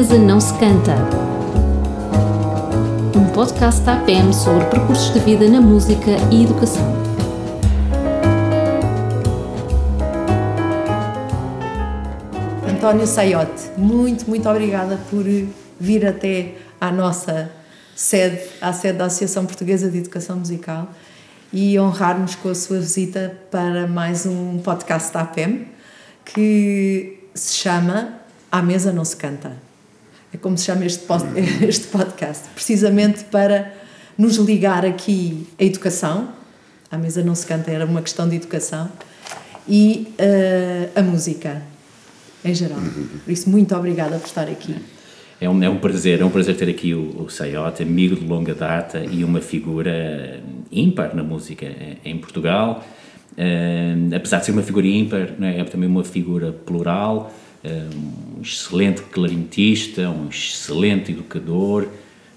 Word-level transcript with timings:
mesa 0.00 0.18
não 0.18 0.40
se 0.40 0.54
canta. 0.54 0.94
Um 3.14 3.26
podcast 3.34 3.82
da 3.82 3.98
APM 3.98 4.32
sobre 4.32 4.64
percursos 4.70 5.12
de 5.12 5.20
vida 5.20 5.46
na 5.46 5.60
música 5.60 6.12
e 6.32 6.44
educação. 6.44 6.82
António 12.66 13.06
Saiote, 13.06 13.72
muito, 13.76 14.26
muito 14.26 14.48
obrigada 14.48 14.98
por 15.10 15.22
vir 15.78 16.06
até 16.06 16.54
à 16.80 16.90
nossa 16.90 17.52
sede, 17.94 18.40
à 18.58 18.72
sede 18.72 18.96
da 18.96 19.04
Associação 19.04 19.44
Portuguesa 19.44 19.90
de 19.90 19.98
Educação 19.98 20.38
Musical 20.38 20.88
e 21.52 21.78
honrar-nos 21.78 22.36
com 22.36 22.48
a 22.48 22.54
sua 22.54 22.78
visita 22.78 23.36
para 23.50 23.86
mais 23.86 24.24
um 24.24 24.60
podcast 24.60 25.12
da 25.12 25.20
APEM 25.20 25.66
que 26.24 27.18
se 27.34 27.56
chama 27.56 28.14
À 28.50 28.62
Mesa 28.62 28.94
Não 28.94 29.04
Se 29.04 29.14
Canta. 29.14 29.69
É 30.32 30.36
como 30.36 30.56
se 30.56 30.66
chama 30.66 30.84
este, 30.84 31.04
este 31.66 31.88
podcast, 31.88 32.48
precisamente 32.54 33.24
para 33.24 33.72
nos 34.16 34.36
ligar 34.36 34.86
aqui 34.86 35.46
a 35.58 35.64
educação. 35.64 36.28
À 36.90 36.96
Mesa 36.96 37.22
Não 37.22 37.34
Se 37.34 37.46
Canta 37.46 37.70
era 37.70 37.84
uma 37.84 38.00
questão 38.02 38.28
de 38.28 38.36
educação 38.36 38.88
e 39.68 40.08
uh, 40.18 40.98
a 40.98 41.02
música 41.02 41.62
em 42.44 42.54
geral. 42.54 42.78
Por 43.24 43.30
isso, 43.30 43.50
muito 43.50 43.74
obrigada 43.74 44.18
por 44.18 44.26
estar 44.26 44.48
aqui. 44.48 44.76
É 45.40 45.48
um, 45.48 45.62
é 45.62 45.68
um 45.68 45.78
prazer, 45.78 46.20
é 46.20 46.24
um 46.24 46.30
prazer 46.30 46.56
ter 46.56 46.68
aqui 46.68 46.94
o, 46.94 47.26
o 47.26 47.82
amigo 47.82 48.14
de 48.14 48.26
longa 48.26 48.54
data 48.54 49.04
e 49.04 49.24
uma 49.24 49.40
figura 49.40 50.40
ímpar 50.70 51.14
na 51.14 51.22
música 51.22 51.66
em 52.04 52.18
Portugal. 52.18 52.84
Uh, 53.32 54.14
apesar 54.14 54.38
de 54.38 54.46
ser 54.46 54.52
uma 54.52 54.62
figura 54.62 54.86
ímpar, 54.86 55.30
é? 55.40 55.60
é 55.60 55.64
também 55.64 55.88
uma 55.88 56.04
figura 56.04 56.52
plural, 56.52 57.32
um 57.64 58.40
excelente 58.42 59.02
clarinetista, 59.02 60.08
um 60.08 60.28
excelente 60.28 61.12
educador, 61.12 61.88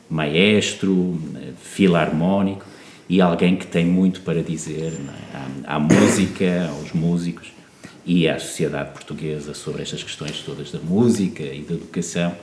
maestro, 0.09 1.19
filarmónico 1.61 2.65
e 3.09 3.21
alguém 3.21 3.55
que 3.55 3.65
tem 3.65 3.85
muito 3.85 4.21
para 4.21 4.41
dizer 4.43 4.93
é? 4.93 5.67
à, 5.67 5.75
à 5.75 5.79
música, 5.79 6.67
aos 6.69 6.91
músicos 6.93 7.47
e 8.05 8.27
à 8.27 8.37
sociedade 8.37 8.91
portuguesa 8.91 9.53
sobre 9.53 9.81
estas 9.81 10.03
questões 10.03 10.41
todas 10.41 10.71
da 10.71 10.79
música 10.79 11.43
e 11.43 11.61
da 11.61 11.73
educação 11.73 12.35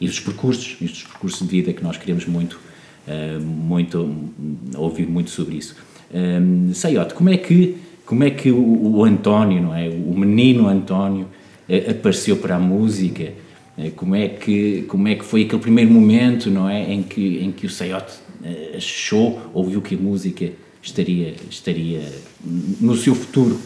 e 0.00 0.06
dos 0.06 0.20
percursos, 0.20 0.76
e 0.80 0.86
dos 0.86 1.04
percursos 1.04 1.40
de 1.40 1.46
vida 1.46 1.72
que 1.72 1.82
nós 1.82 1.96
queremos 1.96 2.26
muito, 2.26 2.60
uh, 3.06 3.40
muito 3.40 4.32
ouvir 4.76 5.06
muito 5.06 5.30
sobre 5.30 5.56
isso. 5.56 5.76
Um, 6.12 6.74
Saiote, 6.74 7.14
como 7.14 7.30
é 7.30 7.36
que 7.36 7.76
como 8.04 8.22
é 8.22 8.30
que 8.30 8.52
o, 8.52 8.98
o 8.98 9.04
António, 9.04 9.60
não 9.60 9.74
é, 9.74 9.88
o 9.88 10.16
menino 10.16 10.68
António 10.68 11.26
apareceu 11.90 12.36
para 12.36 12.56
a 12.56 12.58
música? 12.58 13.32
Uh, 13.76 13.90
como 13.92 14.14
é 14.14 14.28
que 14.28 14.82
como 14.88 15.08
é 15.08 15.14
que 15.14 15.24
foi 15.24 15.42
aquele 15.42 15.62
primeiro 15.62 15.90
momento, 15.90 16.50
não 16.50 16.68
é, 16.68 16.92
em 16.92 17.02
que 17.02 17.38
em 17.38 17.52
que 17.52 17.66
o 17.66 17.70
Saiote 17.70 18.14
achou, 18.76 19.50
ouviu 19.52 19.82
que 19.82 19.94
a 19.96 19.98
música 19.98 20.52
estaria 20.82 21.34
estaria 21.50 22.02
no 22.80 22.96
seu 22.96 23.14
futuro? 23.14 23.58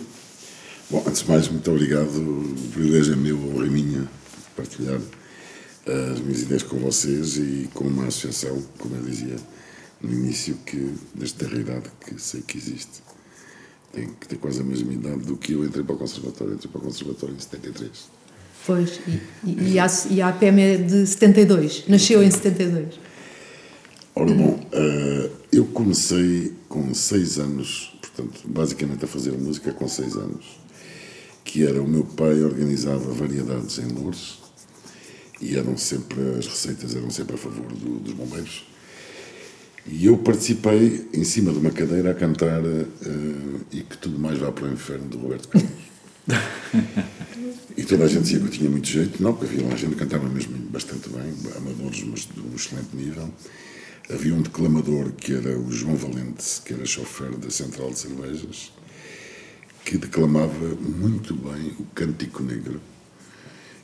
Bom, 0.90 1.04
antes 1.06 1.22
de 1.22 1.28
mais, 1.28 1.48
muito 1.48 1.70
obrigado. 1.70 2.08
O 2.08 2.70
privilégio 2.72 3.12
é 3.12 3.16
meu, 3.16 3.38
ou 3.38 3.64
é 3.64 3.68
minha, 3.68 4.08
partilhar 4.56 4.98
as 5.86 6.20
minhas 6.20 6.42
ideias 6.42 6.62
com 6.62 6.76
vocês 6.78 7.36
e 7.36 7.68
com 7.72 7.84
uma 7.84 8.06
associação, 8.06 8.62
como 8.78 8.96
eu 8.96 9.02
dizia 9.02 9.36
no 10.02 10.12
início, 10.12 10.56
que 10.66 10.94
desde 11.14 11.44
a 11.44 11.48
idade 11.48 11.90
que 12.04 12.20
sei 12.20 12.42
que 12.42 12.56
existe, 12.56 13.02
tem 13.92 14.08
que 14.08 14.28
ter 14.28 14.36
quase 14.36 14.60
a 14.60 14.64
mesma 14.64 14.92
idade 14.92 15.20
do 15.20 15.36
que 15.36 15.52
eu 15.52 15.64
entrei 15.64 15.84
para 15.84 15.94
o 15.94 15.98
Conservatório. 15.98 16.54
Entrei 16.54 16.70
para 16.70 16.80
o 16.80 16.84
Conservatório 16.84 17.34
em 17.34 17.40
73. 17.40 17.90
Pois, 18.66 19.00
e, 19.06 19.48
e, 19.48 19.72
e, 19.72 19.78
a, 19.78 19.86
e 20.10 20.22
a 20.22 20.28
APM 20.28 20.60
é 20.60 20.76
de 20.76 21.06
72, 21.06 21.84
nasceu 21.88 22.22
em 22.22 22.30
72. 22.30 23.00
Ora, 24.14 24.34
bom, 24.34 24.50
uh, 24.50 25.30
eu 25.50 25.64
comecei 25.66 26.52
com 26.68 26.92
6 26.92 27.38
anos, 27.38 27.98
portanto, 28.00 28.42
basicamente 28.44 29.04
a 29.04 29.08
fazer 29.08 29.32
música 29.32 29.72
com 29.72 29.88
6 29.88 30.16
anos, 30.16 30.44
que 31.42 31.66
era 31.66 31.82
o 31.82 31.88
meu 31.88 32.04
pai 32.04 32.42
organizava 32.42 33.12
variedades 33.12 33.78
em 33.78 33.86
Lourdes, 33.86 34.38
e 35.40 35.56
eram 35.56 35.76
sempre, 35.76 36.20
as 36.38 36.46
receitas 36.46 36.94
eram 36.94 37.08
sempre 37.08 37.36
a 37.36 37.38
favor 37.38 37.66
do, 37.72 37.98
dos 37.98 38.12
bombeiros. 38.12 38.66
E 39.86 40.06
eu 40.06 40.18
participei 40.18 41.08
em 41.12 41.24
cima 41.24 41.52
de 41.52 41.58
uma 41.58 41.70
cadeira 41.70 42.10
a 42.10 42.14
cantar 42.14 42.62
uh, 42.62 43.60
E 43.72 43.80
que 43.80 43.96
tudo 43.98 44.18
mais 44.18 44.38
vá 44.38 44.52
para 44.52 44.66
o 44.66 44.72
inferno 44.72 45.08
de 45.08 45.16
Roberto 45.16 45.48
Carlos. 45.48 45.70
e 47.76 47.82
toda 47.82 48.04
a 48.04 48.08
gente 48.08 48.22
dizia 48.22 48.38
que 48.38 48.44
eu 48.44 48.50
tinha 48.50 48.70
muito 48.70 48.86
jeito, 48.86 49.22
não, 49.22 49.34
porque 49.34 49.52
havia 49.52 49.66
lá 49.68 49.76
gente 49.76 49.94
que 49.94 49.96
cantava 49.96 50.28
mesmo 50.28 50.56
bastante 50.70 51.08
bem, 51.08 51.34
amadores, 51.56 52.04
mas 52.04 52.20
de 52.20 52.40
um 52.40 52.54
excelente 52.54 52.94
nível. 52.94 53.32
Havia 54.12 54.34
um 54.34 54.42
declamador 54.42 55.12
que 55.12 55.34
era 55.34 55.58
o 55.58 55.70
João 55.72 55.96
Valente, 55.96 56.60
que 56.64 56.74
era 56.74 56.84
chofer 56.84 57.30
da 57.36 57.50
Central 57.50 57.90
de 57.90 57.98
Cervejas, 58.00 58.72
que 59.84 59.96
declamava 59.96 60.76
muito 60.76 61.34
bem 61.34 61.74
o 61.78 61.84
Cântico 61.94 62.42
Negro 62.42 62.80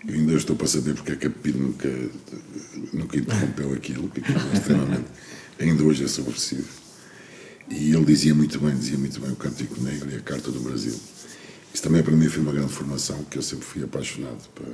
eu 0.09 0.15
ainda 0.15 0.35
estou 0.35 0.55
para 0.55 0.69
saber 0.69 0.95
porque 0.95 1.13
é 1.13 1.17
que 1.17 1.27
a 1.27 1.31
Pepino 1.31 1.69
nunca, 1.69 1.89
nunca 2.93 3.19
interrompeu 3.19 3.73
aquilo, 3.73 4.09
que 4.09 4.21
aquilo 4.21 4.39
é 4.39 4.57
extremamente, 4.57 5.07
ainda 5.59 5.83
hoje 5.83 6.05
é 6.05 6.09
subversivo. 6.09 6.69
E 7.69 7.93
ele 7.93 8.05
dizia 8.05 8.35
muito 8.35 8.59
bem, 8.61 8.77
dizia 8.77 8.99
muito 8.99 9.21
bem 9.21 9.33
o 9.33 9.37
Cântico 9.37 9.81
Negro 9.81 10.11
e 10.11 10.17
a 10.17 10.21
Carta 10.21 10.51
do 10.51 10.61
Brasil. 10.61 10.95
Isso 11.73 11.83
também 11.83 12.03
para 12.03 12.15
mim 12.15 12.29
foi 12.29 12.43
uma 12.43 12.53
grande 12.53 12.73
formação, 12.73 13.25
que 13.25 13.39
eu 13.39 13.43
sempre 13.43 13.65
fui 13.65 13.83
apaixonado 13.83 14.49
para, 14.55 14.73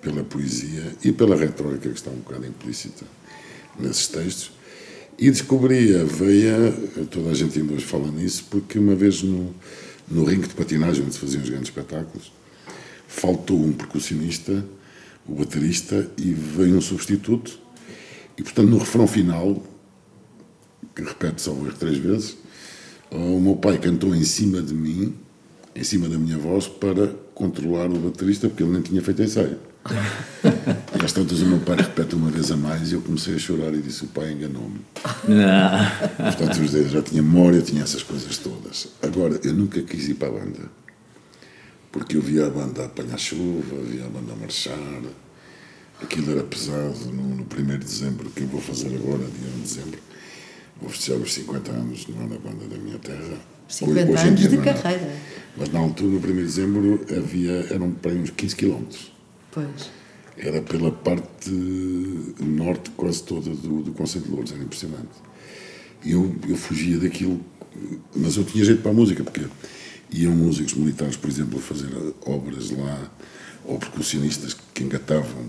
pela 0.00 0.22
poesia 0.22 0.94
e 1.02 1.12
pela 1.12 1.36
retórica 1.36 1.88
que 1.88 1.96
está 1.96 2.10
um 2.10 2.16
bocado 2.16 2.46
implícita 2.46 3.04
nesses 3.78 4.08
textos. 4.08 4.52
E 5.18 5.30
descobri 5.30 5.94
a 5.96 6.04
veia, 6.04 6.72
toda 7.10 7.30
a 7.30 7.34
gente 7.34 7.58
ainda 7.58 7.74
hoje 7.74 7.84
fala 7.84 8.10
nisso, 8.10 8.46
porque 8.50 8.78
uma 8.78 8.94
vez 8.94 9.22
no, 9.22 9.54
no 10.08 10.24
ringue 10.24 10.48
de 10.48 10.54
patinagem, 10.54 11.04
onde 11.04 11.14
se 11.14 11.20
faziam 11.20 11.42
os 11.42 11.48
grandes 11.48 11.68
espetáculos, 11.68 12.32
faltou 13.06 13.60
um 13.60 13.72
percussionista, 13.72 14.64
o 15.26 15.34
baterista, 15.34 16.10
e 16.16 16.32
veio 16.32 16.76
um 16.76 16.80
substituto. 16.80 17.58
E, 18.36 18.42
portanto, 18.42 18.68
no 18.68 18.78
refrão 18.78 19.06
final, 19.06 19.64
que 20.94 21.02
repete 21.02 21.42
só 21.42 21.52
erro 21.52 21.72
três 21.78 21.98
vezes, 21.98 22.36
o 23.10 23.40
meu 23.40 23.56
pai 23.56 23.78
cantou 23.78 24.14
em 24.14 24.24
cima 24.24 24.60
de 24.60 24.74
mim, 24.74 25.14
em 25.74 25.84
cima 25.84 26.08
da 26.08 26.18
minha 26.18 26.38
voz, 26.38 26.68
para 26.68 27.08
controlar 27.34 27.86
o 27.86 27.98
baterista, 27.98 28.48
porque 28.48 28.62
ele 28.62 28.72
nem 28.72 28.82
tinha 28.82 29.02
feito 29.02 29.22
ensaio. 29.22 29.58
e 29.86 31.04
às 31.04 31.12
tantas 31.12 31.40
o 31.40 31.46
meu 31.46 31.60
pai 31.60 31.76
repete 31.76 32.14
uma 32.14 32.30
vez 32.30 32.50
a 32.50 32.56
mais 32.56 32.90
e 32.90 32.94
eu 32.94 33.02
comecei 33.02 33.34
a 33.34 33.38
chorar 33.38 33.74
e 33.74 33.82
disse: 33.82 34.04
O 34.04 34.08
pai 34.08 34.32
enganou-me. 34.32 34.80
Portanto, 36.16 36.58
eu 36.58 36.88
já 36.88 37.02
tinha 37.02 37.22
memória, 37.22 37.60
tinha 37.60 37.82
essas 37.82 38.02
coisas 38.02 38.38
todas. 38.38 38.88
Agora, 39.02 39.38
eu 39.44 39.52
nunca 39.52 39.82
quis 39.82 40.08
ir 40.08 40.14
para 40.14 40.28
a 40.28 40.32
banda 40.32 40.70
porque 41.94 42.16
eu 42.16 42.20
via 42.20 42.48
a 42.48 42.50
banda 42.50 42.82
a 42.82 42.86
apanhar 42.86 43.16
chuva, 43.16 43.76
via 43.88 44.04
a 44.04 44.08
banda 44.08 44.32
a 44.32 44.36
marchar. 44.36 44.76
Aquilo 46.02 46.32
era 46.32 46.42
pesado 46.42 47.06
no, 47.12 47.36
no 47.36 47.44
1 47.44 47.46
de 47.46 47.78
dezembro, 47.78 48.30
que 48.30 48.42
eu 48.42 48.48
vou 48.48 48.60
fazer 48.60 48.88
agora, 48.88 49.18
dia 49.18 49.48
1 49.48 49.52
de 49.52 49.60
dezembro. 49.60 49.98
Vou 50.80 50.90
festejar 50.90 51.20
os 51.20 51.32
50 51.32 51.70
anos 51.70 52.06
não 52.08 52.28
na 52.28 52.38
banda 52.38 52.66
da 52.66 52.76
minha 52.76 52.98
terra. 52.98 53.38
50 53.68 54.12
hoje, 54.12 54.28
anos 54.28 54.40
de 54.40 54.56
carreira. 54.58 55.10
Mas 55.56 55.68
na 55.70 55.78
altura, 55.78 56.10
no 56.10 56.18
1 56.18 56.20
de 56.20 56.32
dezembro, 56.42 57.06
havia, 57.16 57.52
eram 57.72 57.92
para 57.92 58.12
uns 58.12 58.30
15 58.30 58.56
quilómetros. 58.56 59.12
Pois. 59.52 59.90
Era 60.36 60.60
pela 60.60 60.90
parte 60.90 61.50
norte 62.40 62.90
quase 62.90 63.22
toda 63.22 63.50
do, 63.50 63.82
do 63.82 63.92
Conselho 63.92 64.24
de 64.24 64.30
Lourdes, 64.30 64.52
era 64.52 64.62
impressionante. 64.62 65.08
E 66.04 66.12
eu, 66.12 66.34
eu 66.48 66.56
fugia 66.56 66.98
daquilo, 66.98 67.40
mas 68.14 68.36
eu 68.36 68.44
tinha 68.44 68.64
jeito 68.64 68.82
para 68.82 68.90
a 68.90 68.94
música, 68.94 69.22
porque 69.22 69.46
iam 70.10 70.32
músicos 70.32 70.74
militares, 70.74 71.16
por 71.16 71.30
exemplo, 71.30 71.58
a 71.58 71.62
fazer 71.62 71.88
obras 72.26 72.70
lá, 72.70 73.10
ou 73.64 73.78
percussionistas 73.78 74.56
que 74.74 74.84
engatavam, 74.84 75.46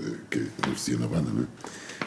eh, 0.00 0.14
que 0.30 0.46
conheciam 0.62 1.00
na 1.00 1.06
banda, 1.06 1.30
não 1.30 1.42
é? 1.42 1.46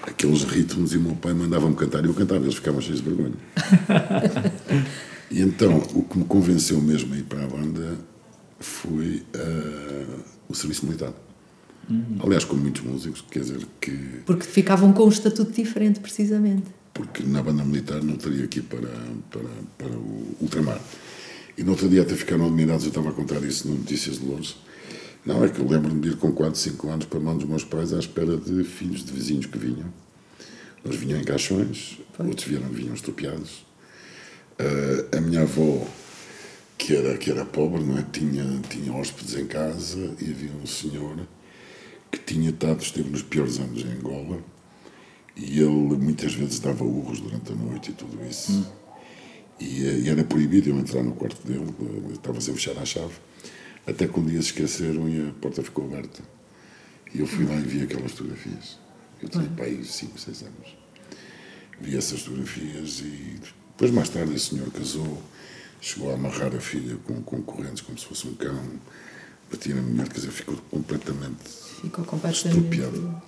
Aqueles 0.08 0.44
ritmos 0.44 0.94
e 0.94 0.98
o 0.98 1.02
meu 1.02 1.16
pai 1.16 1.34
mandava-me 1.34 1.76
cantar 1.76 2.04
e 2.04 2.08
eu 2.08 2.14
cantava, 2.14 2.44
eles 2.44 2.56
ficavam 2.56 2.82
cheios 2.82 3.02
de 3.02 3.10
vergonha. 3.10 3.36
e 5.32 5.42
então, 5.42 5.78
o 5.94 6.04
que 6.04 6.18
me 6.18 6.26
convenceu 6.26 6.80
mesmo 6.82 7.14
a 7.14 7.18
ir 7.18 7.24
para 7.24 7.44
a 7.44 7.48
banda 7.48 7.98
foi 8.60 9.24
uh, 9.36 10.24
o 10.48 10.56
serviço 10.56 10.86
militar. 10.86 11.14
Uhum. 11.90 12.18
Aliás, 12.24 12.46
como 12.46 12.62
muitos 12.62 12.82
músicos, 12.82 13.24
quer 13.30 13.40
dizer 13.40 13.68
que. 13.82 13.92
Porque 14.26 14.46
ficavam 14.46 14.94
com 14.94 15.06
um 15.06 15.10
estatuto 15.10 15.52
diferente, 15.52 16.00
precisamente. 16.00 16.68
Porque 16.94 17.24
na 17.24 17.42
banda 17.42 17.64
militar 17.64 18.02
não 18.04 18.16
teria 18.16 18.46
aqui 18.46 18.62
para, 18.62 18.90
para, 19.30 19.50
para 19.78 19.98
o 19.98 20.38
ultramar. 20.40 20.80
E 21.58 21.64
no 21.64 21.72
outro 21.72 21.90
dia 21.90 22.02
até 22.02 22.16
ficaram 22.16 22.46
admirados, 22.46 22.84
eu 22.84 22.90
estava 22.90 23.10
a 23.10 23.12
contar 23.12 23.44
isso 23.44 23.68
no 23.68 23.76
Notícias 23.76 24.20
de 24.20 24.26
Lourdes. 24.26 24.56
Não, 25.26 25.44
é 25.44 25.50
que 25.50 25.60
eu 25.60 25.68
lembro-me 25.68 26.02
de 26.02 26.10
ir 26.10 26.18
com 26.18 26.32
4, 26.32 26.60
5 26.60 26.90
anos 26.90 27.06
para 27.06 27.18
a 27.18 27.22
mão 27.22 27.38
dos 27.38 27.48
meus 27.48 27.64
pais 27.64 27.94
à 27.94 28.00
espera 28.00 28.36
de 28.36 28.64
filhos 28.64 29.06
de 29.06 29.12
vizinhos 29.12 29.46
que 29.46 29.58
vinham. 29.58 29.94
Uns 30.86 30.96
vinham 30.96 31.20
em 31.20 31.24
caixões, 31.24 32.00
outros 32.20 32.46
vieram, 32.46 32.68
vinham 32.68 32.94
estropiados. 32.94 33.66
Uh, 34.60 35.18
a 35.18 35.22
minha 35.22 35.44
avó, 35.44 35.88
que 36.78 36.96
era, 36.96 37.18
que 37.18 37.32
era 37.32 37.46
pobre, 37.46 37.82
não 37.84 37.98
é? 37.98 38.06
tinha, 38.12 38.44
tinha 38.70 38.94
hóspedes 38.94 39.36
em 39.36 39.48
casa 39.48 40.14
e 40.20 40.30
havia 40.30 40.52
um 40.62 40.66
senhor 40.66 41.18
que 42.12 42.20
tinha 42.20 42.50
estado, 42.50 42.82
esteve 42.82 43.10
nos 43.10 43.24
piores 43.24 43.60
anos 43.60 43.82
em 43.82 43.92
Angola 43.94 44.44
e 45.36 45.60
ele 45.60 45.98
muitas 45.98 46.34
vezes 46.34 46.60
dava 46.60 46.84
urros 46.84 47.20
durante 47.20 47.52
a 47.52 47.56
noite 47.56 47.92
e 47.92 47.94
tudo 47.94 48.20
isso. 48.30 48.52
Hum. 48.52 48.66
E, 49.60 49.82
e, 49.84 50.10
era 50.10 50.24
proibido 50.24 50.70
eu 50.70 50.78
entrar 50.78 51.02
no 51.04 51.14
quarto 51.14 51.46
dele, 51.48 51.66
estava 52.12 52.42
sempre 52.42 52.60
fechado 52.60 52.80
à 52.80 52.86
chave. 52.86 53.14
Até 53.86 54.08
que 54.08 54.20
um 54.20 54.26
dia 54.26 54.42
se 54.42 54.48
esqueceram 54.48 55.10
e 55.10 55.30
a 55.30 55.32
porta 55.34 55.62
ficou 55.62 55.86
aberta. 55.86 56.22
E 57.14 57.20
eu 57.20 57.28
fui 57.28 57.46
lá 57.46 57.56
e 57.56 57.62
vi 57.62 57.84
aquelas 57.84 58.12
fotografias. 58.12 58.80
Eu 59.22 59.30
tinha 59.30 59.48
para 59.50 59.66
aí 59.66 59.84
5, 59.84 60.20
6 60.20 60.42
anos. 60.44 60.78
Vi 61.80 61.98
essas 61.98 62.22
fotografias 62.22 63.02
e 63.02 63.40
depois, 63.74 63.92
mais 63.92 64.10
tarde, 64.10 64.34
esse 64.36 64.52
senhor 64.52 64.72
casou, 64.72 65.22
chegou 65.82 66.12
a 66.12 66.14
amarrar 66.14 66.56
a 66.56 66.60
filha 66.60 66.96
com 67.06 67.22
concorrentes 67.22 67.82
como 67.82 67.98
se 67.98 68.06
fosse 68.06 68.28
um 68.28 68.36
cão, 68.36 68.64
batia 69.52 69.76
na 69.76 69.82
mulher, 69.82 70.08
quer 70.08 70.16
dizer, 70.16 70.32
ficou 70.32 70.56
completamente, 70.72 71.50
ficou 71.82 72.06
completamente 72.06 72.62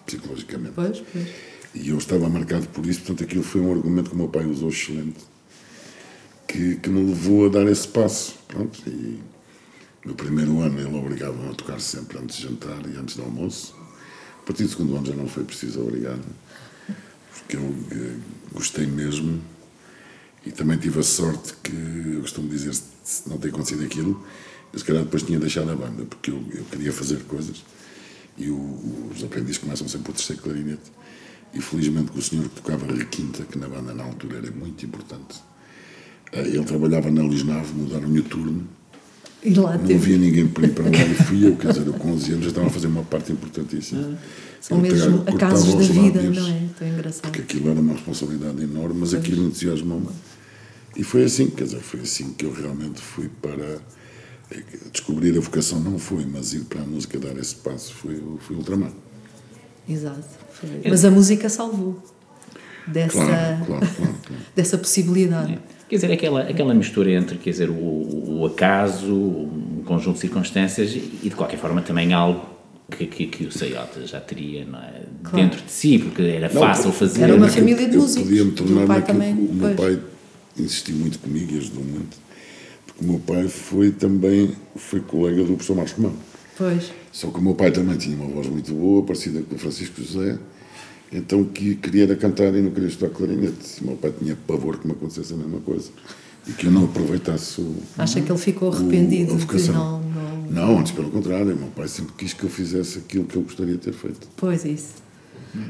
psicologicamente. 0.05 0.73
Pois, 0.75 1.03
pois. 1.11 1.27
E 1.73 1.89
eu 1.89 1.97
estava 1.97 2.29
marcado 2.29 2.67
por 2.69 2.85
isso, 2.85 3.01
portanto, 3.01 3.23
aquilo 3.23 3.43
foi 3.43 3.59
um 3.59 3.71
argumento 3.73 4.09
que 4.09 4.15
o 4.15 4.19
meu 4.19 4.29
pai 4.29 4.45
usou 4.45 4.69
excelente, 4.69 5.19
que, 6.47 6.77
que 6.77 6.89
me 6.89 7.05
levou 7.05 7.47
a 7.47 7.49
dar 7.49 7.67
esse 7.67 7.87
passo. 7.87 8.35
Pronto, 8.47 8.81
e 8.87 9.19
no 10.05 10.13
primeiro 10.13 10.61
ano 10.61 10.79
ele 10.79 10.95
obrigava-me 10.95 11.49
a 11.49 11.53
tocar 11.53 11.79
sempre 11.81 12.19
antes 12.19 12.37
de 12.37 12.43
jantar 12.43 12.79
e 12.87 12.95
antes 12.95 13.15
do 13.15 13.23
almoço. 13.23 13.75
A 14.39 14.45
partir 14.45 14.63
do 14.63 14.69
segundo 14.69 14.95
ano 14.95 15.05
já 15.07 15.15
não 15.15 15.27
foi 15.27 15.43
preciso 15.43 15.81
obrigar, 15.81 16.19
porque 17.33 17.57
eu 17.57 17.75
eh, 17.91 18.15
gostei 18.53 18.85
mesmo 18.85 19.41
e 20.45 20.51
também 20.51 20.77
tive 20.77 20.99
a 20.99 21.03
sorte 21.03 21.55
que, 21.63 21.73
eu 22.13 22.21
costumo 22.21 22.47
dizer, 22.47 22.75
se 23.03 23.27
não 23.27 23.39
ter 23.39 23.49
acontecido 23.49 23.83
aquilo, 23.83 24.23
eu 24.71 24.77
se 24.77 24.85
calhar 24.85 25.03
depois 25.03 25.23
tinha 25.23 25.39
deixado 25.39 25.71
a 25.71 25.75
banda, 25.75 26.05
porque 26.05 26.29
eu, 26.29 26.45
eu 26.53 26.63
queria 26.65 26.93
fazer 26.93 27.23
coisas 27.23 27.63
e 28.37 28.49
o, 28.49 29.09
os 29.11 29.23
aprendizes 29.23 29.57
começam 29.57 29.87
sempre 29.87 30.11
por 30.11 30.13
terceiro 30.13 30.41
clarinete. 30.41 30.91
E 31.53 31.61
felizmente 31.61 32.11
com 32.11 32.19
o 32.19 32.21
senhor 32.21 32.49
que 32.49 32.61
tocava 32.61 32.85
requinta, 32.85 33.43
que 33.43 33.57
na 33.57 33.69
banda 33.69 33.93
na 33.93 34.03
altura 34.03 34.37
era 34.39 34.51
muito 34.51 34.85
importante, 34.85 35.41
eh, 36.33 36.41
ele 36.41 36.65
trabalhava 36.65 37.09
na 37.09 37.23
Lisnave, 37.23 37.73
mudaram-lhe 37.73 38.19
o 38.19 38.23
turno 38.23 38.67
e 39.45 39.53
lá 39.53 39.77
não 39.77 39.95
havia 39.95 40.17
ninguém 40.17 40.47
para 40.47 40.65
ir 40.65 40.73
para 40.73 40.85
lá 40.85 40.89
e 41.05 41.15
fui 41.23 41.47
eu, 41.47 41.55
quer 41.55 41.67
dizer, 41.67 41.85
eu 41.85 41.93
com 41.93 42.11
11 42.11 42.31
anos 42.31 42.43
já 42.43 42.49
estava 42.49 42.67
a 42.67 42.69
fazer 42.71 42.87
uma 42.87 43.03
parte 43.03 43.31
importantíssima. 43.31 44.13
Ah, 44.13 44.17
são 44.59 44.79
mesmo 44.79 45.23
acasos 45.27 45.75
da 45.75 45.81
vida, 45.81 46.21
lábios, 46.21 46.37
não 46.37 46.47
é? 46.49 46.61
Tão 46.79 46.87
engraçado. 46.87 47.21
Porque 47.21 47.41
aquilo 47.41 47.69
era 47.69 47.79
uma 47.79 47.93
responsabilidade 47.93 48.63
enorme, 48.63 48.99
mas 48.99 49.13
aquilo 49.13 49.45
entusiasmou-me. 49.45 50.09
E 50.97 51.03
foi 51.03 51.25
assim, 51.25 51.47
quer 51.47 51.65
dizer, 51.65 51.81
foi 51.81 51.99
assim 51.99 52.33
que 52.33 52.45
eu 52.45 52.51
realmente 52.51 52.99
fui 52.99 53.29
para. 53.41 53.79
Eh, 54.49 54.63
descobrir 54.91 55.37
a 55.37 55.41
vocação 55.41 55.79
não 55.79 55.99
foi, 55.99 56.25
mas 56.25 56.53
ir 56.53 56.61
para 56.61 56.81
a 56.81 56.85
música 56.85 57.19
dar 57.19 57.37
esse 57.37 57.55
passo 57.55 57.93
foi, 57.93 58.21
foi 58.39 58.55
ultramar. 58.55 58.91
Exato. 59.87 60.25
Foi. 60.51 60.81
Mas 60.89 61.05
a 61.05 61.11
música 61.11 61.49
salvou 61.49 62.01
dessa, 62.87 63.13
claro, 63.13 63.65
claro, 63.65 63.87
claro, 63.95 64.15
dessa 64.55 64.77
possibilidade. 64.77 65.53
É. 65.53 65.74
Quer 65.87 65.95
dizer, 65.95 66.11
aquela, 66.11 66.41
aquela 66.41 66.73
mistura 66.73 67.11
entre 67.11 67.37
quer 67.37 67.51
dizer, 67.51 67.69
o, 67.69 68.39
o 68.39 68.45
acaso, 68.45 69.13
um 69.13 69.83
conjunto 69.85 70.15
de 70.15 70.21
circunstâncias 70.21 70.91
e, 70.95 71.29
de 71.29 71.35
qualquer 71.35 71.57
forma, 71.57 71.81
também 71.81 72.11
algo 72.11 72.43
que, 72.89 73.05
que, 73.05 73.27
que 73.27 73.45
o 73.45 73.51
Sayota 73.51 74.05
já 74.05 74.19
teria 74.19 74.61
é? 74.61 74.65
claro. 74.65 75.37
dentro 75.37 75.63
de 75.63 75.71
si, 75.71 75.99
porque 75.99 76.21
era 76.23 76.51
não, 76.51 76.61
fácil 76.61 76.91
fazer. 76.91 77.23
Era 77.23 77.35
uma 77.35 77.47
família 77.47 77.87
de 77.87 77.97
músicos. 77.97 78.27
Podia-me 78.27 78.51
tornar 78.51 78.87
pai 78.87 79.01
também, 79.03 79.33
o 79.33 79.53
meu 79.53 79.75
pai 79.75 79.99
insistiu 80.57 80.95
muito 80.95 81.19
comigo 81.19 81.53
e 81.53 81.57
ajudou 81.57 81.83
muito, 81.83 82.17
porque 82.85 83.03
o 83.03 83.07
meu 83.07 83.19
pai 83.19 83.47
foi 83.47 83.91
também 83.91 84.51
foi 84.75 85.01
colega 85.01 85.43
do 85.43 85.53
professor 85.53 85.75
Marcos 85.75 85.93
Romão. 85.93 86.13
Pois. 86.57 86.91
Só 87.11 87.29
que 87.29 87.39
o 87.39 87.41
meu 87.41 87.53
pai 87.53 87.71
também 87.71 87.97
tinha 87.97 88.15
uma 88.15 88.27
voz 88.27 88.47
muito 88.47 88.73
boa, 88.73 89.03
parecida 89.03 89.41
com 89.41 89.55
o 89.55 89.57
Francisco 89.57 90.01
José, 90.01 90.37
então 91.17 91.43
que 91.45 91.75
queria 91.75 92.03
era 92.03 92.15
cantar 92.15 92.53
e 92.53 92.61
não 92.61 92.71
queria 92.71 92.89
estudar 92.89 93.13
clarinete. 93.13 93.81
O 93.81 93.87
meu 93.87 93.95
pai 93.95 94.13
tinha 94.17 94.35
pavor 94.47 94.77
que 94.77 94.85
me 94.85 94.93
acontecesse 94.93 95.33
a 95.33 95.37
mesma 95.37 95.59
coisa 95.59 95.89
e 96.47 96.51
que 96.51 96.67
eu 96.67 96.71
não 96.71 96.85
aproveitasse 96.85 97.61
o. 97.61 97.75
Acha 97.97 98.21
que 98.21 98.31
ele 98.31 98.39
ficou 98.39 98.71
arrependido 98.71 99.33
o, 99.33 99.37
de 99.37 99.71
não, 99.71 100.01
não. 100.01 100.35
Não, 100.49 100.79
antes 100.79 100.91
pelo 100.91 101.09
contrário. 101.09 101.55
O 101.55 101.57
meu 101.57 101.69
pai 101.69 101.87
sempre 101.87 102.13
quis 102.17 102.33
que 102.33 102.43
eu 102.43 102.49
fizesse 102.49 102.99
aquilo 102.99 103.25
que 103.25 103.35
eu 103.35 103.41
gostaria 103.41 103.73
de 103.73 103.79
ter 103.79 103.93
feito. 103.93 104.27
Pois, 104.35 104.65
isso. 104.65 105.05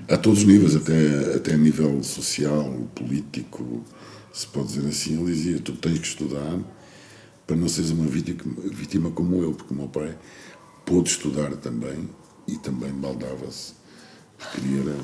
A 0.10 0.18
todos 0.18 0.40
os 0.40 0.46
níveis, 0.46 0.76
até, 0.76 1.36
até 1.36 1.54
a 1.54 1.58
nível 1.58 2.02
social, 2.02 2.90
político, 2.96 3.84
se 4.34 4.48
pode 4.48 4.70
dizer 4.70 4.88
assim. 4.88 5.22
Ele 5.22 5.32
dizia: 5.32 5.60
Tu 5.60 5.74
tens 5.74 6.00
que 6.00 6.08
estudar 6.08 6.60
para 7.46 7.56
não 7.56 7.70
seres 7.70 7.92
uma 7.92 8.08
vítima, 8.08 8.42
vítima 8.74 9.12
como 9.12 9.42
eu, 9.44 9.54
porque 9.54 9.74
o 9.74 9.78
meu 9.78 9.88
pai 9.88 10.18
pôde 10.86 11.10
estudar 11.10 11.52
também 11.58 12.10
e 12.48 12.58
também 12.58 12.92
baldava-se 12.92 13.85
queria 14.52 14.96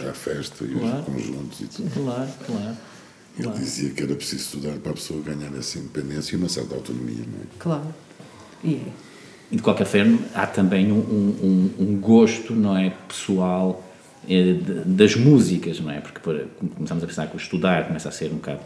era 0.00 0.10
a 0.10 0.14
festa 0.14 0.64
e 0.64 0.74
claro. 0.74 0.98
os 0.98 1.04
conjuntos 1.04 1.60
e 1.60 1.66
tudo. 1.66 1.90
Claro, 1.90 2.30
claro. 2.46 2.76
Ele 3.36 3.42
claro. 3.44 3.58
dizia 3.58 3.90
que 3.90 4.02
era 4.02 4.14
preciso 4.14 4.42
estudar 4.42 4.78
para 4.78 4.92
a 4.92 4.94
pessoa 4.94 5.22
ganhar 5.22 5.54
essa 5.56 5.78
independência 5.78 6.34
e 6.34 6.38
uma 6.38 6.48
certa 6.48 6.74
autonomia, 6.74 7.24
não 7.26 7.40
é? 7.40 7.46
Claro. 7.58 7.94
E 8.64 8.74
é. 8.74 8.92
E 9.50 9.56
de 9.56 9.62
qualquer 9.62 9.86
forma, 9.86 10.18
há 10.34 10.46
também 10.46 10.90
um, 10.90 10.98
um, 10.98 11.70
um 11.78 12.00
gosto, 12.00 12.52
não 12.52 12.76
é, 12.76 12.90
pessoal 13.06 13.84
eh, 14.28 14.56
das 14.84 15.14
músicas, 15.14 15.78
não 15.78 15.90
é? 15.90 16.00
Porque 16.00 16.18
para, 16.18 16.46
começamos 16.74 17.04
a 17.04 17.06
pensar 17.06 17.26
que 17.28 17.36
o 17.36 17.38
estudar 17.38 17.86
começa 17.86 18.08
a 18.08 18.12
ser 18.12 18.32
um 18.32 18.36
bocado 18.36 18.60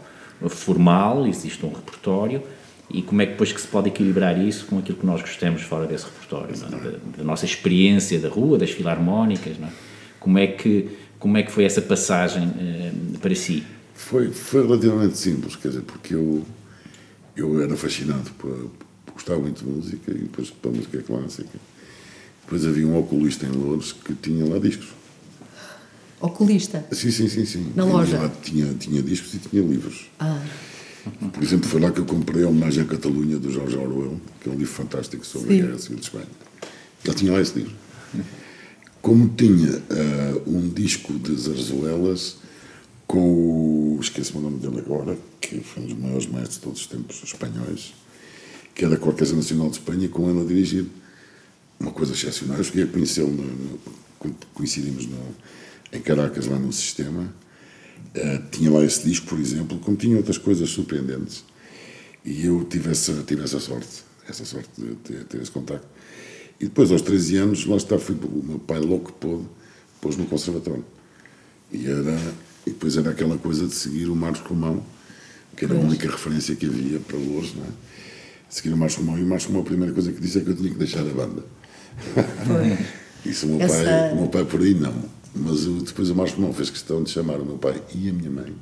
formal, 0.49 1.27
existe 1.27 1.63
um 1.63 1.71
repertório, 1.71 2.41
e 2.89 3.01
como 3.03 3.21
é 3.21 3.25
que 3.25 3.33
depois 3.33 3.51
que 3.53 3.61
se 3.61 3.67
pode 3.67 3.89
equilibrar 3.89 4.39
isso 4.39 4.65
com 4.65 4.79
aquilo 4.79 4.97
que 4.97 5.05
nós 5.05 5.21
gostamos 5.21 5.61
fora 5.61 5.85
desse 5.85 6.05
repertório, 6.05 6.55
é? 6.55 6.69
da, 6.69 7.17
da, 7.17 7.23
nossa 7.23 7.45
experiência 7.45 8.19
da 8.19 8.27
rua, 8.27 8.57
das 8.57 8.71
filarmónicas, 8.71 9.59
não 9.59 9.67
é? 9.67 9.71
Como 10.21 10.37
é 10.37 10.45
que, 10.45 10.87
como 11.19 11.35
é 11.35 11.41
que 11.41 11.51
foi 11.51 11.63
essa 11.63 11.81
passagem 11.81 12.47
uh, 12.47 13.19
para 13.19 13.33
si? 13.33 13.63
Foi, 13.95 14.31
foi 14.31 14.65
relativamente 14.65 15.17
simples, 15.17 15.55
quer 15.55 15.69
dizer, 15.69 15.81
porque 15.81 16.13
eu, 16.13 16.45
eu 17.35 17.61
era 17.61 17.75
fascinado 17.75 18.29
por, 18.37 18.69
gostava 19.13 19.39
muito 19.39 19.65
de 19.65 19.69
música 19.69 20.11
e 20.11 20.19
depois 20.19 20.51
pela 20.51 20.75
música 20.75 21.01
clássica. 21.01 21.59
Depois 22.43 22.65
havia 22.65 22.87
um 22.87 22.97
oculista 22.99 23.47
em 23.47 23.49
Lourdes 23.49 23.93
que 23.93 24.13
tinha 24.13 24.45
lá 24.45 24.59
discos. 24.59 24.89
Oculista? 26.19 26.85
Sim, 26.91 27.09
sim, 27.09 27.27
sim. 27.27 27.45
sim. 27.45 27.71
Na 27.75 27.83
tinha 27.83 27.95
loja? 27.95 28.17
Lá, 28.19 28.29
tinha, 28.43 28.73
tinha 28.75 29.01
discos 29.01 29.33
e 29.33 29.39
tinha 29.39 29.63
livros. 29.63 30.05
Ah. 30.19 30.39
Por 31.33 31.41
exemplo, 31.41 31.67
foi 31.67 31.81
lá 31.81 31.89
que 31.91 31.99
eu 31.99 32.05
comprei 32.05 32.43
a 32.43 32.47
homenagem 32.47 32.83
à 32.83 32.85
Catalunha 32.85 33.39
do 33.39 33.51
Jorge 33.51 33.75
Orwell, 33.75 34.21
que 34.39 34.47
é 34.47 34.51
um 34.51 34.55
livro 34.55 34.71
fantástico 34.71 35.25
sobre 35.25 35.55
sim. 35.55 35.61
a 35.61 35.65
Guerra 35.65 35.79
Civil 35.79 35.97
de 35.97 36.03
Espanha. 36.03 36.27
Ele 37.03 37.15
tinha 37.15 37.31
lá 37.31 37.41
esse 37.41 37.57
livro. 37.57 37.73
Como 39.01 39.29
tinha 39.29 39.77
uh, 39.77 40.43
um 40.49 40.69
disco 40.69 41.13
de 41.13 41.35
zarzuelas 41.35 42.37
com 43.07 43.95
o. 43.97 43.97
esqueci 43.99 44.35
o 44.37 44.39
nome 44.39 44.59
dele 44.59 44.79
agora, 44.79 45.17
que 45.39 45.59
foi 45.59 45.83
um 45.83 45.87
dos 45.87 45.97
maiores 45.97 46.27
mestres 46.27 46.55
de 46.55 46.59
todos 46.59 46.81
os 46.81 46.87
tempos 46.87 47.21
espanhóis, 47.23 47.93
que 48.75 48.85
era 48.85 48.95
a 48.95 49.05
Orquestra 49.05 49.35
Nacional 49.35 49.69
de 49.69 49.77
Espanha, 49.77 50.07
com 50.07 50.29
ele 50.29 50.41
a 50.41 50.43
dirigir. 50.43 50.85
Uma 51.79 51.91
coisa 51.91 52.13
excepcional. 52.13 52.57
Eu 52.57 52.63
cheguei 52.63 52.83
a 52.83 52.87
conhecê-lo, 52.87 53.35
coincidimos 54.53 55.07
no, 55.07 55.17
em 55.91 55.99
Caracas, 55.99 56.45
lá 56.45 56.59
no 56.59 56.71
sistema. 56.71 57.33
Uh, 58.15 58.49
tinha 58.51 58.69
lá 58.69 58.83
esse 58.83 59.03
disco, 59.03 59.25
por 59.25 59.39
exemplo, 59.39 59.79
como 59.79 59.97
tinha 59.97 60.15
outras 60.15 60.37
coisas 60.37 60.69
surpreendentes. 60.69 61.43
E 62.23 62.45
eu 62.45 62.63
tive 62.65 62.91
essa, 62.91 63.23
tive 63.23 63.43
essa 63.43 63.59
sorte, 63.59 64.03
essa 64.29 64.45
sorte 64.45 64.69
de 64.77 64.93
ter, 64.95 65.23
ter 65.23 65.41
esse 65.41 65.49
contacto. 65.49 65.87
E 66.61 66.65
depois, 66.65 66.91
aos 66.91 67.01
13 67.01 67.37
anos, 67.37 67.65
lá 67.65 67.75
está, 67.75 67.97
fui, 67.97 68.15
o 68.15 68.43
meu 68.43 68.59
pai 68.59 68.79
louco 68.79 69.11
pôde, 69.13 69.45
pôs 69.99 70.15
no 70.15 70.27
conservatório. 70.27 70.85
E, 71.71 71.87
era, 71.87 72.15
e 72.67 72.69
depois 72.69 72.95
era 72.95 73.09
aquela 73.09 73.35
coisa 73.39 73.65
de 73.65 73.73
seguir 73.73 74.07
o 74.09 74.15
Marcos 74.15 74.41
Romão, 74.41 74.83
que 75.57 75.65
era 75.65 75.73
a 75.73 75.79
única 75.79 76.07
referência 76.07 76.55
que 76.55 76.67
havia 76.67 76.99
para 76.99 77.17
Louros, 77.17 77.55
não 77.55 77.63
é? 77.63 77.67
Seguir 78.47 78.73
o 78.73 78.77
Marcos 78.77 78.97
Romão. 78.97 79.17
E 79.17 79.23
o 79.23 79.25
Marcos 79.25 79.47
Romão, 79.47 79.63
a 79.63 79.65
primeira 79.65 79.91
coisa 79.91 80.11
que 80.11 80.21
disse 80.21 80.37
é 80.37 80.41
que 80.41 80.51
eu 80.51 80.55
tinha 80.55 80.69
que 80.69 80.77
deixar 80.77 80.99
a 80.99 81.05
banda. 81.05 81.43
Foi. 82.45 82.77
Isso 83.25 83.47
o 83.47 83.49
meu, 83.49 83.61
Essa... 83.61 83.83
pai, 83.83 84.11
o 84.11 84.15
meu 84.17 84.27
pai 84.27 84.45
por 84.45 84.61
aí 84.61 84.75
não. 84.75 84.93
Mas 85.33 85.65
depois 85.65 86.11
o 86.11 86.15
Marcos 86.15 86.35
Romão 86.35 86.53
fez 86.53 86.69
questão 86.69 87.01
de 87.01 87.09
chamar 87.09 87.39
o 87.39 87.45
meu 87.45 87.57
pai 87.57 87.81
e 87.95 88.07
a 88.07 88.13
minha 88.13 88.29
mãe 88.29 88.53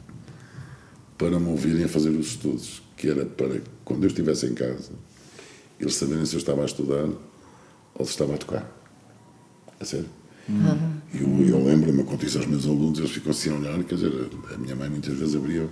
para 1.17 1.37
me 1.37 1.49
ouvirem 1.49 1.83
a 1.83 1.89
fazer 1.89 2.11
os 2.11 2.27
estudos, 2.27 2.81
que 2.95 3.09
era 3.09 3.25
para, 3.25 3.61
quando 3.83 4.03
eu 4.03 4.07
estivesse 4.07 4.45
em 4.45 4.53
casa, 4.53 4.91
eles 5.77 5.95
saberem 5.95 6.25
se 6.25 6.35
eu 6.35 6.39
estava 6.39 6.61
a 6.61 6.65
estudar 6.65 7.09
ou 7.99 8.05
se 8.05 8.11
estava 8.11 8.33
a 8.33 8.37
tocar. 8.37 8.79
A 9.79 9.85
sério. 9.85 10.09
Uhum. 10.47 10.93
Eu, 11.13 11.47
eu 11.47 11.63
lembro-me, 11.63 12.03
quando 12.03 12.23
isso 12.23 12.37
aos 12.37 12.47
meus 12.47 12.65
alunos, 12.65 12.97
eles 12.97 13.11
ficam 13.11 13.31
assim 13.31 13.51
a 13.51 13.55
olhar, 13.55 13.83
quer 13.83 13.95
dizer, 13.95 14.11
a 14.51 14.57
minha 14.57 14.75
mãe 14.75 14.89
muitas 14.89 15.13
vezes 15.15 15.35
abria 15.35 15.69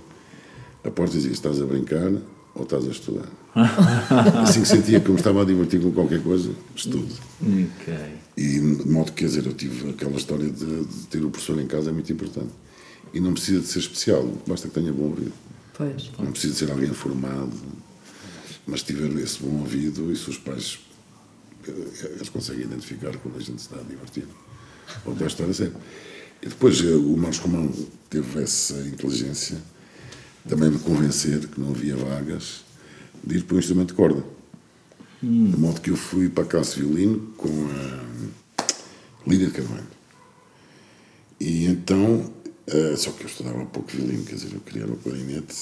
a 0.84 0.90
porta 0.90 1.14
e 1.14 1.16
dizia: 1.16 1.32
estás 1.32 1.60
a 1.60 1.64
brincar 1.64 2.12
ou 2.54 2.62
estás 2.62 2.86
a 2.86 2.90
estudar? 2.90 3.28
assim 4.42 4.62
que 4.62 4.68
sentia 4.68 5.00
que 5.00 5.10
me 5.10 5.16
estava 5.16 5.42
a 5.42 5.44
divertir 5.44 5.80
com 5.80 5.90
qualquer 5.90 6.22
coisa, 6.22 6.52
estudo. 6.76 7.12
Okay. 7.42 8.18
E 8.36 8.60
de 8.60 8.88
modo 8.88 9.10
que, 9.12 9.24
quer 9.24 9.26
dizer, 9.26 9.46
eu 9.46 9.52
tive 9.52 9.90
aquela 9.90 10.16
história 10.16 10.48
de, 10.48 10.84
de, 10.84 11.06
ter 11.06 11.24
o 11.24 11.30
professor 11.30 11.60
em 11.60 11.66
casa, 11.66 11.90
é 11.90 11.92
muito 11.92 12.12
importante. 12.12 12.50
E 13.12 13.20
não 13.20 13.32
precisa 13.32 13.60
de 13.60 13.66
ser 13.66 13.80
especial, 13.80 14.30
basta 14.46 14.68
que 14.68 14.74
tenha 14.74 14.92
bom 14.92 15.04
ouvido. 15.04 15.32
Pois. 15.76 16.10
Não 16.18 16.30
precisa 16.30 16.52
de 16.52 16.58
ser 16.58 16.70
alguém 16.70 16.92
formado, 16.92 17.52
mas 18.66 18.82
tiver 18.82 19.10
esse 19.20 19.42
bom 19.42 19.60
ouvido 19.60 20.12
e 20.12 20.16
se 20.16 20.28
os 20.28 20.38
pais 20.38 20.78
eles 21.70 22.28
conseguem 22.28 22.64
identificar 22.64 23.16
quando 23.18 23.36
a 23.36 23.40
gente 23.40 23.58
está 23.58 23.76
a 23.76 23.82
divertir. 23.82 24.26
voltei 25.04 25.24
a 25.24 25.28
estudar 25.28 25.50
a 25.50 25.54
sério. 25.54 25.74
E 26.42 26.48
depois 26.48 26.80
eh, 26.80 26.94
o 26.94 27.16
Marcos 27.16 27.38
Romão 27.38 27.72
teve 28.08 28.42
essa 28.42 28.74
inteligência 28.86 29.58
também 30.48 30.70
de 30.70 30.78
convencer 30.78 31.46
que 31.46 31.60
não 31.60 31.70
havia 31.70 31.96
vagas 31.96 32.64
de 33.22 33.38
ir 33.38 33.42
para 33.44 33.56
o 33.56 33.58
instrumento 33.58 33.88
de 33.88 33.94
corda. 33.94 34.24
De 35.20 35.28
modo 35.28 35.80
que 35.80 35.90
eu 35.90 35.96
fui 35.96 36.28
para 36.28 36.44
a 36.44 36.62
de 36.62 36.80
violino 36.80 37.32
com 37.36 37.48
a 37.48 39.28
Lídia 39.28 39.48
de 39.48 39.52
Carvalho. 39.52 39.86
E 41.40 41.66
então, 41.66 42.32
eh, 42.66 42.94
só 42.96 43.10
que 43.10 43.24
eu 43.24 43.26
estudava 43.26 43.64
pouco 43.66 43.90
violino, 43.90 44.24
quer 44.24 44.36
dizer, 44.36 44.54
eu 44.54 44.60
queria 44.60 44.86
o 44.86 44.96
clarinete, 44.96 45.54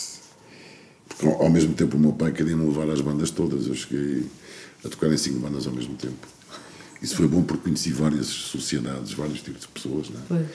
porque 1.09 1.27
ao 1.27 1.51
mesmo 1.51 1.75
tempo 1.75 1.97
o 1.97 2.01
meu 2.01 2.13
pai 2.13 2.33
queria 2.33 2.57
me 2.57 2.67
levar 2.67 2.91
às 2.91 3.01
bandas 3.01 3.31
todas, 3.31 3.67
eu 3.67 3.75
cheguei 3.75 4.27
a 4.85 4.89
tocar 4.89 5.13
em 5.13 5.17
cinco 5.17 5.41
bandas 5.41 5.67
ao 5.67 5.73
mesmo 5.73 5.95
tempo. 5.95 6.27
Isso 7.03 7.17
foi 7.17 7.29
bom 7.29 7.43
porque 7.43 7.65
conheci 7.65 7.93
várias 7.93 8.27
sociedades, 8.27 9.13
vários 9.13 9.43
tipos 9.43 9.63
de 9.63 9.69
pessoas, 9.69 10.11
não 10.11 10.21
é? 10.21 10.23
Pois. 10.29 10.47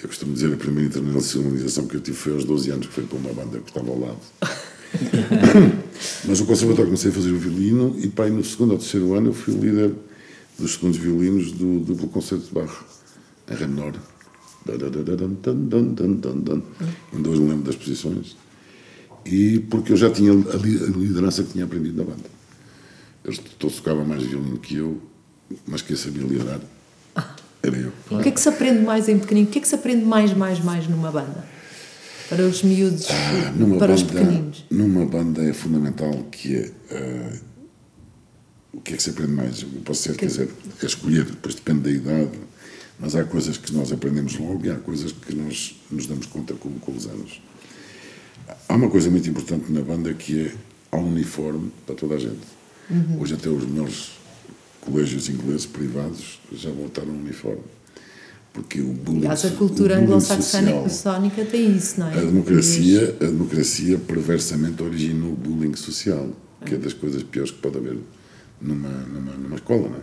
Eu 0.00 0.08
costumo 0.08 0.32
dizer 0.32 0.52
a 0.52 0.56
primeira 0.56 0.88
internacionalização 0.88 1.86
que 1.86 1.96
eu 1.96 2.00
tive 2.00 2.16
foi 2.16 2.32
aos 2.32 2.44
12 2.44 2.70
anos, 2.70 2.86
que 2.86 2.92
foi 2.92 3.04
para 3.04 3.18
uma 3.18 3.32
banda 3.32 3.58
que 3.58 3.68
estava 3.68 3.90
ao 3.90 3.98
lado. 3.98 4.18
Mas 6.24 6.38
no 6.40 6.46
conservatório 6.46 6.86
comecei 6.86 7.10
a 7.10 7.14
fazer 7.14 7.32
o 7.32 7.38
violino 7.38 7.96
e 7.98 8.08
pá, 8.08 8.24
aí 8.24 8.30
no 8.30 8.44
segundo 8.44 8.72
ou 8.72 8.78
terceiro 8.78 9.14
ano 9.14 9.30
eu 9.30 9.32
fui 9.34 9.54
o 9.54 9.58
líder 9.58 9.92
dos 10.58 10.74
segundos 10.74 10.98
violinos 10.98 11.50
do 11.52 11.80
duplo 11.80 12.08
concerto 12.08 12.46
de 12.46 12.52
barro, 12.52 12.84
em 13.50 13.54
Ré 13.54 13.66
menor. 13.66 13.94
Ainda 17.12 17.28
hoje 17.30 17.40
me 17.40 17.48
lembro 17.48 17.64
das 17.64 17.76
posições. 17.76 18.36
E 19.24 19.58
porque 19.70 19.92
eu 19.92 19.96
já 19.96 20.10
tinha 20.10 20.30
a 20.32 20.56
liderança 20.56 21.42
que 21.42 21.52
tinha 21.52 21.64
aprendido 21.64 21.96
na 21.96 22.04
banda. 22.04 22.37
Eles 23.28 23.38
todos 23.58 23.76
tocavam 23.76 24.06
mais 24.06 24.22
violino 24.22 24.58
que 24.58 24.76
eu, 24.76 25.00
mas 25.66 25.82
quem 25.82 25.94
sabia 25.96 26.22
liderar 26.22 26.60
era 27.62 27.76
eu. 27.76 27.92
O 28.10 28.22
que 28.22 28.28
é 28.30 28.32
que 28.32 28.40
se 28.40 28.48
aprende 28.48 28.80
mais 28.82 29.06
em 29.08 29.18
pequenino? 29.18 29.46
O 29.48 29.50
que 29.50 29.58
é 29.58 29.60
que 29.60 29.68
se 29.68 29.74
aprende 29.74 30.02
mais, 30.04 30.32
mais, 30.32 30.60
mais 30.64 30.88
numa 30.88 31.10
banda? 31.12 31.44
Para 32.30 32.42
os 32.46 32.62
miúdos, 32.62 33.06
Ah, 33.10 33.52
Numa 33.54 33.76
para 33.78 33.92
os 33.92 34.02
banda, 34.02 34.20
pequeninos. 34.20 34.64
numa 34.70 35.04
banda 35.04 35.42
é 35.44 35.52
fundamental 35.52 36.12
que 36.30 36.56
é 36.56 36.70
ah, 36.92 37.38
o 38.72 38.80
que 38.80 38.94
é 38.94 38.96
que 38.96 39.02
se 39.02 39.10
aprende 39.10 39.32
mais? 39.32 39.60
Eu 39.62 39.68
posso 39.84 40.02
ser, 40.04 40.16
quer 40.16 40.26
dizer, 40.26 40.48
é 40.82 40.86
escolher, 40.86 41.24
depois 41.24 41.54
depende 41.54 41.80
da 41.80 41.90
idade, 41.90 42.38
mas 42.98 43.14
há 43.14 43.24
coisas 43.24 43.58
que 43.58 43.72
nós 43.74 43.92
aprendemos 43.92 44.38
logo 44.38 44.64
e 44.64 44.70
há 44.70 44.76
coisas 44.76 45.12
que 45.12 45.34
nós 45.34 45.76
nos 45.90 46.06
damos 46.06 46.24
conta 46.26 46.54
com, 46.54 46.70
com 46.78 46.92
os 46.92 47.06
anos. 47.06 47.42
Há 48.68 48.74
uma 48.74 48.88
coisa 48.88 49.10
muito 49.10 49.28
importante 49.28 49.70
na 49.70 49.82
banda 49.82 50.14
que 50.14 50.46
é 50.46 50.54
há 50.92 50.96
um 50.96 51.08
uniforme 51.08 51.70
para 51.84 51.94
toda 51.94 52.14
a 52.14 52.18
gente. 52.18 52.57
Uhum. 52.90 53.20
Hoje 53.20 53.34
até 53.34 53.48
os 53.48 53.64
melhores 53.64 54.10
colégios 54.80 55.28
ingleses 55.28 55.66
privados 55.66 56.40
já 56.52 56.70
voltaram 56.70 57.10
um 57.10 57.20
uniforme. 57.20 57.62
Porque 58.52 58.80
o 58.80 58.92
bullying, 58.92 59.26
Aliás, 59.26 59.44
a 59.44 59.50
cultura 59.50 59.98
anglo-saxónica 59.98 61.44
tem 61.44 61.76
isso, 61.76 62.00
não 62.00 62.08
é? 62.08 62.18
a 62.18 62.20
democracia, 62.22 63.16
a 63.20 63.24
democracia 63.24 63.98
perversamente 63.98 64.82
originou 64.82 65.32
o 65.32 65.36
bullying 65.36 65.74
social, 65.76 66.30
que 66.64 66.74
é 66.74 66.78
das 66.78 66.92
coisas 66.92 67.22
piores 67.22 67.50
que 67.52 67.58
pode 67.58 67.76
haver 67.76 67.98
numa, 68.60 68.88
numa, 68.88 69.32
numa 69.34 69.54
escola, 69.56 69.88
não 69.88 69.96
é? 69.98 70.00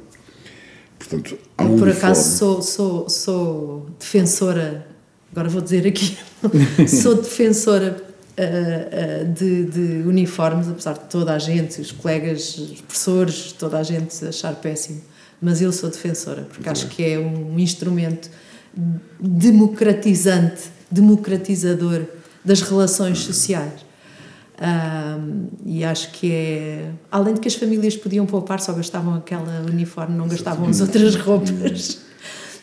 Portanto, 0.97 1.37
há 1.57 1.63
um 1.63 1.77
por 1.77 1.87
uniforme. 1.87 1.91
acaso, 1.91 2.37
sou, 2.37 2.61
sou, 2.61 3.09
sou 3.09 3.89
defensora, 3.99 4.87
agora 5.31 5.49
vou 5.49 5.61
dizer 5.61 5.85
aqui, 5.85 6.17
sou 6.87 7.15
defensora 7.15 8.04
ah, 8.37 8.41
ah, 8.41 9.23
de, 9.23 9.65
de 9.65 10.07
uniformes, 10.07 10.67
apesar 10.67 10.93
de 10.93 11.05
toda 11.09 11.33
a 11.33 11.39
gente, 11.39 11.79
os 11.79 11.91
colegas, 11.91 12.57
os 12.57 12.81
professores, 12.81 13.51
toda 13.53 13.77
a 13.77 13.83
gente 13.83 14.25
achar 14.25 14.53
péssimo, 14.55 15.01
mas 15.41 15.61
eu 15.61 15.71
sou 15.71 15.89
defensora, 15.89 16.43
porque 16.43 16.67
acho 16.67 16.87
que 16.87 17.03
é 17.03 17.19
um 17.19 17.57
instrumento 17.59 18.29
democratizante, 19.19 20.63
democratizador 20.91 22.05
das 22.43 22.61
relações 22.61 23.19
sociais. 23.19 23.85
Ahm, 24.57 25.47
e 25.65 25.83
acho 25.83 26.11
que 26.11 26.31
é. 26.31 26.91
Além 27.11 27.33
de 27.33 27.41
que 27.41 27.47
as 27.47 27.55
famílias 27.55 27.97
podiam 27.97 28.25
poupar, 28.25 28.61
só 28.61 28.71
gastavam 28.71 29.15
aquela 29.15 29.61
uniforme, 29.69 30.15
não 30.15 30.27
gastavam 30.27 30.69
as 30.69 30.79
outras 30.79 31.15
roupas. 31.15 31.99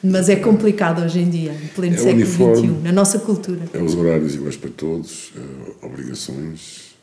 Mas 0.02 0.28
é 0.28 0.36
complicado 0.36 1.02
hoje 1.04 1.20
em 1.20 1.30
dia, 1.30 1.52
em 1.54 1.68
pleno 1.68 1.94
É 1.94 1.98
século 1.98 2.14
uniforme. 2.16 2.68
XXI, 2.68 2.82
na 2.82 2.92
nossa 2.92 3.18
cultura. 3.20 3.60
É 3.72 3.80
os 3.82 3.94
horários 3.94 4.34
iguais 4.34 4.56
para 4.56 4.70
todos, 4.70 5.32
eh, 5.36 5.86
obrigações, 5.86 6.94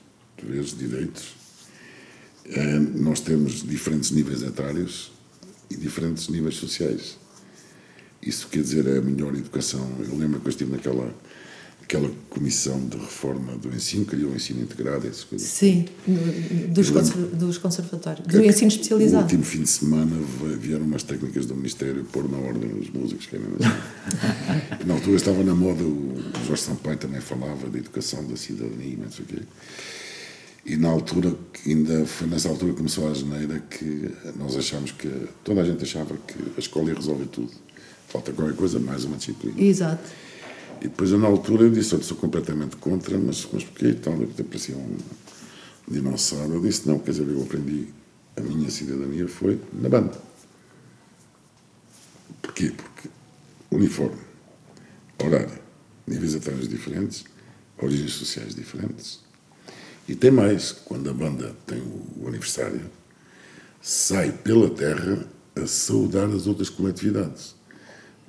deveres, 0.42 0.78
direitos. 0.78 1.34
Eh, 2.46 2.80
nós 2.96 3.22
temos 3.22 3.64
diferentes 3.64 4.12
níveis 4.12 4.42
etários 4.44 5.12
e 5.70 5.76
diferentes 5.78 6.28
níveis 6.28 6.56
sociais. 6.56 7.18
Isso 8.22 8.48
quer 8.50 8.62
dizer 8.64 8.86
é 8.86 8.98
a 8.98 9.02
melhor 9.02 9.34
educação. 9.34 9.88
Eu 10.00 10.18
lembro 10.18 10.42
que 10.42 10.48
eu 10.48 10.50
estive 10.50 10.72
naquela 10.72 11.10
aquela 11.90 12.12
comissão 12.30 12.80
de 12.88 12.98
reforma 12.98 13.54
do 13.58 13.76
ensino, 13.76 14.06
criou 14.06 14.32
o 14.32 14.36
ensino 14.36 14.62
integrado, 14.62 15.08
essas 15.08 15.24
coisas. 15.24 15.48
Sim, 15.48 15.86
dos, 16.06 16.90
Eu 16.90 16.94
lembro- 16.94 16.94
conser- 16.94 17.36
dos 17.36 17.58
conservatórios, 17.58 18.28
do 18.28 18.46
ensino 18.46 18.68
especializado. 18.68 19.16
No 19.18 19.24
último 19.24 19.44
fim 19.44 19.64
de 19.64 19.70
semana 19.70 20.16
vieram 20.62 20.86
umas 20.86 21.02
técnicas 21.02 21.48
do 21.48 21.56
Ministério 21.56 22.04
pôr 22.12 22.30
na 22.30 22.38
ordem 22.38 22.72
os 22.80 22.92
músicos, 22.92 23.26
que 23.26 23.40
mesmo 23.40 23.56
assim. 23.60 24.86
Na 24.86 24.94
altura 24.94 25.16
estava 25.16 25.44
na 25.44 25.56
moda, 25.56 25.84
o 25.84 26.16
Jorge 26.48 26.62
Sampaio 26.62 26.98
também 26.98 27.22
falava 27.22 27.68
da 27.68 27.78
educação 27.80 28.24
da 28.26 28.38
cidadania, 28.38 28.98
não 29.02 29.12
sei 29.12 29.26
o 29.26 29.28
quê. 29.28 29.42
E 30.66 30.78
na 30.78 30.90
altura, 30.90 31.36
ainda 31.66 32.06
foi 32.06 32.28
nessa 32.28 32.50
altura 32.50 32.72
que 32.74 32.78
começou 32.78 33.10
a 33.10 33.14
geneira 33.16 33.60
que 33.68 34.12
nós 34.38 34.56
achámos 34.56 34.92
que, 34.92 35.10
toda 35.44 35.62
a 35.62 35.66
gente 35.66 35.84
achava 35.84 36.16
que 36.28 36.36
a 36.56 36.60
escola 36.60 36.90
ia 36.90 36.96
resolver 36.96 37.26
tudo. 37.26 37.50
Falta 38.08 38.32
qualquer 38.32 38.56
coisa, 38.56 38.80
mais 38.80 39.04
uma 39.06 39.18
disciplina. 39.18 39.60
Exato. 39.60 40.04
E 40.80 40.88
depois, 40.88 41.12
eu, 41.12 41.20
na 41.20 41.28
altura, 41.28 41.64
eu 41.64 41.70
disse: 41.70 41.94
Olha, 41.96 42.04
sou 42.04 42.18
completamente 42.18 42.76
contra, 42.78 43.18
mas, 43.18 43.48
mas 43.52 43.64
porquê? 43.64 43.90
Então, 43.90 44.14
eu 44.22 44.30
até 44.30 44.44
parecia 44.44 44.76
um 44.78 44.98
dinossauro. 45.88 46.54
Eu 46.54 46.62
disse: 46.62 46.88
Não, 46.88 47.00
quer 47.00 47.12
dizer, 47.12 47.28
eu 47.28 47.42
aprendi, 47.42 47.88
a 48.38 48.42
minha 48.42 48.70
cidadania 48.70 49.28
foi 49.28 49.60
na 49.74 49.90
banda. 49.90 50.18
Porquê? 52.42 52.72
Porque 52.72 53.10
uniforme, 53.72 54.18
horário, 55.24 55.60
níveis 56.08 56.36
etários 56.36 56.68
diferentes, 56.68 57.26
origens 57.78 58.14
sociais 58.14 58.56
diferentes. 58.56 59.20
E 60.08 60.16
tem 60.16 60.32
mais: 60.32 60.72
quando 60.72 61.10
a 61.10 61.14
banda 61.14 61.56
tem 61.66 61.80
o 61.80 62.28
aniversário, 62.28 62.90
sai 63.82 64.32
pela 64.32 64.70
terra 64.70 65.28
a 65.56 65.68
saudar 65.68 66.30
as 66.30 66.48
outras 66.48 66.70
coletividades. 66.70 67.56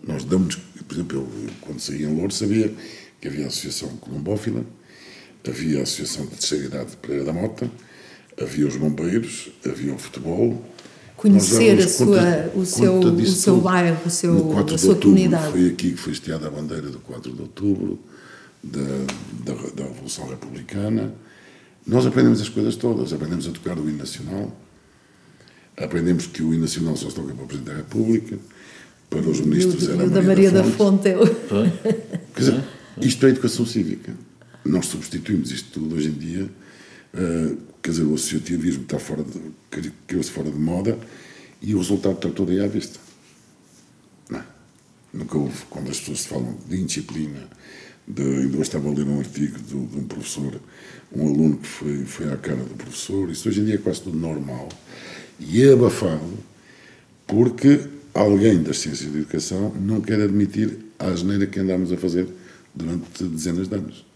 Nós 0.02 0.24
damos, 0.24 0.58
por 0.90 0.94
exemplo, 0.96 1.18
eu, 1.18 1.50
quando 1.60 1.78
saí 1.78 2.02
em 2.02 2.12
Lourdes 2.16 2.36
sabia 2.36 2.74
que 3.20 3.28
havia 3.28 3.44
a 3.44 3.46
Associação 3.46 3.90
Colombófila, 3.98 4.64
havia 5.48 5.78
a 5.78 5.82
Associação 5.84 6.24
de 6.24 6.32
Terceira 6.32 6.64
Idade 6.64 6.90
de 6.90 6.96
Pereira 6.96 7.24
da 7.26 7.32
Mota, 7.32 7.70
havia 8.40 8.66
os 8.66 8.74
bombeiros, 8.76 9.50
havia 9.64 9.94
o 9.94 9.98
futebol. 9.98 10.64
Conhecer 11.16 11.78
a 11.78 11.86
sua, 11.86 12.06
conta- 12.06 12.52
o 12.56 12.66
seu, 12.66 12.98
o 12.98 13.26
seu 13.26 13.60
bairro, 13.60 13.98
o 14.04 14.10
seu, 14.10 14.34
No 14.34 14.52
4 14.52 14.74
a 14.74 14.78
sua 14.78 14.96
comunidade. 14.96 15.52
Foi 15.52 15.68
aqui 15.68 15.90
que 15.92 15.96
foi 15.96 16.12
estiada 16.12 16.48
a 16.48 16.50
bandeira 16.50 16.88
do 16.90 16.98
4 16.98 17.32
de 17.32 17.40
outubro, 17.40 18.00
da, 18.64 18.80
da, 19.44 19.52
da 19.76 19.84
Revolução 19.84 20.26
Republicana. 20.26 21.14
Nós 21.86 22.04
aprendemos 22.04 22.40
as 22.40 22.48
coisas 22.48 22.74
todas. 22.74 23.12
Aprendemos 23.12 23.46
a 23.46 23.52
tocar 23.52 23.78
o 23.78 23.88
hino 23.88 23.98
nacional, 23.98 24.52
aprendemos 25.76 26.26
que 26.26 26.42
o 26.42 26.52
hino 26.52 26.62
nacional 26.62 26.96
só 26.96 27.08
se 27.10 27.14
toca 27.14 27.32
para 27.32 27.44
o 27.44 27.46
Presidente 27.46 27.70
da 27.70 27.76
República, 27.76 28.38
para 29.10 29.20
os 29.28 29.40
o, 29.40 29.46
ministros 29.46 29.88
era 29.88 30.06
o 30.06 30.10
da 30.10 30.22
Maria 30.22 30.50
da 30.50 30.64
Fonte. 30.64 31.08
é 31.08 31.18
o- 31.18 31.26
Quer 32.34 32.40
dizer, 32.40 32.64
isto 33.02 33.26
é 33.26 33.30
educação 33.30 33.66
cívica. 33.66 34.14
Nós 34.64 34.86
substituímos 34.86 35.50
isto 35.50 35.70
tudo 35.80 35.96
hoje 35.96 36.08
em 36.08 36.12
dia. 36.12 36.48
eh, 37.14 37.54
quer 37.82 37.90
dizer, 37.90 38.04
o 38.04 38.14
associativismo 38.14 38.82
está 38.82 38.98
fora 38.98 39.24
de, 39.24 39.90
criou-se 40.06 40.30
fora 40.30 40.50
de 40.50 40.58
moda 40.58 40.96
e 41.60 41.74
o 41.74 41.78
resultado 41.78 42.14
está 42.14 42.28
todo 42.28 42.50
aí 42.52 42.60
à 42.60 42.66
vista. 42.68 42.98
Não. 44.30 44.38
é? 44.38 44.44
Nunca 45.12 45.36
houve, 45.38 45.64
quando 45.68 45.90
as 45.90 45.98
pessoas 45.98 46.24
falam 46.26 46.56
de 46.68 46.76
indisciplina, 46.80 47.48
de, 48.06 48.22
ainda 48.22 48.52
hoje 48.58 48.62
estava 48.62 48.88
a 48.88 48.92
ler 48.92 49.06
um 49.06 49.18
artigo 49.18 49.58
do- 49.58 49.86
de 49.86 49.98
um 49.98 50.04
professor, 50.04 50.60
um 51.12 51.26
aluno 51.26 51.56
que 51.56 51.66
foi, 51.66 52.04
foi 52.04 52.32
à 52.32 52.36
cara 52.36 52.62
do 52.62 52.74
professor, 52.74 53.28
isso 53.30 53.48
hoje 53.48 53.60
em 53.60 53.64
dia 53.64 53.74
é 53.74 53.78
quase 53.78 54.02
tudo 54.02 54.16
normal. 54.18 54.68
E 55.40 55.62
é 55.62 55.72
abafado 55.72 56.38
porque 57.26 57.80
alguém 58.14 58.62
das 58.62 58.78
ciências 58.78 59.10
da 59.10 59.18
educação 59.18 59.72
não 59.80 60.00
quer 60.00 60.20
admitir 60.20 60.78
a 60.98 61.06
asneira 61.06 61.46
que 61.46 61.58
andámos 61.60 61.92
a 61.92 61.96
fazer 61.96 62.26
durante 62.74 63.24
dezenas 63.24 63.68
de 63.68 63.74
anos. 63.74 64.10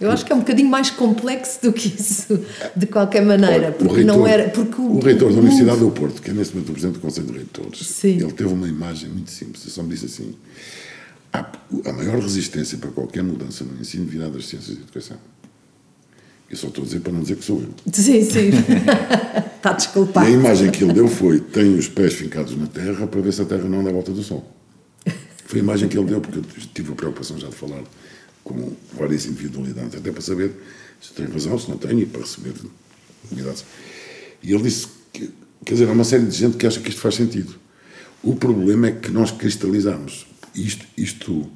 Eu 0.00 0.10
acho 0.10 0.24
que 0.26 0.32
é 0.32 0.34
um 0.34 0.40
bocadinho 0.40 0.68
mais 0.68 0.90
complexo 0.90 1.62
do 1.62 1.72
que 1.72 1.86
isso, 1.86 2.40
de 2.74 2.86
qualquer 2.86 3.24
maneira, 3.24 3.66
Olha, 3.66 3.72
porque 3.72 4.02
não 4.02 4.26
era. 4.26 4.48
Porque 4.48 4.80
o, 4.80 4.96
o 4.96 5.00
reitor 5.00 5.32
da 5.32 5.38
Universidade 5.38 5.78
do 5.78 5.90
Porto, 5.92 6.20
que 6.20 6.30
é 6.30 6.34
neste 6.34 6.54
momento 6.54 6.70
o 6.70 6.72
presidente 6.72 6.94
do 6.94 7.00
Conselho 7.00 7.26
de 7.28 7.32
Reitores, 7.34 7.86
Sim. 7.86 8.20
ele 8.20 8.32
teve 8.32 8.52
uma 8.52 8.66
imagem 8.66 9.08
muito 9.10 9.30
simples. 9.30 9.62
Ele 9.62 9.70
só 9.70 9.82
me 9.82 9.90
disse 9.90 10.06
assim: 10.06 10.34
a, 11.32 11.46
a 11.86 11.92
maior 11.92 12.20
resistência 12.20 12.78
para 12.78 12.90
qualquer 12.90 13.22
mudança 13.22 13.64
no 13.64 13.80
ensino 13.80 14.04
virá 14.06 14.28
das 14.28 14.46
ciências 14.46 14.76
da 14.76 14.82
educação. 14.82 15.18
Eu 16.52 16.58
só 16.58 16.68
estou 16.68 16.82
a 16.82 16.86
dizer 16.86 17.00
para 17.00 17.12
não 17.12 17.22
dizer 17.22 17.36
que 17.36 17.44
sou 17.44 17.62
eu. 17.62 17.70
Sim, 17.92 18.22
sim. 18.24 18.50
Está 19.56 19.72
E 19.72 19.76
desculpado. 19.76 20.26
a 20.26 20.30
imagem 20.30 20.70
que 20.70 20.84
ele 20.84 20.92
deu 20.92 21.08
foi: 21.08 21.40
tem 21.40 21.74
os 21.76 21.88
pés 21.88 22.12
fincados 22.12 22.54
na 22.56 22.66
terra 22.66 23.06
para 23.06 23.20
ver 23.22 23.32
se 23.32 23.40
a 23.40 23.44
terra 23.46 23.64
não 23.68 23.82
dá 23.82 23.88
a 23.90 23.92
volta 23.92 24.12
do 24.12 24.22
sol. 24.22 24.46
Foi 25.46 25.60
a 25.60 25.62
imagem 25.62 25.88
que 25.88 25.96
ele 25.96 26.06
deu, 26.06 26.20
porque 26.20 26.38
eu 26.38 26.44
tive 26.74 26.92
a 26.92 26.94
preocupação 26.94 27.38
já 27.38 27.48
de 27.48 27.54
falar 27.54 27.82
com 28.44 28.72
várias 28.98 29.24
individualidades, 29.26 29.96
até 29.96 30.10
para 30.12 30.20
saber 30.20 30.50
se 31.00 31.12
tenho 31.14 31.30
razão, 31.32 31.58
se 31.58 31.68
não 31.70 31.76
tenho, 31.78 32.00
e 32.00 32.06
para 32.06 32.20
receber 32.20 32.52
unidades. 33.30 33.64
E 34.42 34.52
ele 34.52 34.62
disse 34.62 34.88
que, 35.12 35.30
quer 35.64 35.74
dizer, 35.74 35.88
há 35.88 35.92
uma 35.92 36.04
série 36.04 36.24
de 36.26 36.36
gente 36.36 36.56
que 36.56 36.66
acha 36.66 36.80
que 36.80 36.88
isto 36.90 37.00
faz 37.00 37.14
sentido. 37.14 37.54
O 38.22 38.34
problema 38.36 38.88
é 38.88 38.92
que 38.92 39.10
nós 39.10 39.30
cristalizamos. 39.30 40.26
Isto, 40.54 40.84
isto 40.96 41.48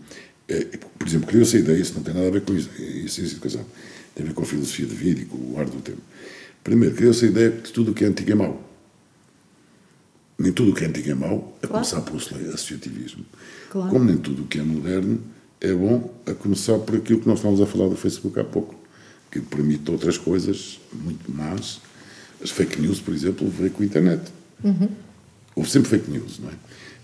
é, 0.49 0.65
por 0.99 1.07
exemplo, 1.07 1.27
criou-se 1.27 1.57
a 1.57 1.61
ideia, 1.61 1.79
isso 1.79 1.95
não 1.95 2.03
tem 2.03 2.15
nada 2.15 2.29
a 2.29 2.31
ver 2.31 2.43
com 2.43 2.55
isso, 2.55 2.71
isso 2.79 3.21
é 3.21 3.25
educação, 3.25 3.65
tem 4.17 4.25
a 4.25 4.29
ver 4.29 4.35
com 4.35 4.43
a 4.43 4.47
filosofia 4.47 4.87
de 4.87 4.95
vida 4.95 5.21
e 5.21 5.25
com 5.27 5.37
o 5.37 5.61
ar 5.61 5.67
do 5.67 5.81
tempo. 5.83 6.01
Primeiro, 6.65 6.95
criou-se 6.97 7.25
a 7.27 7.29
ideia 7.29 7.51
de 7.51 7.71
tudo 7.71 7.93
o 7.93 7.95
que 7.95 8.03
é 8.03 8.09
antigo 8.09 8.33
é 8.33 8.35
mau. 8.35 8.63
Nem 10.39 10.53
tudo 10.53 10.73
o 10.73 10.75
que 10.75 10.85
é 10.85 10.89
antigo 10.89 11.11
é 11.11 11.15
mau, 11.15 11.57
a 11.63 11.67
Claro. 11.67 11.87
começar 11.87 12.01
pelo 12.01 12.17
associativismo. 12.55 13.25
Claro. 13.71 13.91
Como 13.91 14.05
nem 14.07 14.17
tudo 14.17 14.43
o 14.43 14.47
que 14.47 14.59
é 14.59 14.63
moderno 14.63 15.21
é 15.61 15.73
bom, 15.73 16.13
a 16.27 16.33
começar 16.35 16.79
por 16.79 16.97
aquilo 16.97 17.21
que 17.21 17.29
nós 17.29 17.39
estávamos 17.39 17.61
a 17.61 17.67
falar 17.67 17.89
do 17.89 17.97
Facebook 17.97 18.39
há 18.41 18.45
pouco, 18.45 18.75
que 19.31 19.41
permite 19.41 19.91
outras 19.91 20.17
coisas 20.19 20.81
muito 20.93 21.31
más. 21.31 21.81
As 22.43 22.51
fake 22.51 22.81
news, 22.81 23.01
por 23.01 23.15
exemplo, 23.15 23.49
veio 23.51 23.71
com 23.71 23.83
a 23.83 23.87
internet. 23.87 24.23
Uhum. 24.65 24.89
Houve 25.55 25.71
sempre 25.71 25.91
fake 25.91 26.11
news, 26.11 26.39
não 26.39 26.51
é? 26.51 26.55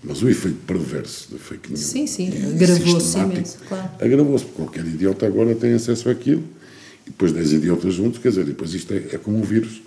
Mas 0.02 0.23
o 0.23 0.28
efeito 0.28 0.59
perverso 0.66 1.31
da 1.31 1.38
fake 1.38 1.69
news. 1.71 1.81
Sim, 1.81 2.07
sim, 2.07 2.28
agravou-se 2.54 3.19
imenso, 3.19 3.59
claro. 3.69 3.90
Agravou-se, 4.00 4.45
porque 4.45 4.57
qualquer 4.57 4.87
idiota 4.87 5.26
agora 5.26 5.54
tem 5.54 5.73
acesso 5.75 6.09
àquilo, 6.11 6.42
e 7.06 7.11
depois 7.11 7.32
10 7.32 7.52
idiotas 7.54 7.94
juntos, 7.94 8.18
quer 8.18 8.28
dizer, 8.30 8.44
depois 8.44 8.73
isto 8.75 8.92
é, 8.92 8.97
é 9.12 9.18
como 9.18 9.38
um 9.38 9.42
vírus. 9.42 9.82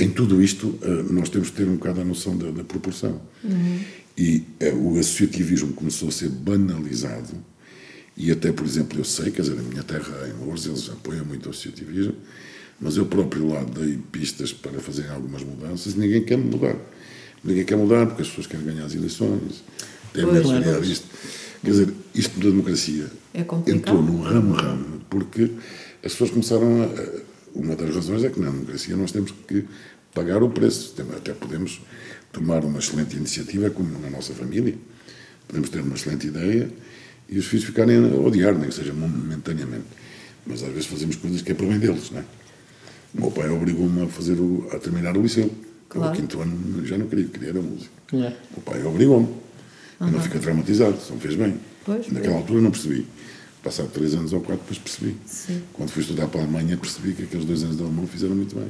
Em 0.00 0.10
tudo 0.10 0.42
isto, 0.42 0.76
eh, 0.82 1.04
nós 1.12 1.28
temos 1.28 1.50
que 1.50 1.56
ter 1.56 1.68
um 1.68 1.76
bocado 1.76 2.00
a 2.00 2.04
noção 2.04 2.36
da, 2.36 2.50
da 2.50 2.64
proporção. 2.64 3.20
E 4.16 4.42
eh, 4.58 4.72
o 4.72 4.98
associativismo 4.98 5.72
começou 5.74 6.08
a 6.08 6.12
ser 6.12 6.28
banalizado, 6.28 7.32
e 8.16 8.32
até, 8.32 8.50
por 8.50 8.66
exemplo, 8.66 8.98
eu 8.98 9.04
sei, 9.04 9.30
quer 9.30 9.42
dizer, 9.42 9.56
a 9.56 9.62
minha 9.62 9.84
terra 9.84 10.28
em 10.28 10.44
Lourdes, 10.44 10.66
eles 10.66 10.90
apoiam 10.90 11.24
muito 11.24 11.46
o 11.46 11.50
associativismo, 11.50 12.14
mas 12.80 12.96
eu 12.96 13.06
próprio 13.06 13.46
lá 13.48 13.62
dei 13.62 13.96
pistas 14.10 14.52
para 14.52 14.80
fazerem 14.80 15.12
algumas 15.12 15.44
mudanças 15.44 15.94
e 15.94 15.98
ninguém 16.00 16.24
quer 16.24 16.36
mudar. 16.36 16.74
Ninguém 17.44 17.64
quer 17.64 17.76
mudar 17.76 18.06
porque 18.06 18.22
as 18.22 18.28
pessoas 18.28 18.48
querem 18.48 18.66
ganhar 18.66 18.84
as 18.84 18.94
eleições, 18.94 19.62
Pois, 20.12 20.24
avaliar 20.44 20.74
pois. 20.74 20.88
isto. 20.88 21.06
Quer 21.62 21.70
dizer, 21.70 21.88
isto 22.14 22.40
da 22.40 22.50
democracia 22.50 23.06
É 23.34 23.40
entrou 23.70 24.02
num 24.02 24.20
ramo-ramo 24.20 25.00
porque 25.08 25.50
as 26.08 26.12
pessoas 26.12 26.30
começaram 26.30 26.82
a. 26.84 27.28
Uma 27.54 27.74
das 27.74 27.94
razões 27.94 28.22
é 28.24 28.28
que 28.30 28.38
na 28.40 28.50
democracia 28.50 28.96
nós 28.96 29.10
temos 29.12 29.30
que 29.46 29.64
pagar 30.14 30.42
o 30.42 30.50
preço. 30.50 30.94
Até 31.16 31.32
podemos 31.32 31.80
tomar 32.32 32.64
uma 32.64 32.78
excelente 32.78 33.16
iniciativa, 33.16 33.68
como 33.70 33.98
na 34.00 34.10
nossa 34.10 34.32
família. 34.34 34.74
Podemos 35.46 35.70
ter 35.70 35.80
uma 35.80 35.94
excelente 35.94 36.26
ideia 36.28 36.70
e 37.28 37.38
os 37.38 37.46
filhos 37.46 37.64
ficarem 37.64 37.96
a 37.96 38.16
odiar, 38.16 38.54
nem 38.56 38.68
que 38.68 38.74
seja 38.74 38.92
momentaneamente. 38.92 39.84
Mas 40.46 40.62
às 40.62 40.68
vezes 40.70 40.86
fazemos 40.86 41.16
coisas 41.16 41.42
que 41.42 41.52
é 41.52 41.54
para 41.54 41.66
bem 41.66 41.78
deles, 41.78 42.10
não 42.10 42.20
é? 42.20 42.24
O 43.14 43.20
meu 43.22 43.30
pai 43.30 43.48
obrigou-me 43.48 44.02
a, 44.04 44.06
fazer 44.08 44.34
o, 44.34 44.68
a 44.72 44.78
terminar 44.78 45.16
o 45.16 45.22
liceu. 45.22 45.44
Eu, 45.44 45.68
Claro. 45.88 46.10
ao 46.10 46.14
quinto 46.16 46.38
ano 46.40 46.86
já 46.86 46.98
não 46.98 47.06
queria, 47.06 47.24
queria 47.24 47.48
era 47.48 47.62
música. 47.62 47.90
É. 48.12 48.32
O 48.56 48.60
pai 48.60 48.82
obrigou-me. 48.84 49.26
Eu 50.00 50.06
não 50.08 50.20
fiquei 50.20 50.38
traumatizado, 50.38 50.98
só 51.00 51.14
me 51.14 51.20
fez 51.20 51.34
bem. 51.34 51.58
Pois, 51.84 52.06
Naquela 52.08 52.34
pois. 52.34 52.36
altura 52.42 52.60
não 52.60 52.70
percebi. 52.70 53.06
Passado 53.62 53.88
três 53.92 54.14
anos 54.14 54.32
ou 54.32 54.40
quatro, 54.40 54.62
depois 54.62 54.78
percebi. 54.78 55.16
Sim. 55.26 55.60
Quando 55.72 55.90
fui 55.90 56.02
estudar 56.02 56.26
para 56.28 56.40
a 56.40 56.44
Alemanha, 56.44 56.76
percebi 56.76 57.12
que 57.12 57.24
aqueles 57.24 57.44
dois 57.44 57.62
anos 57.64 57.76
de 57.76 57.82
alemão 57.82 58.06
fizeram 58.06 58.34
muito 58.36 58.54
bem. 58.54 58.68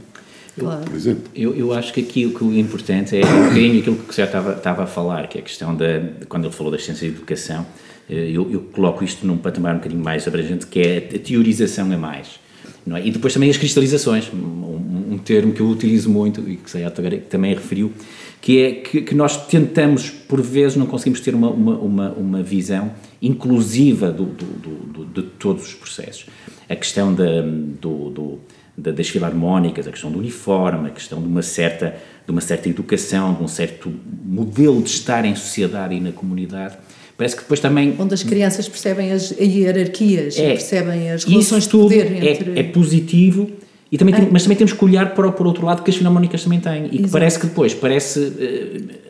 Claro. 0.58 0.84
Por 0.84 0.94
exemplo. 0.96 1.22
Eu, 1.34 1.54
eu 1.54 1.72
acho 1.72 1.92
que 1.92 2.00
aqui 2.00 2.26
o 2.26 2.34
que 2.36 2.44
é 2.56 2.58
importante 2.60 3.16
é 3.16 3.24
um 3.24 3.42
bocadinho 3.44 3.78
aquilo 3.80 3.96
que 3.96 4.10
o 4.10 4.22
estava, 4.24 4.52
estava 4.54 4.82
a 4.84 4.86
falar, 4.86 5.28
que 5.28 5.38
é 5.38 5.40
a 5.40 5.44
questão 5.44 5.74
da. 5.74 5.98
de 5.98 6.26
Quando 6.26 6.46
ele 6.46 6.54
falou 6.54 6.72
da 6.72 6.78
ciência 6.78 7.08
de 7.08 7.14
educação, 7.14 7.64
eh, 8.10 8.30
eu, 8.32 8.50
eu 8.50 8.60
coloco 8.72 9.04
isto 9.04 9.26
num 9.26 9.36
patamar 9.36 9.74
um 9.74 9.78
bocadinho 9.78 10.02
mais 10.02 10.26
abrangente, 10.26 10.66
que 10.66 10.80
é 10.80 10.96
a 11.14 11.18
teorização 11.18 11.92
a 11.92 11.96
mais. 11.96 12.40
Não 12.84 12.96
é? 12.96 13.06
E 13.06 13.10
depois 13.10 13.34
também 13.34 13.50
as 13.50 13.56
cristalizações, 13.56 14.30
um, 14.32 14.36
um- 14.36 15.18
termo 15.18 15.52
que 15.52 15.60
eu 15.60 15.68
utilizo 15.68 16.08
muito 16.08 16.40
e 16.48 16.56
que 16.56 16.64
o 16.64 16.70
também 17.28 17.54
referiu, 17.54 17.92
que 18.40 18.62
é 18.62 18.72
que, 18.72 19.02
que 19.02 19.14
nós 19.14 19.46
tentamos, 19.46 20.10
por 20.10 20.40
vezes, 20.40 20.76
não 20.76 20.86
conseguimos 20.86 21.20
ter 21.20 21.34
uma, 21.34 21.50
uma, 21.50 21.76
uma, 21.78 22.10
uma 22.12 22.42
visão 22.42 22.92
inclusiva 23.20 24.10
do, 24.10 24.24
do, 24.24 24.44
do- 24.44 25.04
do- 25.04 25.22
de 25.22 25.22
todos 25.38 25.66
os 25.66 25.74
processos. 25.74 26.26
A 26.68 26.76
questão 26.76 27.12
da, 27.14 27.40
do, 27.42 28.38
da- 28.76 28.92
das 28.92 29.08
filarmónicas, 29.08 29.86
a 29.88 29.90
questão 29.90 30.10
do 30.10 30.18
uniforme, 30.18 30.88
a 30.88 30.90
questão 30.92 31.20
de 31.20 31.26
uma 31.26 31.42
certa, 31.42 31.96
de 32.24 32.30
uma 32.30 32.40
certa 32.40 32.68
educação, 32.68 33.34
de 33.34 33.42
um 33.42 33.48
certo 33.48 33.92
modelo 34.24 34.80
de 34.82 34.90
estar 34.90 35.24
em 35.24 35.34
sociedade 35.34 35.94
e 35.96 36.00
na 36.00 36.12
comunidade, 36.12 36.76
parece 37.16 37.34
que 37.34 37.42
depois 37.42 37.58
também 37.58 37.96
Onde 37.98 38.14
as 38.14 38.22
crianças 38.22 38.68
percebem 38.68 39.10
as 39.10 39.32
hierarquias 39.32 40.36
e 40.38 40.42
percebem 40.42 41.10
as 41.10 41.24
relações 41.24 41.64
de 41.64 41.70
poder 41.70 42.12
é- 42.24 42.32
entre. 42.32 42.58
é, 42.60 42.62
positivo 42.62 43.50
e 43.90 43.96
também 43.98 44.14
tem- 44.14 44.26
É. 44.26 44.28
mas 44.30 44.42
também 44.42 44.56
temos 44.58 44.72
que 44.72 44.84
olhar 44.84 45.14
para 45.14 45.26
o 45.28 45.32
por 45.32 45.46
outro 45.46 45.64
lado 45.64 45.82
que 45.82 45.90
as 45.90 45.96
filarmónicas 45.96 46.42
também 46.44 46.60
têm 46.60 46.86
e 46.86 46.88
que 46.90 46.96
Exato. 46.98 47.12
parece 47.12 47.38
que 47.40 47.46
depois 47.46 47.74
parece 47.74 48.32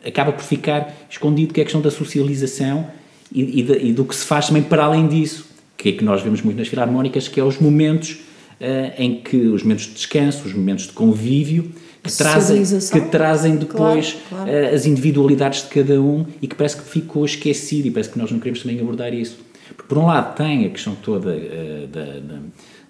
eh, 0.03 0.07
acaba 0.07 0.31
por 0.31 0.43
ficar 0.43 0.95
escondido 1.09 1.53
que 1.53 1.59
é 1.59 1.63
a 1.63 1.65
questão 1.65 1.81
da 1.81 1.91
socialização 1.91 2.87
e, 3.31 3.41
e 3.61 3.89
e 3.89 3.93
do 3.93 4.05
que 4.05 4.15
se 4.15 4.25
faz 4.25 4.47
também 4.47 4.63
para 4.63 4.83
além 4.85 5.07
disso 5.07 5.45
que 5.77 5.89
é 5.89 5.91
que 5.93 6.03
nós 6.03 6.21
vemos 6.21 6.41
muito 6.41 6.57
nas 6.57 6.67
filarmónicas 6.67 7.27
que 7.27 7.39
é 7.39 7.43
os 7.43 7.59
momentos 7.59 8.19
eh, 8.59 8.93
em 8.97 9.15
que 9.15 9.35
os 9.37 9.63
momentos 9.63 9.85
de 9.85 9.93
descanso 9.93 10.47
os 10.47 10.53
momentos 10.53 10.85
de 10.87 10.93
convívio 10.93 11.71
que 12.01 12.13
trazem, 12.17 12.63
que 12.63 13.01
trazem 13.11 13.55
depois 13.57 14.13
Claro, 14.29 14.45
claro. 14.45 14.49
eh, 14.49 14.73
as 14.73 14.85
individualidades 14.85 15.63
de 15.63 15.67
cada 15.67 15.99
um 16.01 16.25
e 16.41 16.47
que 16.47 16.55
parece 16.55 16.77
que 16.77 16.83
ficou 16.89 17.25
esquecido 17.25 17.87
e 17.87 17.91
parece 17.91 18.09
que 18.11 18.17
nós 18.17 18.31
não 18.31 18.39
queremos 18.39 18.61
também 18.61 18.79
abordar 18.79 19.13
isso. 19.13 19.37
Porque, 19.75 19.83
por 19.87 19.97
um 19.97 20.05
lado, 20.05 20.33
tem 20.35 20.65
a 20.65 20.69
questão 20.69 20.95
toda 20.95 21.31
da, 21.91 22.01
da, 22.01 22.39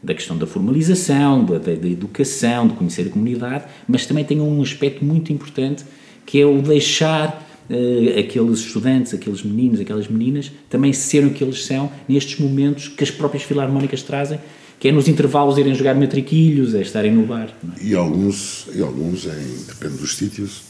da 0.02 0.14
questão 0.14 0.38
da 0.38 0.48
formalização, 0.48 1.44
da, 1.44 1.58
da, 1.58 1.76
da 1.76 1.88
educação, 1.88 2.68
de 2.68 2.74
conhecer 2.74 3.08
a 3.08 3.10
comunidade, 3.10 3.66
mas 3.88 4.06
também 4.06 4.24
tem 4.24 4.40
um 4.40 4.62
aspecto 4.62 5.04
muito 5.04 5.32
importante 5.34 5.84
que 6.26 6.40
é 6.40 6.46
o 6.46 6.62
deixar 6.62 7.46
eh, 7.70 8.20
aqueles 8.20 8.60
estudantes, 8.60 9.14
aqueles 9.14 9.44
meninos, 9.44 9.80
aquelas 9.80 10.08
meninas, 10.08 10.52
também 10.70 10.94
serem 10.94 11.30
o 11.30 11.34
que 11.34 11.44
eles 11.44 11.66
são 11.66 11.92
nestes 12.08 12.40
momentos 12.40 12.88
que 12.88 13.04
as 13.04 13.12
próprias 13.12 13.44
filarmónicas 13.44 14.04
trazem, 14.04 14.40
que 14.80 14.88
é 14.88 14.92
nos 14.92 15.08
intervalos 15.08 15.58
irem 15.58 15.74
jogar 15.76 15.96
matriquilhos, 15.96 16.74
é 16.76 16.82
estarem 16.82 17.12
no 17.12 17.26
bar. 17.26 17.50
não 17.62 17.74
é? 17.74 17.84
E 17.84 17.96
alguns, 17.96 18.68
e 18.74 18.82
alguns 18.82 19.26
em, 19.26 19.66
depende 19.68 19.98
dos 19.98 20.16
sítios, 20.16 20.62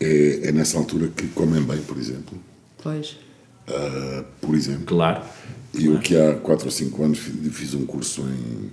é, 0.00 0.48
é 0.48 0.52
nessa 0.52 0.76
altura 0.76 1.08
que 1.16 1.28
comem 1.28 1.62
bem, 1.62 1.78
por 1.78 1.96
exemplo. 1.96 2.36
Pois. 2.82 3.16
Ah, 3.68 4.24
por 4.40 4.54
exemplo. 4.54 4.84
Claro. 4.84 5.22
E 5.74 5.86
eu 5.86 5.98
que 5.98 6.16
há 6.16 6.34
4 6.34 6.66
ou 6.66 6.70
5 6.70 7.02
anos 7.02 7.18
fi- 7.18 7.50
fiz 7.50 7.74
um 7.74 7.84
curso 7.86 8.22
em. 8.22 8.70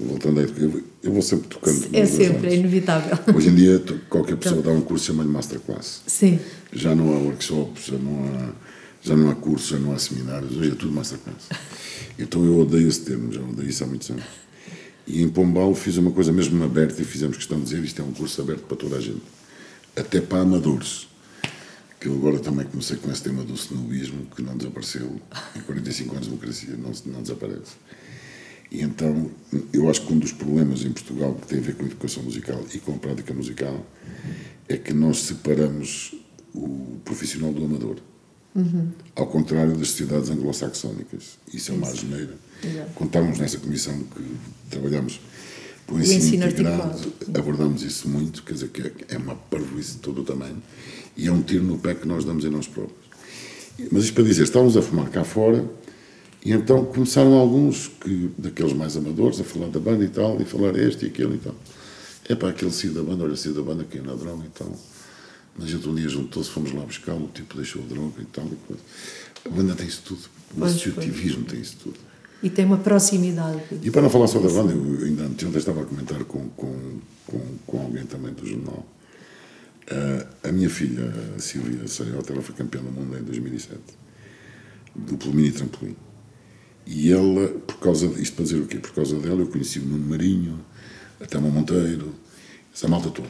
Voltando 0.00 0.38
a 0.38 0.42
eu, 0.44 0.82
eu 1.02 1.12
vou 1.12 1.20
sempre 1.22 1.48
tocando. 1.48 1.88
É 1.92 2.06
sempre, 2.06 2.48
é 2.50 2.54
inevitável. 2.54 3.18
Hoje 3.34 3.48
em 3.48 3.54
dia, 3.56 3.82
qualquer 4.08 4.36
pessoa 4.36 4.62
dá 4.62 4.70
um 4.70 4.80
curso 4.80 5.06
chama-lhe 5.06 5.28
Masterclass. 5.28 6.02
Sim. 6.06 6.38
Já 6.72 6.94
não 6.94 7.12
há 7.12 7.18
workshops, 7.18 7.86
já 7.86 7.98
não 7.98 8.24
há, 8.24 8.52
já 9.02 9.16
não 9.16 9.28
há 9.30 9.34
cursos, 9.34 9.70
já 9.70 9.78
não 9.78 9.92
há 9.92 9.98
seminários, 9.98 10.56
hoje 10.56 10.70
é 10.70 10.74
tudo 10.76 10.92
Masterclass. 10.92 11.48
Então 12.16 12.44
eu 12.44 12.58
odeio 12.60 12.86
esse 12.88 13.00
termo, 13.00 13.32
já 13.32 13.40
odeio 13.40 13.68
isso 13.68 13.82
há 13.82 13.86
muitos 13.88 14.08
anos. 14.10 14.22
E 15.04 15.20
em 15.20 15.28
Pombal 15.28 15.74
fiz 15.74 15.96
uma 15.96 16.12
coisa 16.12 16.30
mesmo 16.30 16.62
aberta 16.62 17.02
e 17.02 17.04
fizemos 17.04 17.36
questão 17.36 17.58
de 17.58 17.64
dizer 17.64 17.82
isto 17.82 18.00
é 18.00 18.04
um 18.04 18.12
curso 18.12 18.40
aberto 18.40 18.62
para 18.66 18.76
toda 18.76 18.96
a 18.98 19.00
gente, 19.00 19.22
até 19.96 20.20
para 20.20 20.42
amadores. 20.42 21.08
Que 22.00 22.06
eu 22.06 22.14
agora 22.14 22.38
também 22.38 22.66
comecei 22.66 22.96
com 22.96 23.10
esse 23.10 23.22
tema 23.22 23.42
do 23.42 23.54
snobismo, 23.54 24.26
que 24.26 24.42
não 24.42 24.56
desapareceu 24.56 25.20
em 25.56 25.60
45 25.60 26.12
anos 26.12 26.26
de 26.26 26.30
democracia, 26.30 26.76
não, 26.76 27.12
não 27.12 27.22
desaparece. 27.22 27.72
E 28.70 28.82
então, 28.82 29.30
eu 29.72 29.88
acho 29.88 30.06
que 30.06 30.12
um 30.12 30.18
dos 30.18 30.32
problemas 30.32 30.84
em 30.84 30.92
Portugal 30.92 31.34
que 31.34 31.46
tem 31.46 31.58
a 31.58 31.62
ver 31.62 31.74
com 31.74 31.84
a 31.84 31.86
educação 31.86 32.22
musical 32.22 32.62
e 32.72 32.78
com 32.78 32.94
a 32.94 32.98
prática 32.98 33.32
musical 33.32 33.84
é 34.68 34.76
que 34.76 34.92
nós 34.92 35.18
separamos 35.20 36.14
o 36.54 36.98
profissional 37.04 37.52
do 37.52 37.64
amador. 37.64 37.96
Ao 39.14 39.26
contrário 39.26 39.76
das 39.76 39.90
sociedades 39.90 40.30
anglo-saxónicas. 40.30 41.38
Isso 41.52 41.70
é 41.70 41.74
uma 41.74 41.86
asneira. 41.86 42.36
Estávamos 43.00 43.38
nessa 43.38 43.58
comissão 43.58 43.96
que 44.02 44.36
trabalhamos 44.68 45.20
o 45.88 45.94
O 45.94 46.00
ensino, 46.00 46.18
ensino 46.18 46.46
integrado, 46.46 46.82
articulado. 46.82 47.38
abordamos 47.38 47.82
isso 47.82 48.08
muito, 48.08 48.42
quer 48.42 48.52
dizer, 48.54 48.68
que 48.68 48.82
é- 48.82 48.92
é 49.08 49.18
uma 49.18 49.34
parvoíce 49.34 49.92
de 49.92 49.98
todo 49.98 50.20
o 50.20 50.24
tamanho 50.24 50.62
e 51.16 51.26
é 51.26 51.32
um 51.32 51.42
tiro 51.42 51.64
no 51.64 51.78
pé 51.78 51.94
que 51.94 52.06
nós 52.06 52.24
damos 52.24 52.44
em 52.44 52.50
nós 52.50 52.66
próprios. 52.66 52.98
Mas 53.90 54.04
isto 54.04 54.14
para 54.14 54.24
dizer, 54.24 54.42
estávamos 54.42 54.76
a 54.76 54.82
fumar 54.82 55.08
cá 55.10 55.24
fora 55.24 55.64
e 56.44 56.52
então 56.52 56.84
começaram 56.84 57.34
alguns, 57.34 57.88
que, 58.00 58.30
daqueles 58.36 58.72
mais 58.72 58.96
amadores, 58.96 59.40
a 59.40 59.44
falar 59.44 59.68
da 59.68 59.80
banda 59.80 60.04
e 60.04 60.08
tal, 60.08 60.40
e 60.40 60.44
falar 60.44 60.76
este 60.76 61.04
e 61.06 61.08
aquele 61.08 61.34
e 61.36 61.38
tal. 61.38 61.54
É 62.28 62.34
para 62.34 62.50
aquele 62.50 62.70
saiu 62.72 62.92
da 62.92 63.02
banda, 63.02 63.24
olha, 63.24 63.36
saiu 63.36 63.54
da 63.54 63.62
banda 63.62 63.82
aqui 63.82 63.98
na 64.00 64.14
droga 64.14 64.44
e 64.44 64.50
tal. 64.50 64.70
A 65.60 65.66
gente 65.66 65.88
um 65.88 65.94
dia 65.94 66.08
juntou-se, 66.08 66.50
fomos 66.50 66.72
lá 66.72 66.82
buscá-lo, 66.82 67.24
o 67.24 67.28
tipo 67.28 67.56
deixou 67.56 67.82
a 67.82 67.86
droga 67.86 68.20
e 68.20 68.24
tal. 68.26 68.44
E 68.46 68.56
coisa. 68.66 68.82
A 69.44 69.48
banda 69.48 69.74
tem 69.74 69.86
isso 69.86 70.02
tudo, 70.04 70.20
o 70.56 70.64
associativismo 70.64 71.44
tem 71.44 71.60
isso 71.60 71.76
tudo. 71.82 71.96
E 72.42 72.48
tem 72.48 72.64
uma 72.64 72.78
proximidade. 72.78 73.60
E 73.82 73.90
para 73.90 74.02
não 74.02 74.10
falar 74.10 74.28
só 74.28 74.38
da 74.38 74.48
banda, 74.48 74.72
eu 74.72 75.06
ainda 75.06 75.24
anteontem 75.24 75.58
estava 75.58 75.82
a 75.82 75.84
comentar 75.84 76.22
com, 76.24 76.48
com, 76.50 77.00
com, 77.26 77.40
com 77.66 77.80
alguém 77.80 78.04
também 78.04 78.32
do 78.32 78.46
jornal. 78.46 78.86
Ah, 79.90 80.26
a 80.48 80.52
minha 80.52 80.68
filha, 80.68 81.12
a 81.36 81.40
Silvia 81.40 81.86
Saiota, 81.88 82.32
ela 82.32 82.42
foi 82.42 82.54
campeã 82.54 82.80
do 82.80 82.90
mundo 82.90 83.16
em 83.18 83.22
2007. 83.22 83.80
duplo 84.94 85.32
mini 85.32 85.50
trampolim. 85.50 85.96
E 86.86 87.12
ela, 87.12 87.48
por 87.48 87.78
causa 87.78 88.06
isto 88.20 88.34
para 88.34 88.44
dizer 88.44 88.60
o 88.60 88.66
quê? 88.66 88.78
Por 88.78 88.92
causa 88.92 89.18
dela 89.18 89.40
eu 89.40 89.46
conheci 89.48 89.78
o 89.78 89.84
Nuno 89.84 90.06
Marinho, 90.06 90.58
a 91.20 91.26
Tama 91.26 91.48
Monteiro, 91.48 92.14
essa 92.74 92.86
malta 92.86 93.10
toda. 93.10 93.28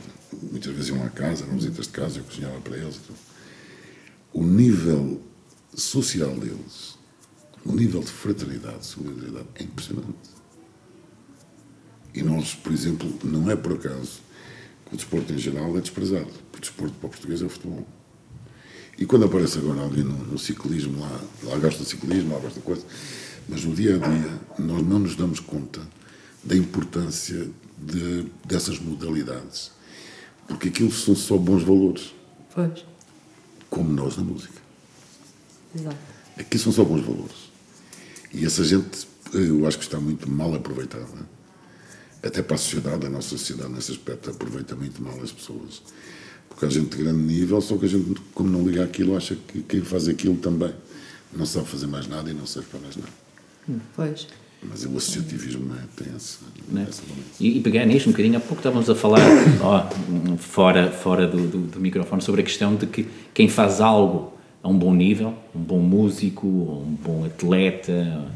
Muitas 0.51 0.73
vezes 0.73 0.90
iam 0.90 1.03
à 1.05 1.09
casa, 1.09 1.44
eram 1.44 1.57
visitas 1.57 1.87
de 1.87 1.92
casa, 1.92 2.18
eu 2.18 2.25
cozinhava 2.25 2.61
para 2.61 2.77
eles. 2.77 2.97
e 2.97 3.01
tudo. 3.01 3.18
O 4.33 4.44
nível 4.44 5.21
social 5.75 6.31
deles, 6.38 6.97
o 7.64 7.73
nível 7.75 8.01
de 8.01 8.11
fraternidade, 8.11 8.87
solidariedade, 8.87 9.47
é 9.57 9.62
impressionante. 9.64 10.38
E 12.14 12.23
nós, 12.23 12.55
por 12.55 12.73
exemplo, 12.73 13.12
não 13.25 13.51
é 13.51 13.57
por 13.57 13.75
acaso 13.75 14.21
que 14.87 14.94
o 14.94 14.97
desporto 14.97 15.33
em 15.33 15.38
geral 15.38 15.77
é 15.77 15.81
desprezado. 15.81 16.31
O 16.57 16.61
desporto 16.61 16.94
para 16.99 17.07
o 17.07 17.11
português 17.11 17.42
é 17.42 17.44
o 17.44 17.49
futebol. 17.49 17.87
E 18.99 19.07
quando 19.07 19.27
aparece 19.27 19.59
agora 19.59 19.81
alguém 19.83 20.03
no, 20.03 20.16
no 20.25 20.38
ciclismo, 20.38 21.01
lá, 21.01 21.21
lá 21.44 21.59
gosta 21.59 21.85
de 21.85 21.88
ciclismo, 21.88 22.33
lá 22.35 22.40
gosta 22.40 22.59
de 22.59 22.64
coisa, 22.66 22.85
mas 23.49 23.64
no 23.64 23.75
dia 23.75 23.94
a 23.94 23.99
dia 23.99 24.40
nós 24.59 24.85
não 24.85 24.99
nos 24.99 25.14
damos 25.14 25.38
conta 25.38 25.81
da 26.42 26.57
importância 26.57 27.49
de, 27.77 28.27
dessas 28.44 28.79
modalidades. 28.81 29.71
Porque 30.49 30.68
aquilo 30.68 30.90
são 30.90 31.14
só 31.14 31.37
bons 31.37 31.62
valores, 31.62 32.12
Pois, 32.55 32.85
como 33.71 33.92
nós 33.92 34.16
na 34.16 34.25
música. 34.25 34.61
exato. 35.77 35.97
Aqui 36.37 36.59
são 36.59 36.73
só 36.73 36.83
bons 36.83 37.03
valores. 37.05 37.47
E 38.33 38.45
essa 38.45 38.64
gente, 38.64 39.07
eu 39.33 39.67
acho 39.67 39.79
que 39.79 39.85
está 39.85 39.99
muito 39.99 40.31
mal 40.31 40.55
aproveitada. 40.55 41.07
Até 42.23 42.43
para 42.43 42.57
a 42.57 42.59
sociedade, 42.59 43.07
a 43.07 43.11
nossa 43.11 43.29
sociedade, 43.29 43.73
nesse 43.73 43.93
aspecto, 43.93 44.31
aproveita 44.31 44.75
muito 44.75 45.03
mal 45.03 45.19
as 45.23 45.33
pessoas. 45.33 45.83
Porque 46.49 46.67
a 46.67 46.69
gente 46.69 46.97
de 46.97 47.03
grande 47.05 47.21
nível, 47.21 47.61
só 47.61 47.77
que 47.77 47.87
a 47.87 47.88
gente, 47.88 48.21
como 48.35 48.51
não 48.51 48.67
liga 48.67 48.83
aquilo, 48.83 49.17
acha 49.17 49.37
que 49.37 49.62
quem 49.62 49.81
faz 49.83 50.09
aquilo 50.09 50.37
também 50.37 50.75
não 51.33 51.47
sabe 51.47 51.69
fazer 51.69 51.87
mais 51.87 52.07
nada 52.07 52.31
e 52.31 52.35
não 52.35 52.47
serve 52.47 52.69
para 52.69 52.81
mais 52.81 52.97
nada. 52.97 53.12
Pois. 53.95 54.27
Mas 54.62 54.85
o 54.85 54.97
associativismo 54.97 55.73
é, 55.75 56.03
tem 56.03 56.12
essa, 56.14 56.38
né? 56.69 56.85
essa 56.88 57.03
valência. 57.03 57.37
E, 57.38 57.59
e 57.59 57.61
pegar 57.61 57.85
nisto 57.85 58.09
um 58.09 58.12
bocadinho, 58.12 58.37
há 58.37 58.41
pouco 58.41 58.57
estávamos 58.57 58.91
a 58.91 58.95
falar, 58.95 59.21
ó, 59.62 59.88
fora, 60.37 60.91
fora 60.91 61.29
do, 61.29 61.47
do, 61.47 61.59
do 61.59 61.81
microfone, 61.81 62.21
sobre 62.23 62.41
a 62.41 62.45
questão 62.45 62.75
de 62.75 62.87
que 62.87 63.07
quem 63.33 63.49
faz 63.49 63.81
algo 63.81 64.37
a 64.62 64.68
um 64.68 64.77
bom 64.77 64.94
nível, 64.94 65.35
um 65.55 65.61
bom 65.61 65.79
músico, 65.79 66.47
um 66.47 66.97
bom 67.05 67.25
atleta, 67.25 68.27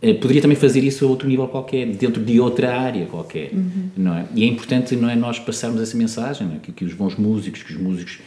eh, 0.00 0.14
poderia 0.14 0.42
também 0.42 0.56
fazer 0.56 0.82
isso 0.82 1.04
a 1.04 1.08
outro 1.08 1.28
nível 1.28 1.46
qualquer, 1.48 1.86
dentro 1.86 2.22
de 2.22 2.40
outra 2.40 2.78
área 2.78 3.06
qualquer, 3.06 3.50
não 3.96 4.16
é? 4.16 4.26
E 4.34 4.42
é 4.42 4.46
importante, 4.46 4.96
não 4.96 5.08
é, 5.08 5.14
nós 5.14 5.38
passarmos 5.38 5.80
essa 5.80 5.96
mensagem, 5.96 6.48
é? 6.56 6.58
que, 6.58 6.72
que 6.72 6.84
os 6.84 6.92
bons 6.92 7.16
músicos, 7.16 7.62
que 7.62 7.72
os 7.72 7.80
músicos, 7.80 8.18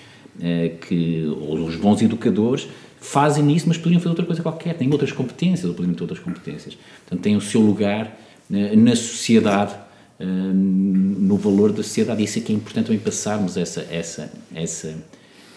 eh, 0.41 0.72
que, 0.88 1.24
os 1.26 1.76
bons 1.76 2.02
educadores, 2.02 2.68
fazem 3.00 3.56
isso, 3.56 3.68
mas 3.68 3.78
poderiam 3.78 4.00
fazer 4.00 4.10
outra 4.10 4.26
coisa 4.26 4.41
qualquer, 4.41 4.74
têm 4.76 4.91
outras 4.91 5.12
competências, 5.12 5.65
ou 5.65 5.74
poderiam 5.74 5.94
ter 5.94 6.04
outras 6.04 6.20
competências. 6.20 6.78
Portanto, 7.02 7.22
têm 7.22 7.36
o 7.36 7.41
seu 7.41 7.62
lugar 7.62 8.18
eh, 8.52 8.76
na 8.76 8.96
sociedade, 8.96 9.76
eh, 10.20 10.26
no 10.26 11.38
valor 11.38 11.72
da 11.72 11.84
sociedade, 11.84 12.22
e 12.22 12.26
isso 12.26 12.39
é 12.39 12.41
que 12.41 12.52
é 12.52 12.56
importante 12.56 12.86
também 12.88 13.00
passarmos 13.00 13.58
essa, 13.58 13.86
essa, 13.91 14.32
essa, 14.54 14.96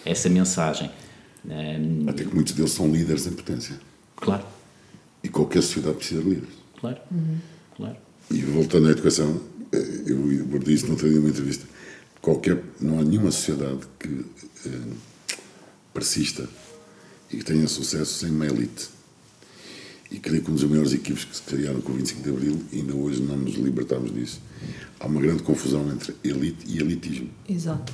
essa 0.05 0.29
mensagem. 0.29 0.89
Eh, 1.49 1.79
Até 2.07 2.23
que 2.23 2.33
muitos 2.33 2.53
deles 2.53 2.71
são 2.71 2.91
líderes 2.91 3.25
em 3.27 3.31
potência. 3.31 3.75
Claro, 4.15 4.45
E 5.23 5.29
qualquer 5.29 5.61
sociedade 5.61 5.95
precisa 5.97 6.21
de 6.21 6.29
líderes. 6.29 6.55
claro, 6.79 6.97
claro. 7.75 7.95
E 8.31 8.41
voltando 8.41 8.87
à 8.87 8.91
educação, 8.91 9.41
eh, 9.71 10.03
eu 10.05 10.17
abordei 10.41 10.75
isso 10.75 10.87
noutra 10.87 11.07
dia 11.09 11.17
numa 11.17 11.29
entrevista. 11.29 11.65
Qualquer, 12.21 12.61
não 12.79 12.99
há 12.99 13.03
nenhuma 13.03 13.31
sociedade 13.31 13.79
que 13.99 14.25
eh, 14.65 14.69
persista 15.93 16.47
e 17.31 17.37
que 17.37 17.43
tenha 17.45 17.67
sucesso 17.67 18.19
sem 18.19 18.29
uma 18.29 18.45
elite. 18.45 18.89
E 20.11 20.19
creio 20.19 20.41
que 20.43 20.49
um 20.51 20.55
dos 20.55 20.63
maiores 20.63 20.91
equipes 20.93 21.23
que 21.23 21.35
se 21.35 21.41
criaram 21.43 21.81
com 21.81 21.91
o 21.91 21.95
25 21.95 22.21
de 22.23 22.29
Abril, 22.29 22.61
e 22.71 22.77
ainda 22.79 22.95
hoje 22.95 23.21
não 23.21 23.37
nos 23.37 23.55
libertámos 23.55 24.11
disso, 24.13 24.41
há 24.99 25.05
uma 25.05 25.21
grande 25.21 25.43
confusão 25.43 25.87
entre 25.91 26.15
elite 26.23 26.65
e 26.67 26.79
elitismo. 26.79 27.29
Exato. 27.47 27.93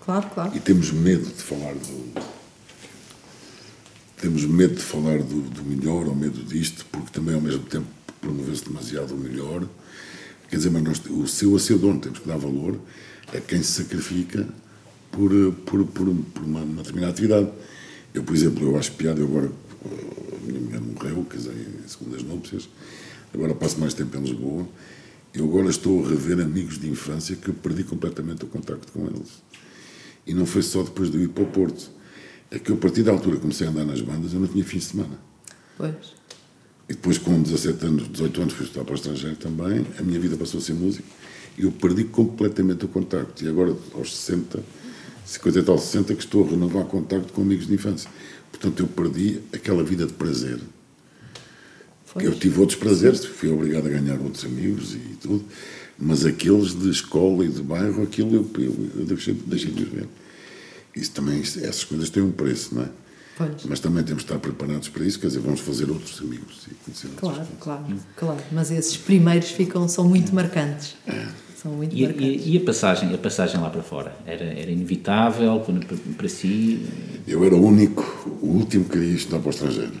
Claro, 0.00 0.28
claro. 0.32 0.56
E 0.56 0.60
temos 0.60 0.90
medo 0.92 1.24
de 1.26 1.42
falar 1.42 1.74
do. 1.74 2.39
Temos 4.20 4.44
medo 4.44 4.74
de 4.74 4.82
falar 4.82 5.18
do, 5.22 5.40
do 5.40 5.64
melhor 5.64 6.06
ou 6.06 6.14
medo 6.14 6.42
disto, 6.42 6.84
porque 6.92 7.10
também 7.10 7.34
ao 7.34 7.40
mesmo 7.40 7.64
tempo 7.64 7.86
promoveu-se 8.20 8.64
demasiado 8.64 9.14
o 9.14 9.16
melhor. 9.16 9.66
Quer 10.48 10.56
dizer, 10.56 10.70
mas 10.70 10.82
nós, 10.82 11.02
o 11.08 11.26
seu 11.26 11.56
a 11.56 11.58
seu 11.58 11.78
dono, 11.78 12.00
temos 12.00 12.18
que 12.18 12.28
dar 12.28 12.36
valor 12.36 12.78
a 13.34 13.40
quem 13.40 13.62
se 13.62 13.82
sacrifica 13.82 14.46
por, 15.10 15.30
por, 15.64 15.86
por, 15.86 16.14
por 16.14 16.42
uma, 16.42 16.60
uma 16.60 16.82
determinada 16.82 17.12
atividade. 17.12 17.48
Eu, 18.12 18.22
por 18.22 18.34
exemplo, 18.34 18.62
eu 18.68 18.76
acho 18.76 18.92
piada, 18.92 19.20
eu 19.20 19.26
agora, 19.26 19.50
eh, 19.86 20.36
a 20.36 20.46
minha 20.46 20.60
mulher 20.60 20.80
morreu, 20.80 21.24
casei 21.24 21.54
em 21.54 21.88
segundas 21.88 22.22
núpcias, 22.22 22.68
agora 23.32 23.54
passo 23.54 23.78
mais 23.78 23.94
tempo 23.94 24.16
em 24.18 24.22
Lisboa, 24.22 24.68
eu 25.32 25.44
agora 25.44 25.70
estou 25.70 26.04
a 26.04 26.08
rever 26.08 26.40
amigos 26.40 26.78
de 26.78 26.88
infância 26.88 27.36
que 27.36 27.48
eu 27.48 27.54
perdi 27.54 27.84
completamente 27.84 28.44
o 28.44 28.48
contacto 28.48 28.92
com 28.92 29.06
eles. 29.06 29.42
E 30.26 30.34
não 30.34 30.44
foi 30.44 30.62
só 30.62 30.82
depois 30.82 31.10
de 31.10 31.16
eu 31.16 31.22
ir 31.22 31.28
para 31.28 31.44
o 31.44 31.46
Porto. 31.46 31.99
É 32.50 32.58
que 32.58 32.70
eu, 32.70 32.76
a 32.76 32.78
partir 32.78 33.02
da 33.02 33.12
altura, 33.12 33.36
comecei 33.36 33.66
a 33.66 33.70
andar 33.70 33.84
nas 33.84 34.00
bandas, 34.00 34.32
eu 34.32 34.40
não 34.40 34.48
tinha 34.48 34.64
fim 34.64 34.78
de 34.78 34.84
semana. 34.84 35.18
Pois. 35.76 35.94
E 36.88 36.92
depois, 36.92 37.18
com 37.18 37.40
17 37.40 37.86
anos, 37.86 38.08
18 38.08 38.42
anos, 38.42 38.54
fui 38.54 38.66
estudar 38.66 38.84
para 38.84 38.92
o 38.92 38.96
estrangeiro 38.96 39.36
também, 39.36 39.86
a 39.98 40.02
minha 40.02 40.18
vida 40.18 40.36
passou 40.36 40.58
a 40.58 40.62
ser 40.62 40.74
música. 40.74 41.04
E 41.56 41.62
eu 41.62 41.70
perdi 41.70 42.04
completamente 42.04 42.84
o 42.84 42.88
contacto. 42.88 43.44
E 43.44 43.48
agora, 43.48 43.76
aos 43.94 44.16
60, 44.16 44.60
50 45.24 45.58
e 45.58 45.62
tal, 45.62 45.78
60, 45.78 46.14
que 46.14 46.24
estou 46.24 46.44
a 46.44 46.50
renovar 46.50 46.84
contacto 46.86 47.32
com 47.32 47.42
amigos 47.42 47.68
de 47.68 47.74
infância. 47.74 48.10
Portanto, 48.50 48.80
eu 48.80 48.88
perdi 48.88 49.40
aquela 49.52 49.84
vida 49.84 50.04
de 50.04 50.12
prazer. 50.12 50.58
Pois. 52.12 52.24
Eu 52.24 52.34
tive 52.34 52.58
outros 52.58 52.76
prazeres, 52.76 53.24
fui 53.24 53.48
obrigado 53.50 53.86
a 53.86 53.90
ganhar 53.90 54.18
outros 54.20 54.44
amigos 54.44 54.94
e 54.94 55.16
tudo, 55.20 55.44
mas 55.96 56.26
aqueles 56.26 56.74
de 56.74 56.90
escola 56.90 57.44
e 57.44 57.48
de 57.48 57.62
bairro, 57.62 58.02
aquilo 58.02 58.34
eu, 58.34 58.50
eu, 58.58 58.90
eu 58.96 59.04
deixei, 59.06 59.34
deixei 59.34 59.70
de 59.70 59.84
ver. 59.84 60.08
Isso 60.94 61.12
também, 61.12 61.40
essas 61.40 61.84
coisas 61.84 62.10
têm 62.10 62.22
um 62.22 62.32
preço, 62.32 62.74
não 62.74 62.82
é? 62.82 62.88
Pois. 63.36 63.64
Mas 63.64 63.80
também 63.80 64.02
temos 64.04 64.22
de 64.22 64.28
estar 64.30 64.38
preparados 64.38 64.88
para 64.88 65.04
isso, 65.04 65.18
quer 65.18 65.28
dizer, 65.28 65.40
vamos 65.40 65.60
fazer 65.60 65.88
outros 65.90 66.20
amigos 66.20 66.66
e 66.70 66.74
conhecer 66.84 67.08
Claro, 67.16 67.38
pessoas. 67.38 67.58
claro, 67.60 67.84
claro. 68.16 68.40
Mas 68.52 68.70
esses 68.70 68.96
primeiros 68.96 69.50
ficam, 69.50 69.88
são 69.88 70.06
muito 70.06 70.34
marcantes. 70.34 70.96
São 71.56 71.72
muito 71.72 71.96
E, 71.96 72.02
marcantes. 72.02 72.46
e, 72.46 72.50
e 72.50 72.56
a 72.58 72.60
passagem, 72.60 73.14
a 73.14 73.18
passagem 73.18 73.60
lá 73.60 73.70
para 73.70 73.82
fora? 73.82 74.14
Era, 74.26 74.44
era 74.44 74.70
inevitável 74.70 75.60
para, 75.60 75.96
para, 76.16 76.28
si? 76.28 76.86
Eu 77.26 77.44
era 77.44 77.54
o 77.54 77.64
único, 77.64 78.02
o 78.42 78.46
último 78.46 78.84
que 78.84 78.90
queria 78.98 79.14
estudar 79.14 79.38
para 79.38 79.48
o 79.48 79.50
estrangeiro. 79.50 79.92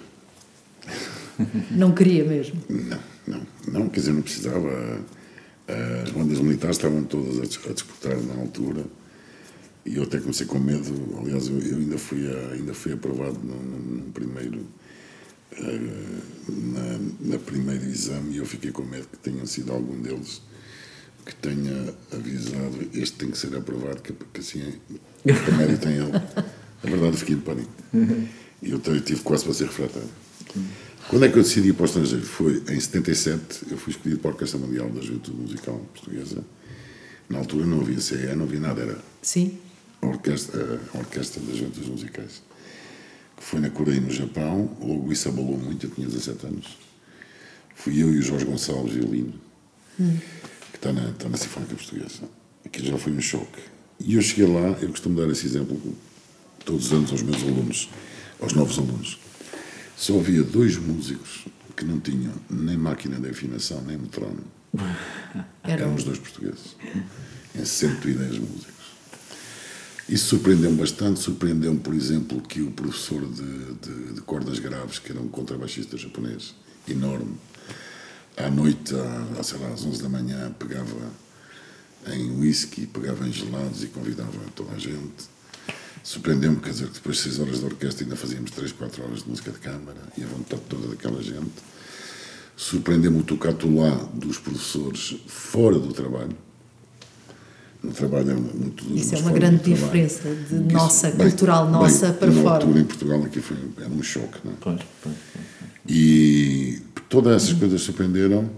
Não 1.70 1.92
queria 1.92 2.24
mesmo. 2.24 2.60
Não, 2.68 2.98
não, 3.26 3.46
não, 3.68 3.88
quer 3.88 4.00
dizer, 4.00 4.12
não 4.12 4.22
precisava. 4.22 5.00
As 6.04 6.10
bandas 6.10 6.40
militares 6.40 6.76
estavam 6.76 7.04
todas 7.04 7.38
a 7.38 7.72
disputar 7.72 8.16
na 8.22 8.34
altura 8.40 8.84
e 9.86 9.96
eu 9.96 10.02
até 10.02 10.18
comecei 10.18 10.46
com 10.46 10.58
medo. 10.58 10.92
Aliás, 11.18 11.48
eu, 11.48 11.58
eu 11.60 11.76
ainda, 11.78 11.98
fui 11.98 12.26
a- 12.26 12.52
ainda 12.52 12.74
fui 12.74 12.92
aprovado 12.92 13.38
no, 13.42 14.02
primeiro. 14.12 14.66
eh, 15.52 15.80
na, 16.48 16.98
na 17.32 17.38
primeiro 17.38 17.84
exame 17.84 18.34
e 18.34 18.36
eu 18.38 18.46
fiquei 18.46 18.70
com 18.70 18.82
medo 18.84 19.06
que 19.10 19.18
tenha 19.18 19.44
sido 19.46 19.72
algum 19.72 20.00
deles 20.00 20.40
que 21.26 21.34
tenha 21.34 21.94
avisado 22.12 22.78
este 22.94 23.16
tem 23.18 23.30
que 23.30 23.36
ser 23.38 23.54
aprovado 23.56 24.00
que, 24.00 24.12
que 24.32 24.40
assim 24.40 24.62
é, 24.62 25.32
que 25.32 25.50
mérito 25.52 25.80
tem 25.82 25.94
ele 25.96 26.12
a 26.12 26.86
verdade 26.86 27.08
eu 27.08 27.12
fiquei 27.14 27.34
em 27.36 27.40
pânico 27.40 27.70
e 28.62 28.70
eu 28.70 28.78
tive 28.80 29.20
quase 29.22 29.44
para 29.44 29.52
ser 29.54 29.64
refratário 29.66 30.08
quando 31.08 31.24
é 31.24 31.28
que 31.28 31.38
eu 31.38 31.42
decidi 31.42 31.68
ir 31.70 31.72
para 31.74 31.82
o 31.82 31.86
estrangeiro? 31.86 32.24
Foi 32.24 32.62
em 32.68 32.78
77, 32.80 33.66
eu 33.70 33.76
fui 33.78 33.92
escolhido 33.92 34.20
para 34.20 34.30
a 34.30 34.34
Orquestra 34.34 34.58
Mundial 34.58 34.88
da 34.90 35.00
Juventude 35.00 35.36
Musical 35.36 35.78
Portuguesa. 35.92 36.44
Na 37.28 37.38
altura 37.38 37.66
não 37.66 37.80
havia 37.80 38.00
CE, 38.00 38.14
não 38.36 38.44
havia 38.44 38.60
nada, 38.60 38.80
era 38.82 38.98
Sim. 39.22 39.58
A 40.02 40.06
Orquestra, 40.06 40.80
a 40.94 40.98
Orquestra 40.98 41.40
das 41.42 41.56
Juventudes 41.56 41.88
Musicais. 41.88 42.42
Que 43.36 43.42
foi 43.42 43.60
na 43.60 43.70
Coreia 43.70 43.96
e 43.96 44.00
no 44.00 44.10
Japão, 44.10 44.76
logo 44.80 45.12
isso 45.12 45.28
abalou 45.28 45.56
muito, 45.58 45.86
eu 45.86 45.90
tinha 45.90 46.06
17 46.06 46.46
anos. 46.46 46.78
Fui 47.74 48.02
eu 48.02 48.12
e 48.12 48.18
o 48.18 48.22
Jorge 48.22 48.44
Gonçalves, 48.44 48.92
violino, 48.92 49.32
que 49.96 50.76
está 50.76 50.92
na, 50.92 51.10
está 51.10 51.28
na 51.28 51.36
Sinfónica 51.36 51.74
Portuguesa. 51.74 52.22
Aquilo 52.64 52.88
já 52.88 52.98
foi 52.98 53.12
um 53.12 53.20
choque. 53.20 53.62
E 53.98 54.14
eu 54.14 54.22
cheguei 54.22 54.46
lá, 54.46 54.76
eu 54.80 54.90
costumo 54.90 55.18
dar 55.18 55.30
esse 55.30 55.46
exemplo 55.46 55.80
todos 56.64 56.86
os 56.86 56.92
anos 56.92 57.10
aos 57.10 57.22
meus 57.22 57.42
alunos, 57.42 57.88
aos 58.40 58.52
novos 58.52 58.78
alunos. 58.78 59.18
Só 59.96 60.18
havia 60.18 60.42
dois 60.42 60.76
músicos 60.76 61.46
que 61.76 61.84
não 61.84 61.98
tinham 62.00 62.32
nem 62.48 62.76
máquina 62.76 63.18
de 63.18 63.28
afinação, 63.30 63.82
nem 63.82 63.96
metrónomo. 63.96 64.44
Era 65.62 65.82
Eram 65.82 65.94
os 65.94 66.04
dois 66.04 66.18
portugueses. 66.18 66.76
Em 67.54 67.64
110 67.64 68.38
músicos. 68.38 68.74
Isso 70.10 70.26
surpreendeu-me 70.26 70.76
bastante. 70.76 71.20
Surpreendeu-me, 71.20 71.78
por 71.78 71.94
exemplo, 71.94 72.40
que 72.42 72.60
o 72.60 72.70
professor 72.72 73.24
de, 73.26 73.74
de- 73.74 74.14
de 74.14 74.20
cordas 74.22 74.58
graves, 74.58 74.98
que 74.98 75.12
era 75.12 75.20
um 75.20 75.28
contrabaixista 75.28 75.96
japonês 75.96 76.54
enorme, 76.88 77.34
à 78.36 78.50
noite, 78.50 78.92
à, 79.38 79.42
sei 79.42 79.58
lá, 79.58 79.68
às 79.68 79.84
11 79.84 80.02
da 80.02 80.08
manhã, 80.08 80.52
pegava 80.58 80.96
em 82.08 82.40
whisky, 82.40 82.86
pegava 82.86 83.26
em 83.28 83.32
gelados 83.32 83.84
e 83.84 83.86
convidava 83.86 84.32
toda 84.56 84.72
a 84.72 84.78
gente. 84.78 85.28
Surpreendeu-me, 86.02 86.56
quer 86.58 86.70
dizer, 86.70 86.88
que 86.88 86.94
depois 86.94 87.16
de 87.18 87.22
6 87.24 87.38
horas 87.38 87.58
de 87.60 87.64
orquestra 87.66 88.04
ainda 88.04 88.16
fazíamos 88.16 88.50
3, 88.50 88.72
4 88.72 89.04
horas 89.04 89.22
de 89.22 89.28
música 89.28 89.52
de 89.52 89.58
câmara 89.58 90.00
e 90.16 90.24
a 90.24 90.26
vontade 90.26 90.62
toda 90.68 90.88
daquela 90.88 91.22
gente. 91.22 91.52
Surpreendeu-me 92.56 93.20
o 93.20 93.22
tocato 93.22 93.72
lá 93.72 93.90
dos 94.14 94.38
professores 94.38 95.16
fora 95.28 95.78
do 95.78 95.92
trabalho. 95.92 96.36
No 97.82 97.92
trabalho 97.92 98.30
era 98.30 98.38
muito 98.38 98.84
Isso 98.94 99.14
é 99.14 99.18
uma 99.18 99.30
grande 99.32 99.62
diferença 99.64 100.22
de 100.28 100.54
isso- 100.54 100.72
nossa, 100.72 101.10
bem, 101.10 101.28
cultural 101.28 101.64
bem, 101.64 101.72
nossa 101.72 102.12
para 102.12 102.30
fora. 102.30 102.64
altura 102.64 102.80
em 102.80 102.84
Portugal 102.84 103.22
aqui 103.24 103.40
foi 103.40 103.56
era 103.78 103.88
um 103.88 104.02
choque, 104.02 104.38
não 104.44 104.52
é? 104.52 104.56
Pois, 104.60 104.80
pois, 105.02 105.14
pois. 105.34 105.44
E 105.88 106.80
todas 107.08 107.42
essas 107.42 107.58
coisas 107.58 107.80
surpreenderam, 107.80 108.50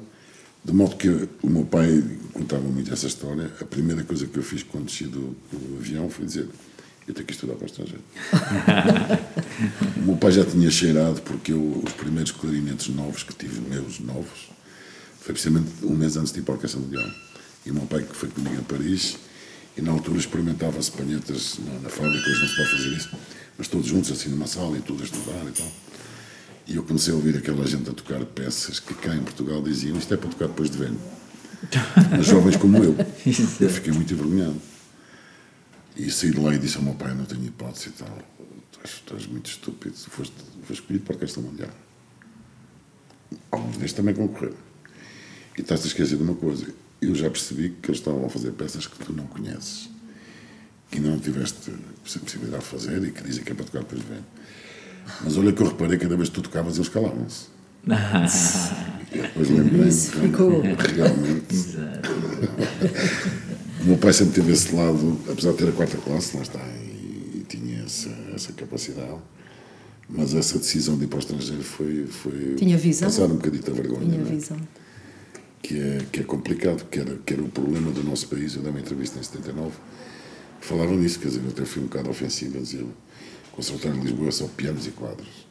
de 0.64 0.72
modo 0.72 0.96
que 0.96 1.08
o 1.42 1.48
meu 1.48 1.64
pai 1.64 2.02
contava 2.32 2.62
muito 2.62 2.92
essa 2.92 3.06
história. 3.06 3.50
A 3.60 3.64
primeira 3.64 4.02
coisa 4.04 4.26
que 4.26 4.36
eu 4.36 4.42
fiz 4.42 4.62
quando 4.64 4.86
desci 4.86 5.04
do, 5.04 5.36
do 5.52 5.76
avião 5.78 6.10
foi 6.10 6.26
dizer: 6.26 6.48
Eu 7.06 7.14
tenho 7.14 7.26
que 7.26 7.32
estudar 7.32 7.54
para 7.54 7.64
o 7.64 7.66
estrangeiro. 7.66 8.02
o 9.98 10.00
meu 10.02 10.16
pai 10.16 10.32
já 10.32 10.44
tinha 10.44 10.70
cheirado, 10.70 11.20
porque 11.22 11.52
eu, 11.52 11.82
os 11.84 11.92
primeiros 11.92 12.32
clarinetes 12.32 12.88
novos 12.88 13.22
que 13.22 13.34
tive, 13.34 13.60
meus 13.68 14.00
novos, 14.00 14.50
foi 15.20 15.32
precisamente 15.32 15.68
um 15.82 15.94
mês 15.94 16.16
antes 16.16 16.32
de 16.32 16.40
ir 16.40 16.42
para 16.42 16.54
a 16.54 16.56
Orquestra 16.56 16.80
Mundial. 16.80 17.06
E 17.64 17.70
o 17.70 17.74
meu 17.74 17.86
pai 17.86 18.02
que 18.02 18.14
foi 18.14 18.28
comigo 18.28 18.58
a 18.60 18.62
Paris, 18.62 19.16
e 19.76 19.80
na 19.80 19.92
altura 19.92 20.18
experimentava-se 20.18 20.90
palhetas 20.90 21.58
na, 21.58 21.80
na 21.80 21.88
fábrica, 21.88 22.28
hoje 22.28 22.40
não 22.40 22.48
se 22.48 22.56
pode 22.56 22.70
fazer 22.70 22.88
isso, 22.88 23.10
mas 23.56 23.68
todos 23.68 23.86
juntos, 23.86 24.10
assim, 24.10 24.28
numa 24.28 24.46
sala 24.46 24.76
e 24.76 24.82
tudo 24.82 25.02
a 25.02 25.06
estudar 25.06 25.44
e 25.48 25.52
tal. 25.52 25.72
E 26.66 26.76
eu 26.76 26.82
comecei 26.82 27.12
a 27.12 27.16
ouvir 27.16 27.36
aquela 27.36 27.66
gente 27.66 27.88
a 27.90 27.92
tocar 27.92 28.24
peças 28.24 28.78
que 28.78 28.94
cá 28.94 29.14
em 29.14 29.22
Portugal 29.22 29.62
diziam 29.62 29.96
isto 29.96 30.12
é 30.12 30.16
para 30.16 30.30
tocar 30.30 30.48
depois 30.48 30.70
de 30.70 30.78
velho. 30.78 30.98
Mas 32.10 32.26
jovens 32.26 32.56
como 32.56 32.78
eu. 32.78 32.96
Eu 33.60 33.70
fiquei 33.70 33.92
muito 33.92 34.12
envergonhado. 34.12 34.60
E 35.96 36.10
saí 36.10 36.30
de 36.30 36.40
lá 36.40 36.54
e 36.54 36.58
disse 36.58 36.76
ao 36.76 36.82
meu 36.82 36.94
pai: 36.94 37.14
não 37.14 37.24
tenho 37.24 37.44
hipótese 37.44 37.88
e 37.88 37.92
tal. 37.92 38.18
És 39.14 39.26
muito 39.26 39.50
estúpido. 39.50 39.94
Foste, 39.94 40.34
foste 40.62 40.80
escolhido 40.80 41.04
para 41.04 41.14
a 41.14 41.16
Orquestra 41.16 41.42
Mundial. 41.42 41.70
Alguns 43.50 43.76
deles 43.76 43.92
também 43.92 44.14
concorreram. 44.14 44.56
E 45.56 45.60
estás 45.60 45.82
a 45.84 45.86
esquecer 45.86 46.16
de 46.16 46.22
uma 46.22 46.34
coisa. 46.34 46.66
Eu 47.02 47.14
já 47.14 47.28
percebi 47.28 47.70
que 47.82 47.90
eles 47.90 47.98
estavam 48.00 48.24
a 48.24 48.28
fazer 48.30 48.52
peças 48.52 48.86
que 48.86 48.96
tu 49.04 49.12
não 49.12 49.26
conheces. 49.26 49.90
Que 50.90 50.98
ainda 50.98 51.10
não 51.10 51.18
tiveste 51.18 51.72
possibilidade 52.02 52.62
de 52.62 52.68
fazer 52.68 53.02
e 53.04 53.10
que 53.10 53.22
dizem 53.24 53.42
que 53.44 53.52
é 53.52 53.54
para 53.54 53.64
tocar 53.64 53.80
depois 53.80 54.00
de 54.02 54.06
velho. 54.08 54.24
Mas 55.24 55.36
olha 55.36 55.52
que 55.52 55.60
eu 55.60 55.66
reparei 55.66 55.98
que 55.98 56.04
cada 56.04 56.16
vez 56.16 56.28
que 56.28 56.34
tu 56.36 56.42
tocavas 56.42 56.76
eles 56.76 56.88
calavam-se. 56.88 57.46
E 59.14 59.18
depois 59.20 59.50
lembrei-me 59.50 59.88
Isso 59.90 60.10
ficou- 60.12 60.62
realmente. 60.62 61.54
o 63.82 63.84
meu 63.84 63.98
pai 63.98 64.10
sempre 64.14 64.34
teve 64.36 64.52
esse 64.52 64.74
lado, 64.74 65.20
apesar 65.30 65.50
de 65.52 65.58
ter 65.58 65.68
a 65.68 65.72
quarta 65.72 65.98
classe, 65.98 66.34
lá 66.34 66.42
está, 66.42 66.58
e, 66.78 67.40
e 67.40 67.44
tinha 67.46 67.82
essa, 67.84 68.08
essa 68.34 68.52
capacidade. 68.54 69.18
Mas 70.08 70.32
essa 70.34 70.56
decisão 70.58 70.96
de 70.96 71.04
ir 71.04 71.08
para 71.08 71.18
o 71.18 71.20
estrangeiro 71.20 71.62
foi, 71.62 72.06
foi 72.06 72.54
Tinha 72.56 72.78
visão? 72.78 73.08
passar 73.10 73.24
um 73.26 73.34
bocadinho 73.36 73.62
a 73.66 73.70
vergonha. 73.70 74.00
Minha 74.06 74.18
não 74.20 74.26
é? 74.26 74.30
visão. 74.34 74.56
Que 75.62 75.78
é, 75.78 75.98
que 76.10 76.20
é 76.20 76.24
complicado, 76.24 76.84
que 76.90 76.98
era, 76.98 77.16
que 77.24 77.32
era 77.32 77.42
o 77.42 77.48
problema 77.48 77.90
do 77.92 78.02
nosso 78.02 78.26
país. 78.28 78.54
Eu 78.56 78.62
dei 78.62 78.70
uma 78.70 78.80
entrevista 78.80 79.18
em 79.18 79.22
79, 79.22 79.70
falava 80.60 80.92
nisso, 80.92 81.20
quer 81.20 81.28
dizer, 81.28 81.42
eu 81.44 81.50
até 81.50 81.64
fui 81.64 81.82
um 81.82 81.86
bocado 81.86 82.10
ofensivo 82.10 82.58
a 82.58 82.60
dizer 82.60 82.82
o 82.82 82.92
Conservatório 83.52 84.00
de 84.00 84.06
Lisboa 84.06 84.28
é 84.28 84.30
só 84.32 84.46
pianos 84.48 84.86
e 84.86 84.90
quadros. 84.90 85.46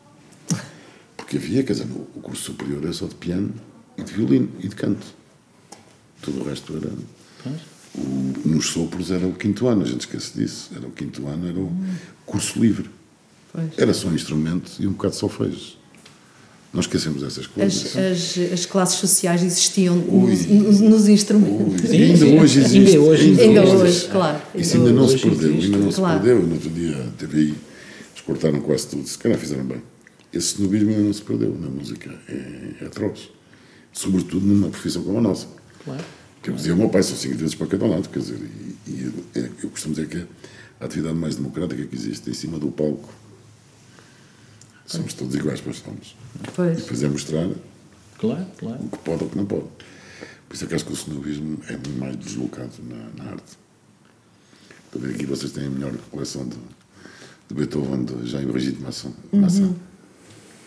Porque 1.16 1.38
havia, 1.38 1.64
quer 1.64 1.74
dizer, 1.74 1.88
o 2.16 2.20
curso 2.20 2.44
superior 2.44 2.84
é 2.86 2.92
só 2.92 3.06
de 3.06 3.16
piano 3.16 3.54
e 3.98 4.04
de 4.04 4.12
violino 4.12 4.50
e 4.60 4.68
de 4.68 4.76
canto. 4.76 5.06
Tudo 6.22 6.42
o 6.42 6.44
resto 6.44 6.76
era. 6.76 6.92
O, 7.94 8.48
nos 8.48 8.68
sopros 8.68 9.12
era 9.12 9.28
o 9.28 9.34
quinto 9.34 9.68
ano, 9.68 9.84
a 9.84 9.86
gente 9.86 10.02
esquece 10.02 10.38
disso. 10.38 10.72
Era 10.76 10.88
o 10.88 10.92
quinto 10.92 11.28
ano, 11.28 11.48
era 11.48 11.60
o 11.60 11.72
curso 12.26 12.60
livre. 12.60 12.90
Era 13.78 13.94
só 13.94 14.08
um 14.08 14.16
instrumento 14.16 14.72
e 14.80 14.88
um 14.88 14.94
bocado 14.94 15.14
de 15.14 15.20
solfejo. 15.20 15.78
Nós 16.74 16.86
esquecemos 16.86 17.22
dessas 17.22 17.48
coisas. 17.48 17.96
As, 17.98 18.38
as, 18.38 18.54
as 18.54 18.66
classes 18.66 18.96
sociais 19.00 19.44
existiam 19.44 19.98
Ui. 20.08 20.32
nos, 20.32 20.80
nos- 20.80 21.08
instrumentos. 21.10 21.90
Ui, 21.90 21.98
ainda 21.98 22.26
hoje 22.26 22.60
Ainda 22.60 22.68
existe. 22.78 22.98
hoje 22.98 23.30
Ainda 23.42 23.44
existe. 23.44 23.76
hoje, 23.76 24.08
claro. 24.10 24.42
Isso 24.56 24.78
ainda 24.78 24.92
não 24.94 25.08
se 25.08 25.16
hoje 25.16 25.24
perdeu, 25.30 25.50
existe. 25.50 25.66
ainda 25.66 25.78
não 25.80 25.92
se 25.92 25.98
Claro. 25.98 26.20
perdeu. 26.22 26.48
No 26.48 26.54
outro 26.54 26.70
dia, 26.70 26.96
a 26.98 27.08
TVI, 27.18 27.42
eles 27.42 28.22
cortaram 28.26 28.62
quase 28.62 28.88
tudo. 28.88 29.06
Se 29.08 29.18
calhar 29.18 29.38
fizeram 29.38 29.66
bem. 29.66 29.82
Esse 30.32 30.54
snobismo 30.56 30.92
ainda 30.92 31.02
não 31.04 31.14
se 31.14 31.22
perdeu 31.22 31.54
na 31.60 31.68
música. 31.68 32.10
É, 32.30 32.84
é 32.84 32.86
atroz. 32.86 33.30
Sobretudo 33.92 34.46
numa 34.46 34.70
profissão 34.70 35.04
como 35.04 35.18
a 35.18 35.22
nossa. 35.22 35.48
Claro. 35.84 36.04
Que 36.42 36.50
eu 36.52 36.54
dizia 36.56 36.72
ao 36.72 36.78
meu 36.78 36.88
pai, 36.88 37.04
são 37.04 37.18
cinco 37.18 37.36
vezes 37.36 37.54
para 37.54 37.68
cada 37.68 37.86
lado. 37.86 38.08
Quer 38.08 38.20
dizer, 38.20 38.38
e, 38.88 38.92
e 38.92 39.12
é- 39.36 39.50
eu 39.62 39.70
costumo 39.70 39.94
dizer 39.94 40.08
que 40.08 40.18
é 40.18 40.26
a 40.80 40.86
atividade 40.86 41.16
mais 41.16 41.36
democrática 41.36 41.84
que 41.86 41.96
existe 41.96 42.30
em 42.30 42.34
cima 42.34 42.58
do 42.58 42.72
palco. 42.72 43.14
Somos 44.92 45.14
todos 45.14 45.36
iguais, 45.36 45.62
pois 45.62 45.78
somos. 45.78 46.16
E 46.44 46.52
Pois. 46.56 46.78
depois 46.78 47.04
é 47.04 47.08
mostrar 47.10 47.50
Claro, 48.20 48.46
claro. 48.58 48.84
o 48.84 48.90
que 48.90 48.98
pode 49.00 49.24
ou 49.24 49.28
o 49.28 49.32
que 49.32 49.38
não 49.38 49.46
pode. 49.46 49.64
Por 50.48 50.56
isso 50.56 50.66
é 50.66 50.68
que 50.68 50.76
acho 50.76 50.86
que 50.86 50.92
o 50.92 50.96
snobismo 50.96 51.60
é 51.68 51.74
muito 51.74 51.98
mais 52.00 52.16
deslocado 52.18 52.72
na, 52.88 53.24
na 53.24 53.32
arte. 53.32 53.58
Estou 54.86 55.02
a 55.02 55.06
ver 55.08 55.16
aqui 55.16 55.26
vocês 55.26 55.52
têm 55.54 55.68
a 55.68 55.70
melhor 55.70 55.94
coleção 56.12 56.46
de, 56.48 56.56
de 57.48 57.54
Beethoven 57.56 58.04
de 58.06 58.28
Jaime 58.30 58.52
Brigitte 58.52 58.82
Masson. 58.82 59.14
Masson. 59.32 59.74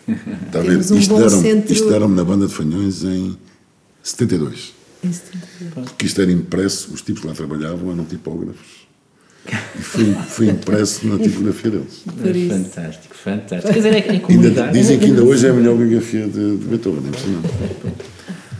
Está 0.47 0.59
a 0.59 0.63
ver? 0.63 0.77
Um 0.77 0.79
isto 0.97 1.15
deram-me 1.17 1.41
centro- 1.41 1.89
deram-me 1.89 2.15
na 2.15 2.23
banda 2.23 2.47
de 2.47 2.53
Fanhões 2.53 3.03
em 3.03 3.37
72. 4.03 4.73
Em 5.03 5.11
72. 5.13 5.89
Porque 5.89 6.05
isto 6.07 6.21
era 6.21 6.31
impresso, 6.31 6.91
os 6.93 7.01
tipos 7.01 7.21
que 7.21 7.27
lá 7.27 7.33
trabalhavam 7.33 7.91
eram 7.91 8.05
tipógrafos. 8.05 8.84
E 9.53 9.81
foi, 9.81 10.13
foi 10.27 10.47
impresso 10.47 11.07
na 11.07 11.17
tipografia 11.19 11.71
deles. 11.71 12.03
Isso. 12.35 12.49
Fantástico, 12.49 13.15
fantástico. 13.15 13.73
Quer 13.73 13.79
dizer, 13.79 13.93
é, 13.93 13.99
é 13.99 14.21
Ainda, 14.27 14.71
dizem 14.71 14.99
que 14.99 15.05
ainda 15.05 15.23
hoje 15.23 15.45
é 15.45 15.49
a 15.49 15.53
melhor 15.53 15.75
biografia 15.77 16.27
de, 16.27 16.57
de 16.57 16.65
Beethoven, 16.65 17.03
é 17.05 17.07
impressionante. 17.07 17.49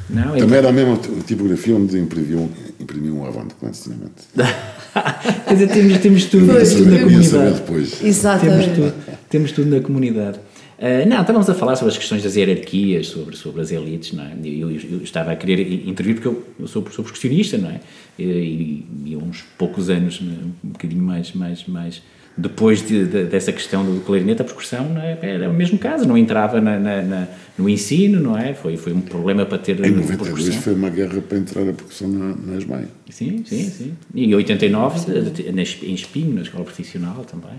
Não, 0.10 0.36
é 0.36 0.40
Também 0.40 0.58
era 0.58 0.70
a 0.70 0.72
mesma 0.72 1.00
tipografia 1.26 1.76
onde 1.76 1.98
imprimiam, 1.98 2.50
imprimiam 2.80 3.18
um 3.18 3.26
avante 3.26 3.56
clandestinamente. 3.56 4.14
Quer 4.36 5.54
dizer, 5.54 5.68
temos, 5.68 5.98
temos 5.98 6.26
tudo, 6.26 6.48
temos 6.48 6.74
tudo 6.74 6.92
na 6.92 7.00
comunidade. 7.00 7.54
depois. 7.56 7.92
Temos 7.92 8.04
Exatamente. 8.04 8.76
tudo, 8.76 8.94
temos 9.30 9.52
tudo 9.52 9.70
na 9.76 9.82
comunidade. 9.82 10.40
Ah, 10.80 11.06
não, 11.06 11.22
estávamos 11.22 11.50
a 11.50 11.54
falar 11.54 11.76
sobre 11.78 11.92
as 11.94 11.98
questões 11.98 12.22
das 12.24 12.36
hierarquias, 12.36 13.08
sobre, 13.08 13.36
sobre 13.38 13.62
as 13.62 13.72
elites, 13.72 14.12
não 14.14 14.24
é? 14.26 14.34
Eu, 14.44 14.70
eu- 14.72 14.82
eu 14.92 15.04
estava 15.04 15.32
a 15.32 15.36
querer 15.36 15.88
intervir 15.88 16.16
porque 16.16 16.28
eu, 16.28 16.46
eu 16.60 16.68
sou, 16.68 16.86
sou 16.92 17.04
percussionista, 17.04 17.58
não 17.58 17.70
é? 17.70 17.80
E, 18.20 18.86
e 19.06 19.16
uns 19.16 19.42
poucos 19.58 19.90
anos, 19.90 20.20
né, 20.22 20.34
um 20.64 20.70
bocadinho 20.70 21.04
mais, 21.04 21.32
mais, 21.34 21.66
mais 21.66 22.02
depois 22.38 22.86
de- 22.86 23.06
de- 23.06 23.24
dessa 23.24 23.54
questão 23.54 23.86
do 23.86 24.02
clarinete, 24.02 24.42
a 24.42 24.46
percussão 24.46 24.90
não 24.90 25.02
é? 25.02 25.18
era 25.22 25.50
o 25.50 25.54
mesmo 25.54 25.78
caso, 25.80 26.06
não 26.06 26.18
entrava 26.18 26.60
na, 26.60 26.78
na- 26.78 27.02
na- 27.02 27.28
no 27.58 27.70
ensino, 27.70 28.20
não 28.20 28.38
é? 28.38 28.54
Foi, 28.54 28.76
foi 28.76 28.92
um 28.92 29.00
problema 29.00 29.46
para 29.46 29.58
ter 29.58 29.78
Em 29.78 29.92
92 29.92 30.18
percussão. 30.18 30.62
foi 30.62 30.74
uma 30.74 30.90
guerra 30.90 31.22
para 31.22 31.38
entrar 31.38 31.62
a 31.62 31.72
percussão 31.74 32.10
na, 32.10 32.36
na 32.36 32.58
ESMAI. 32.58 32.86
Sim, 33.10 33.44
sim, 33.46 33.70
sim. 33.70 33.94
E 34.14 34.26
em 34.26 34.36
89, 34.36 35.30
de- 35.32 35.52
na 35.54 35.62
Es- 35.62 35.78
em 35.82 35.94
Espinho, 35.94 36.34
na 36.36 36.42
escola 36.42 36.66
profissional 36.66 37.24
também. 37.24 37.58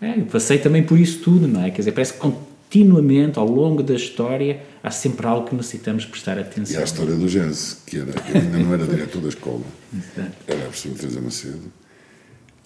É, 0.00 0.20
eu 0.20 0.26
passei 0.26 0.58
também 0.58 0.82
por 0.82 0.98
isso 0.98 1.20
tudo, 1.20 1.48
não 1.48 1.64
é? 1.64 1.70
Quer 1.70 1.78
dizer, 1.78 1.92
parece 1.92 2.12
que 2.12 2.20
continuamente, 2.68 3.38
ao 3.38 3.48
longo 3.48 3.82
da 3.82 3.94
história, 3.94 4.62
há 4.82 4.90
sempre 4.90 5.26
algo 5.26 5.48
que 5.48 5.54
necessitamos 5.54 6.04
prestar 6.04 6.36
E 6.36 6.40
atenção. 6.40 6.76
há 6.78 6.80
a 6.82 6.84
história 6.84 7.14
do 7.14 7.26
jazz, 7.26 7.78
que 7.86 7.98
era, 7.98 8.12
ainda 8.34 8.58
não 8.58 8.74
era 8.74 8.86
diretor 8.86 9.22
da 9.22 9.28
escola, 9.28 9.64
era 10.46 10.58
a 10.58 10.62
professora 10.64 10.94
Teresa 10.94 11.20
Macedo, 11.20 11.72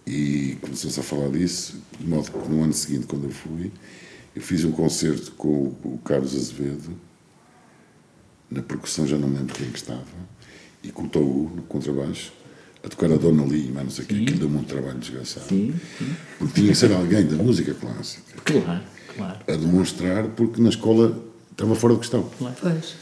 e 0.04 0.58
começou-se 0.60 0.98
a 0.98 1.02
falar 1.02 1.28
disso, 1.30 1.80
de 2.00 2.06
modo 2.06 2.30
que 2.30 2.48
no 2.48 2.64
ano 2.64 2.72
seguinte, 2.72 3.06
quando 3.06 3.24
eu 3.24 3.30
fui, 3.30 3.70
eu 4.34 4.42
fiz 4.42 4.64
um 4.64 4.72
concerto 4.72 5.30
com 5.32 5.48
o, 5.84 6.00
Carlos 6.04 6.34
Azevedo, 6.34 6.96
na 8.50 8.60
percussão 8.60 9.06
já 9.06 9.16
não 9.16 9.28
me 9.28 9.38
lembro 9.38 9.54
quem 9.54 9.70
que 9.70 9.78
estava, 9.78 10.02
e 10.82 10.90
com 10.90 11.04
o 11.04 11.08
Tou, 11.08 11.50
no 11.54 11.62
contrabaixo, 11.62 12.32
a 12.84 12.88
tocar 12.88 13.12
a 13.12 13.16
Dona 13.16 13.44
Lee, 13.44 13.70
mas 13.72 13.84
não 13.84 13.90
sei 13.92 14.04
o 14.04 14.08
quê, 14.08 14.14
aquilo 14.16 14.38
deu-me 14.40 14.56
um 14.56 14.64
trabalho 14.64 14.98
desgraçado. 14.98 15.46
Sim, 15.48 15.72
sim. 15.96 16.16
Porque 16.40 16.54
tinha 16.60 16.72
que 16.72 16.78
ser 16.78 16.90
alguém 16.92 17.24
da 17.24 17.36
música 17.36 17.72
clássica 17.74 18.24
Claro, 18.44 18.82
claro, 19.16 19.38
a 19.46 19.52
demonstrar, 19.52 20.24
porque 20.28 20.60
na 20.60 20.68
escola 20.68 21.18
estava 21.50 21.74
fora 21.74 21.94
de 21.94 22.00
questão. 22.00 22.28
claro, 22.38 22.54
Pois. 22.60 22.94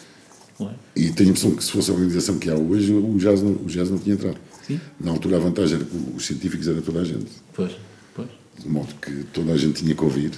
claro. 0.57 0.77
E 0.97 1.11
tenho 1.11 1.29
a 1.29 1.33
impressão 1.33 1.51
que 1.55 1.65
se 1.65 1.71
fosse 1.73 1.91
a 1.91 1.95
organização 1.95 2.39
que 2.39 2.51
há 2.51 2.55
hoje, 2.55 2.93
o 2.93 3.17
jazz 3.19 3.43
não, 3.43 3.53
o 3.53 3.67
jazz 3.67 3.91
não 3.91 3.99
tinha 3.99 4.15
entrado. 4.15 4.37
Sim. 4.67 4.81
Na 5.01 5.11
altura 5.13 5.37
a 5.37 5.41
vantagem 5.41 5.77
era 5.77 5.85
que 5.85 5.97
os 6.17 6.25
científicos 6.27 6.69
era 6.69 6.81
toda 6.83 7.01
a 7.01 7.05
gente. 7.05 7.27
Pois, 7.55 7.73
pois. 8.15 8.29
De 8.59 8.69
modo 8.69 8.95
que 9.01 9.25
toda 9.33 9.53
a 9.53 9.57
gente 9.57 9.83
tinha 9.83 9.95
que 9.95 10.05
ouvir. 10.05 10.33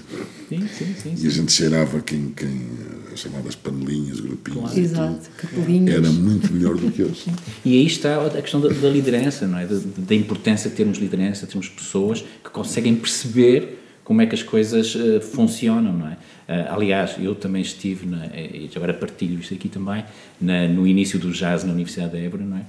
Sim, 0.48 0.61
sim, 0.68 0.94
sim. 1.02 1.12
E 1.14 1.16
sim. 1.18 1.26
a 1.26 1.30
gente 1.30 1.50
cheirava 1.52 2.00
quem, 2.00 2.30
quem 2.30 2.68
as 3.12 3.18
chamadas 3.18 3.56
panelinhas, 3.56 4.20
grupinhos. 4.20 4.61
Claro. 4.61 4.78
e 4.78 4.80
Exato. 4.82 5.14
tudo. 5.14 5.28
Capelinhas. 5.37 5.94
Era 5.96 6.11
muito 6.11 6.52
melhor 6.52 6.76
do 6.76 6.90
que 6.92 7.02
hoje. 7.04 7.24
E 7.64 7.76
aí 7.78 7.87
está 7.87 8.24
a 8.24 8.30
questão 8.42 8.61
da, 8.61 8.68
da 8.68 8.88
liderança, 8.88 9.46
não 9.48 9.58
é? 9.58 9.66
Da, 9.66 9.76
da 9.98 10.14
importância 10.14 10.70
de 10.70 10.76
termos 10.76 10.98
liderança, 10.98 11.46
termos 11.46 11.68
pessoas 11.68 12.20
que 12.44 12.50
conseguem 12.50 12.94
perceber 12.94 13.80
como 14.04 14.20
é 14.22 14.26
que 14.26 14.34
as 14.34 14.42
coisas 14.42 14.96
eh, 14.96 15.20
funcionam, 15.20 15.92
não 15.92 16.08
é? 16.08 16.16
Ah, 16.48 16.74
aliás, 16.74 17.14
eu 17.20 17.34
também 17.34 17.62
estive, 17.62 18.04
na, 18.06 18.26
e 18.36 18.68
agora 18.74 18.92
partilho 18.92 19.38
isto 19.40 19.54
aqui 19.54 19.68
também, 19.68 20.04
na- 20.40 20.66
no 20.68 20.86
início 20.86 21.18
do 21.18 21.30
jazz 21.30 21.64
na 21.64 21.72
Universidade 21.72 22.12
de 22.12 22.24
Évora, 22.24 22.42
não 22.44 22.56
é? 22.58 22.62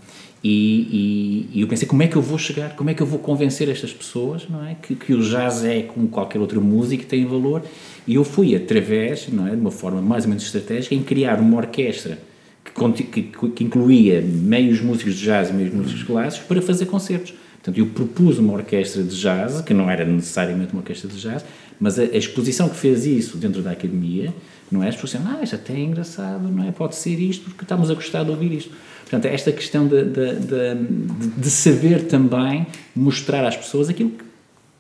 E, 0.44 1.50
e, 1.54 1.58
e, 1.58 1.62
eu 1.62 1.68
pensei, 1.68 1.88
como 1.88 2.04
é 2.04 2.08
que 2.08 2.16
eu 2.16 2.22
vou 2.22 2.38
chegar, 2.38 2.76
como 2.76 2.90
é 2.90 2.94
que 2.94 3.02
eu 3.02 3.08
vou 3.08 3.18
convencer 3.20 3.70
estas 3.70 3.94
pessoas, 3.94 4.48
não 4.50 4.66
é? 4.66 4.76
Que, 4.76 4.94
que 4.94 5.14
o 5.14 5.22
jazz 5.22 5.64
é 5.64 5.82
como 5.84 6.08
qualquer 6.10 6.40
outra 6.40 6.60
música, 6.60 7.06
tem 7.06 7.26
valor. 7.26 7.64
E 8.06 8.16
eu 8.16 8.24
fui 8.26 8.54
através, 8.56 9.28
não 9.30 9.48
é? 9.48 9.52
De 9.52 9.62
uma 9.62 9.72
forma 9.72 10.02
mais 10.02 10.26
ou 10.26 10.30
menos 10.30 10.44
estratégica, 10.44 10.94
em 10.94 11.02
criar 11.02 11.40
uma 11.40 11.58
orquestra 11.58 12.20
que, 12.64 13.04
que, 13.04 13.22
que 13.24 13.64
incluía 13.64 14.22
meios 14.22 14.82
músicos 14.82 15.16
de 15.16 15.24
jazz 15.26 15.50
e 15.50 15.54
meios 15.54 15.74
músicos 15.74 16.04
clássicos 16.04 16.48
para 16.48 16.62
fazer 16.62 16.86
concertos. 16.88 17.34
Portanto, 17.64 17.78
eu 17.78 17.88
propus 17.88 18.40
uma 18.40 18.52
orquestra 18.52 19.02
de 19.02 19.16
jazz, 19.16 19.62
que 19.62 19.74
não 19.74 19.90
era 19.90 20.04
necessariamente 20.04 20.74
uma 20.74 20.82
orquestra 20.82 21.10
de 21.10 21.18
jazz, 21.18 21.46
mas 21.80 21.98
a, 21.98 22.02
a 22.02 22.18
exposição 22.18 22.68
que 22.68 22.76
fez 22.76 23.06
isso 23.06 23.38
dentro 23.38 23.62
da 23.62 23.72
academia, 23.72 24.34
não 24.70 24.84
é 24.84 24.88
a 24.88 24.90
exposição, 24.90 25.22
ah, 25.26 25.42
isto 25.42 25.56
até 25.56 25.74
é 25.74 25.80
engraçado, 25.80 26.50
não 26.50 26.68
é? 26.68 26.74
Pode 26.74 26.96
ser 26.96 27.18
isto, 27.18 27.46
porque 27.46 27.64
estamos 27.64 27.90
a 27.90 27.94
gostar 27.94 28.24
de 28.24 28.32
ouvir 28.32 28.52
isto. 28.52 28.72
Portanto, 29.02 29.26
esta 29.26 29.50
questão 29.54 29.88
de, 29.88 30.04
de, 30.04 30.36
de, 30.40 31.28
de 31.38 31.50
saber 31.50 32.04
também 32.08 32.68
mostrar 32.94 33.48
às 33.48 33.56
pessoas 33.56 33.88
aquilo 33.88 34.10
que 34.10 34.26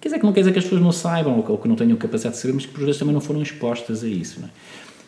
quer 0.01 0.09
dizer 0.09 0.19
que 0.19 0.25
não 0.25 0.33
quer 0.33 0.41
dizer 0.41 0.51
que 0.51 0.59
as 0.59 0.65
pessoas 0.65 0.81
não 0.81 0.91
saibam 0.91 1.41
ou 1.47 1.57
que 1.57 1.67
não 1.69 1.77
tenham 1.77 1.95
capacidade 1.95 2.35
de 2.35 2.41
saber, 2.41 2.53
mas 2.53 2.65
que 2.65 2.73
por 2.73 2.83
vezes 2.83 2.97
também 2.97 3.13
não 3.13 3.21
foram 3.21 3.41
expostas 3.41 4.03
a 4.03 4.07
isso. 4.07 4.41
Não 4.41 4.47
é? 4.47 4.51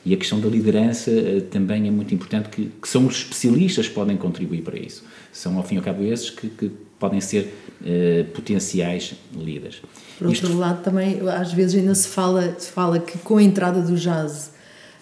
E 0.06 0.14
a 0.14 0.18
questão 0.18 0.40
da 0.40 0.48
liderança 0.48 1.10
uh, 1.10 1.42
também 1.50 1.88
é 1.88 1.92
muito 1.92 2.14
importante, 2.14 2.50
que, 2.50 2.72
que, 2.80 2.88
são 2.88 3.08
os 3.08 3.16
especialistas 3.16 3.88
que 3.88 3.94
podem 3.94 4.16
contribuir 4.16 4.62
para 4.62 4.78
isso. 4.78 5.04
São, 5.34 5.58
ao 5.58 5.64
fim 5.64 5.76
e 5.76 5.78
ao 5.80 5.84
cabo, 5.84 6.04
esses 6.04 6.30
que, 6.30 6.48
que 6.48 6.72
podem 7.00 7.20
ser 7.20 7.54
uh, 7.82 8.26
potenciais 8.32 9.16
líderes. 9.36 9.82
Por 10.18 10.28
outro 10.28 10.48
Isto... 10.48 10.58
lado, 10.58 10.84
também, 10.84 11.20
às 11.28 11.52
vezes 11.52 11.80
ainda 11.80 11.96
se 11.96 12.08
fala, 12.08 12.56
se 12.58 12.70
fala 12.70 13.00
que 13.00 13.18
com 13.18 13.38
a 13.38 13.44
entrada 13.44 13.82
do 13.82 13.96
jazz 13.96 14.52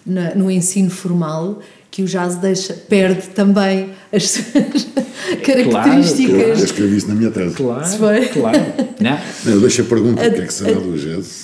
na, 0.06 0.34
no 0.34 0.50
ensino 0.50 0.90
formal, 0.90 1.60
que 1.90 2.02
o 2.02 2.06
jazz 2.06 2.36
deixa, 2.36 2.72
perde 2.74 3.28
também 3.28 3.90
as 4.10 4.30
suas 4.30 4.88
características. 5.44 6.34
Claro, 6.34 6.48
eu 6.48 6.54
escrevi 6.54 6.96
isso 6.96 7.08
na 7.08 7.14
minha 7.14 7.30
tese. 7.30 7.54
Claro, 7.54 7.86
claro. 8.32 8.58
Não. 9.00 9.18
Não, 9.44 9.52
eu 9.52 9.60
deixo 9.60 9.82
a 9.82 9.84
pergunta, 9.84 10.26
o 10.26 10.32
que 10.32 10.40
é 10.40 10.46
que 10.46 10.52
será 10.52 10.80
do 10.80 10.98
jazz? 10.98 11.43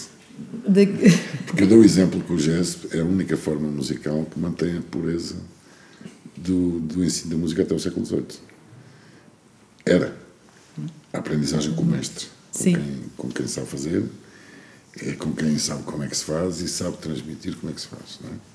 De... 0.73 0.87
Porque 1.47 1.65
eu 1.65 1.67
dou 1.67 1.79
o 1.79 1.85
exemplo 1.85 2.21
que 2.21 2.33
o 2.33 2.37
jazz 2.37 2.79
é 2.93 3.01
a 3.01 3.05
única 3.05 3.37
forma 3.37 3.69
musical 3.69 4.25
que 4.25 4.39
mantém 4.39 4.79
a 4.79 4.81
pureza 4.81 5.37
do, 6.37 6.81
do 6.81 7.05
ensino 7.05 7.31
da 7.31 7.37
música 7.37 7.63
até 7.63 7.75
o 7.75 7.79
século 7.79 8.07
XVIII. 8.07 8.25
Era. 9.85 10.17
A 11.13 11.19
aprendizagem 11.19 11.75
com 11.75 11.83
o 11.83 11.87
mestre. 11.87 12.27
Com. 12.53 12.65
Quem, 12.65 13.03
com 13.17 13.29
quem 13.29 13.47
sabe 13.47 13.67
fazer, 13.67 14.05
é 14.99 15.13
com 15.13 15.33
quem 15.33 15.59
sabe 15.59 15.83
como 15.83 16.03
é 16.05 16.09
que 16.09 16.17
se 16.17 16.25
faz 16.25 16.61
e 16.61 16.69
sabe 16.69 16.97
transmitir 16.99 17.57
como 17.57 17.73
é 17.73 17.75
que 17.75 17.81
se 17.81 17.89
faz. 17.89 18.21
É? 18.25 18.51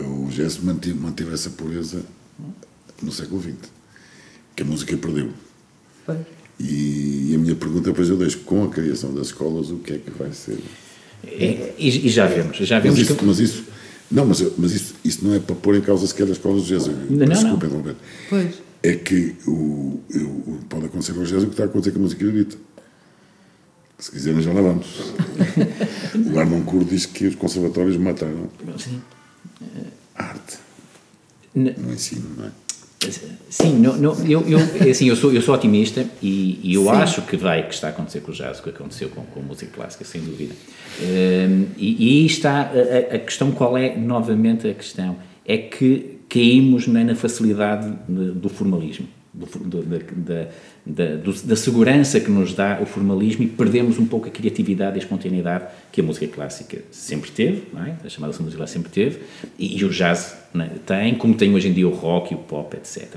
o 0.00 0.28
jazz 0.28 0.58
manteve, 0.58 0.94
manteve 0.98 1.34
essa 1.34 1.50
pureza 1.50 2.04
no 3.02 3.10
século 3.10 3.42
XX, 3.42 3.56
que 4.54 4.62
a 4.62 4.66
música 4.66 4.96
perdeu. 4.96 5.32
E, 6.58 7.30
e, 7.30 7.34
a 7.34 7.38
minha 7.38 7.56
pergunta, 7.56 7.90
depois 7.90 8.08
eu 8.08 8.16
deixo, 8.16 8.40
com 8.40 8.64
a 8.64 8.68
criação 8.68 9.12
das 9.12 9.28
escolas, 9.28 9.70
o 9.70 9.78
que 9.78 9.94
é 9.94 9.98
que 9.98 10.10
vai 10.10 10.32
ser? 10.32 10.62
É, 11.26 11.74
e, 11.78 12.06
e, 12.06 12.08
já 12.08 12.26
vemos, 12.26 12.56
já 12.56 12.78
vemos 12.78 12.98
mas 12.98 13.08
isso, 13.08 13.16
que... 13.16 13.24
mas 13.24 13.38
isso 13.38 13.64
não, 14.10 14.26
mas, 14.26 14.44
mas 14.58 14.72
isso, 14.72 14.94
isso 15.04 15.24
não 15.24 15.34
é 15.34 15.38
para 15.38 15.54
pôr 15.54 15.76
em 15.76 15.80
causa 15.80 16.06
sequer 16.06 16.24
as 16.24 16.30
escolas 16.30 16.64
de 16.64 16.68
jazz. 16.68 16.86
Não, 16.86 17.26
Desculpa, 17.26 17.66
não. 17.66 17.82
não. 17.82 17.96
Pois. 18.28 18.56
É 18.82 18.94
que 18.94 19.36
o, 19.46 20.00
o, 20.10 20.60
pode 20.68 20.86
acontecer 20.86 21.12
com 21.12 21.20
o 21.20 21.24
jazz 21.24 21.42
o 21.42 21.46
que 21.46 21.52
está 21.52 21.62
a 21.62 21.66
acontecer 21.66 21.92
com 21.92 22.00
a 22.00 22.02
música 22.02 22.22
erudita. 22.22 22.56
Se 23.98 24.10
quiserem, 24.10 24.42
já 24.42 24.52
lá 24.52 24.60
vamos. 24.60 24.86
o 26.34 26.38
Armand 26.38 26.64
Curro 26.64 26.84
diz 26.84 27.06
que 27.06 27.26
os 27.26 27.36
conservatórios 27.36 27.96
mataram. 27.96 28.50
Sim 28.76 29.00
arte 30.14 30.58
no 31.54 31.92
ensino, 31.92 32.28
não 32.36 32.46
é? 32.46 32.50
Sim, 33.50 33.78
não, 33.78 33.96
não, 33.96 34.14
eu, 34.26 34.42
eu, 34.48 34.58
é 34.58 34.90
assim, 34.90 35.08
eu, 35.08 35.16
sou, 35.16 35.32
eu 35.32 35.42
sou 35.42 35.54
otimista 35.54 36.04
e, 36.22 36.60
e 36.62 36.74
eu 36.74 36.84
Sim. 36.84 36.90
acho 36.90 37.22
que 37.22 37.36
vai 37.36 37.66
que 37.66 37.74
está 37.74 37.88
a 37.88 37.90
acontecer 37.90 38.20
com 38.20 38.30
o 38.30 38.34
jazz, 38.34 38.60
o 38.60 38.62
que 38.62 38.70
aconteceu 38.70 39.08
com, 39.08 39.22
com 39.22 39.40
a 39.40 39.42
música 39.42 39.70
clássica, 39.74 40.04
sem 40.04 40.20
dúvida. 40.20 40.54
Um, 41.00 41.66
e, 41.76 41.96
e 41.98 42.20
aí 42.20 42.26
está 42.26 42.70
a, 42.70 43.14
a, 43.16 43.18
questão, 43.18 43.50
qual 43.52 43.76
é, 43.76 43.96
novamente, 43.96 44.68
a 44.68 44.74
questão? 44.74 45.16
É 45.44 45.58
que 45.58 46.18
caímos 46.28 46.86
na, 46.86 47.04
na 47.04 47.14
facilidade 47.14 47.92
do 48.08 48.48
formalismo 48.48 49.06
do, 49.32 49.46
do, 49.46 49.82
da, 49.82 50.48
da, 50.84 51.04
da, 51.44 51.56
segurança 51.56 52.20
que 52.20 52.30
nos 52.30 52.52
dá 52.52 52.78
o 52.82 52.86
formalismo 52.86 53.42
e 53.42 53.46
perdemos 53.46 53.98
um 53.98 54.06
pouco 54.06 54.28
a 54.28 54.30
criatividade 54.30 54.96
e 54.96 55.00
a 55.00 55.02
espontaneidade 55.02 55.64
que 55.90 56.02
a 56.02 56.04
música 56.04 56.26
clássica 56.26 56.82
sempre 56.90 57.30
teve, 57.30 57.62
é? 57.76 58.06
a 58.06 58.08
chamada 58.10 58.34
música 58.38 58.56
clássica 58.58 58.78
sempre 58.78 58.90
teve, 58.92 59.20
e, 59.58 59.78
e 59.78 59.84
o 59.84 59.88
jazz 59.88 60.36
é? 60.54 60.68
tem, 60.84 61.14
como 61.14 61.34
tem 61.34 61.54
hoje 61.54 61.68
em 61.68 61.72
dia 61.72 61.88
o 61.88 61.94
rock 61.94 62.34
e 62.34 62.36
o 62.36 62.40
pop, 62.40 62.76
etc. 62.76 63.08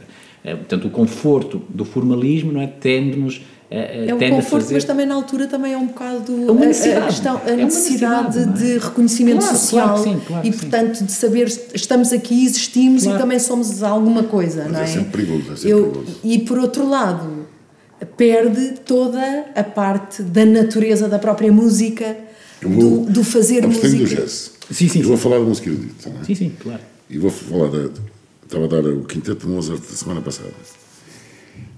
É, 0.42 0.56
portanto, 0.56 0.88
o 0.88 0.92
conforto 0.92 1.62
do 1.68 1.84
formalismo 1.84 2.52
não 2.52 2.62
é, 2.62 2.68
tende-nos 2.68 3.42
é, 3.70 4.14
um 4.14 4.20
conforto, 4.20 4.64
fazer... 4.64 4.76
mas 4.76 4.84
também 4.84 5.06
na 5.08 5.16
altura 5.16 5.48
também 5.48 5.74
é 5.74 5.78
um 5.78 5.88
bocado 5.88 6.34
a, 6.34 7.00
a, 7.00 7.04
a 7.04 7.08
questão, 7.08 7.42
a 7.44 7.50
é 7.50 7.56
necessidade 7.56 8.40
é? 8.40 8.46
de 8.46 8.78
reconhecimento 8.78 9.40
claro, 9.40 9.58
social 9.58 9.88
claro 9.88 10.04
sim, 10.04 10.22
claro 10.26 10.48
e, 10.48 10.52
portanto, 10.52 11.04
de 11.04 11.12
saber 11.12 11.52
estamos 11.74 12.14
aqui, 12.14 12.46
existimos 12.46 13.06
e 13.06 13.18
também 13.18 13.40
somos 13.40 13.82
alguma 13.82 14.24
coisa, 14.24 14.64
mas 14.66 14.72
não 14.72 14.80
é? 14.80 14.84
É 14.84 14.88
sempre 14.88 15.12
perigoso, 15.12 15.54
é 15.54 15.56
sempre 15.56 15.72
Eu, 15.72 15.88
perigoso. 15.88 16.20
E, 16.24 16.40
por 16.40 16.60
outro 16.60 16.88
lado, 16.88 17.48
perde 18.16 18.76
toda 18.86 19.46
a 19.56 19.64
parte 19.64 20.22
da 20.22 20.46
natureza 20.46 21.08
da 21.08 21.18
própria 21.18 21.52
música, 21.52 22.16
vou, 22.62 23.06
do, 23.06 23.12
do 23.12 23.24
fazer 23.24 23.66
música. 23.66 23.88
do 23.88 24.06
jazz. 24.06 24.52
Sim, 24.70 24.88
sim. 24.88 25.02
Eu 25.02 25.08
vou 25.08 25.18
falar 25.18 25.40
da 25.40 25.46
música 25.46 25.70
erudita, 25.70 26.10
não 26.10 26.22
é? 26.22 26.24
Sim, 26.24 26.36
sim, 26.36 26.54
claro. 26.62 26.82
E 27.10 27.18
vou 27.18 27.32
falar 27.32 27.70
da... 27.70 27.90
Estava 28.44 28.66
a 28.66 28.68
dar 28.68 28.86
o 28.86 29.04
quinteto 29.06 29.48
de 29.48 29.52
Mozart 29.52 29.82
da 29.82 29.96
semana 29.96 30.22
passada. 30.22 30.52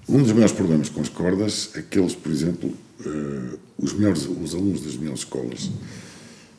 Um 0.08 0.24
dos 0.24 0.32
maiores 0.32 0.54
problemas 0.54 0.88
com 0.88 1.02
as 1.02 1.10
cordas 1.10 1.72
é 1.76 1.82
que 1.82 2.00
eles, 2.00 2.16
por 2.16 2.32
exemplo, 2.32 2.70
uh, 2.70 3.60
os, 3.78 3.92
melhores, 3.92 4.26
os 4.26 4.56
alunos 4.56 4.82
das 4.82 4.96
melhores 4.96 5.20
escolas, 5.20 5.70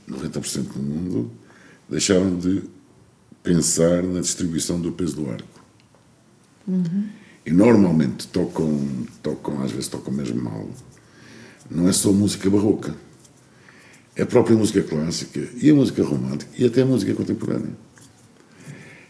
90% 0.06 0.72
do 0.74 0.82
mundo, 0.82 1.30
deixaram 1.88 2.36
de 2.38 2.62
pensar 3.42 4.02
na 4.02 4.20
distribuição 4.20 4.78
do 4.78 4.92
peso 4.92 5.16
do 5.16 5.30
arco. 5.30 5.64
Uhum. 6.66 7.08
E 7.46 7.50
normalmente 7.50 8.28
tocam, 8.28 8.86
tocam, 9.22 9.62
às 9.62 9.70
vezes 9.70 9.88
tocam 9.88 10.12
mesmo 10.12 10.42
mal. 10.42 10.68
Não 11.70 11.88
é 11.88 11.92
só 11.92 12.12
música 12.12 12.50
barroca. 12.50 12.94
É 14.14 14.22
a 14.22 14.26
própria 14.26 14.56
música 14.56 14.82
clássica 14.82 15.48
e 15.56 15.70
a 15.70 15.74
música 15.74 16.04
romântica 16.04 16.50
e 16.58 16.66
até 16.66 16.82
a 16.82 16.86
música 16.86 17.14
contemporânea. 17.14 17.72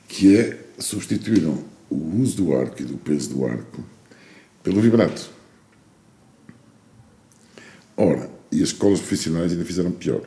Que 0.07 0.37
é, 0.37 0.67
substituíram 0.79 1.65
o 1.91 2.21
uso 2.21 2.37
do 2.37 2.55
arco 2.55 2.81
e 2.81 2.85
do 2.85 2.97
peso 2.97 3.31
do 3.31 3.45
arco 3.45 3.83
pelo 4.63 4.81
vibrato. 4.81 5.31
Ora, 7.97 8.31
e 8.51 8.63
as 8.63 8.69
escolas 8.69 9.01
profissionais 9.01 9.53
ainda 9.53 9.65
fizeram 9.65 9.91
pior. 9.91 10.23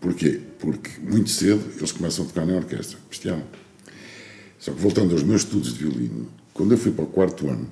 Porquê? 0.00 0.40
Porque 0.58 1.00
muito 1.00 1.30
cedo 1.30 1.64
eles 1.76 1.92
começam 1.92 2.24
a 2.24 2.28
tocar 2.28 2.44
na 2.44 2.54
orquestra, 2.54 2.98
bestial. 3.08 3.42
Só 4.58 4.72
que 4.72 4.80
voltando 4.80 5.12
aos 5.12 5.22
meus 5.22 5.42
estudos 5.42 5.74
de 5.74 5.80
violino, 5.84 6.28
quando 6.52 6.72
eu 6.72 6.78
fui 6.78 6.92
para 6.92 7.04
o 7.04 7.06
quarto 7.06 7.48
ano, 7.48 7.70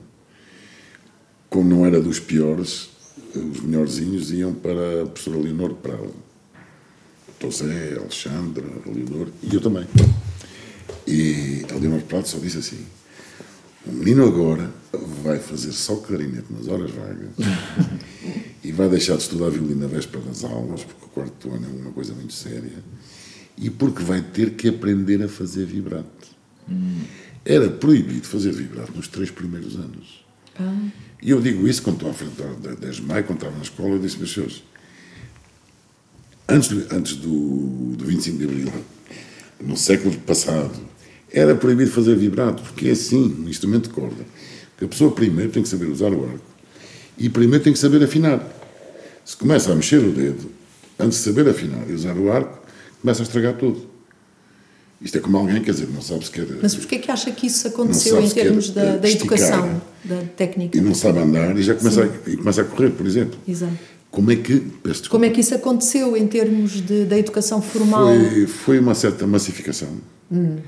como 1.48 1.68
não 1.68 1.84
era 1.84 2.00
dos 2.00 2.18
piores, 2.18 2.88
os 3.34 3.60
melhorzinhos 3.60 4.30
iam 4.32 4.54
para 4.54 5.02
a 5.02 5.06
professora 5.06 5.38
Leonor 5.38 5.74
Prado. 5.74 6.14
Tosé, 7.38 7.96
Alexandra, 7.98 8.64
a 8.86 8.90
Leonor, 8.90 9.28
e 9.42 9.54
eu 9.54 9.60
também. 9.60 9.86
E 11.06 11.66
a 11.70 11.74
Leonor 11.74 12.00
Prado 12.02 12.26
só 12.26 12.38
disse 12.38 12.58
assim: 12.58 12.86
o 13.86 13.92
menino 13.92 14.26
agora 14.26 14.70
vai 15.22 15.38
fazer 15.38 15.72
só 15.72 15.96
clarinete 15.96 16.46
nas 16.50 16.68
horas 16.68 16.90
vagas 16.90 17.30
e 18.62 18.70
vai 18.70 18.88
deixar 18.88 19.16
de 19.16 19.22
estudar 19.22 19.50
violino 19.50 19.80
na 19.80 19.86
véspera 19.86 20.22
das 20.24 20.44
aulas, 20.44 20.84
porque 20.84 21.04
o 21.04 21.08
quarto 21.08 21.50
ano 21.52 21.66
é 21.66 21.82
uma 21.82 21.92
coisa 21.92 22.14
muito 22.14 22.32
séria, 22.32 22.72
e 23.56 23.70
porque 23.70 24.02
vai 24.02 24.20
ter 24.20 24.50
que 24.50 24.68
aprender 24.68 25.22
a 25.22 25.28
fazer 25.28 25.66
vibrato. 25.66 26.28
Hum. 26.68 27.00
Era 27.44 27.68
proibido 27.70 28.26
fazer 28.26 28.52
vibrato 28.52 28.92
nos 28.94 29.08
três 29.08 29.30
primeiros 29.30 29.74
anos. 29.74 30.24
Ah. 30.58 30.88
E 31.20 31.30
eu 31.30 31.40
digo 31.40 31.66
isso 31.66 31.82
quando 31.82 31.96
estou 31.96 32.10
à 32.10 32.14
frente 32.14 32.34
da 32.36 32.74
10 32.74 32.96
de 32.96 33.02
maio, 33.02 33.24
quando 33.24 33.38
estava 33.38 33.56
na 33.56 33.62
escola, 33.62 33.90
eu 33.90 33.98
disse, 33.98 34.18
meus 34.18 34.32
senhores, 34.32 34.62
antes, 36.48 36.68
do, 36.68 36.94
antes 36.94 37.16
do, 37.16 37.96
do 37.96 38.04
25 38.04 38.38
de 38.38 38.44
abril, 38.44 38.72
no 39.60 39.76
século 39.76 40.16
passado, 40.18 40.72
era 41.32 41.54
proibido 41.54 41.90
fazer 41.90 42.14
vibrato, 42.14 42.62
porque 42.62 42.88
é 42.88 42.92
assim, 42.92 43.36
um 43.40 43.48
instrumento 43.48 43.84
de 43.84 43.94
corda. 43.94 44.24
Porque 44.72 44.84
a 44.84 44.88
pessoa 44.88 45.10
primeiro 45.10 45.50
tem 45.50 45.62
que 45.62 45.68
saber 45.68 45.86
usar 45.86 46.12
o 46.12 46.24
arco 46.24 46.52
e 47.16 47.28
primeiro 47.28 47.62
tem 47.62 47.72
que 47.72 47.78
saber 47.78 48.02
afinar. 48.02 48.46
Se 49.24 49.36
começa 49.36 49.72
a 49.72 49.74
mexer 49.74 49.98
o 49.98 50.10
dedo, 50.10 50.50
antes 50.98 51.18
de 51.18 51.24
saber 51.24 51.48
afinar 51.48 51.88
e 51.88 51.92
usar 51.92 52.16
o 52.16 52.30
arco, 52.30 52.58
começa 53.00 53.22
a 53.22 53.24
estragar 53.24 53.54
tudo. 53.54 53.90
Isto 55.00 55.18
é 55.18 55.20
como 55.20 55.36
alguém, 55.36 55.60
quer 55.62 55.72
dizer, 55.72 55.88
não 55.88 56.00
sabe 56.00 56.24
sequer. 56.24 56.46
Mas 56.60 56.74
porquê 56.74 56.96
é 56.96 56.98
que 56.98 57.10
acha 57.10 57.30
que 57.32 57.46
isso 57.46 57.66
aconteceu 57.66 58.20
em 58.20 58.28
termos 58.28 58.70
da, 58.70 58.96
da 58.96 59.10
educação, 59.10 59.82
da 60.04 60.22
técnica? 60.36 60.78
E 60.78 60.80
não 60.80 60.94
sabe 60.94 61.18
andar 61.18 61.56
e 61.56 61.62
já 61.62 61.74
começa 61.74 62.04
a, 62.04 62.30
e 62.30 62.36
começa 62.36 62.62
a 62.62 62.64
correr, 62.64 62.90
por 62.90 63.06
exemplo. 63.06 63.38
Exato. 63.46 63.72
Como 64.10 64.30
é 64.30 64.36
que. 64.36 64.62
Como 65.08 65.24
é 65.24 65.30
que 65.30 65.40
isso 65.40 65.54
aconteceu 65.54 66.16
em 66.16 66.26
termos 66.26 66.80
de, 66.80 67.04
da 67.04 67.18
educação 67.18 67.60
formal? 67.62 68.06
Foi, 68.06 68.46
foi 68.46 68.78
uma 68.78 68.94
certa 68.94 69.26
massificação. 69.26 69.88
Hum 70.30 70.58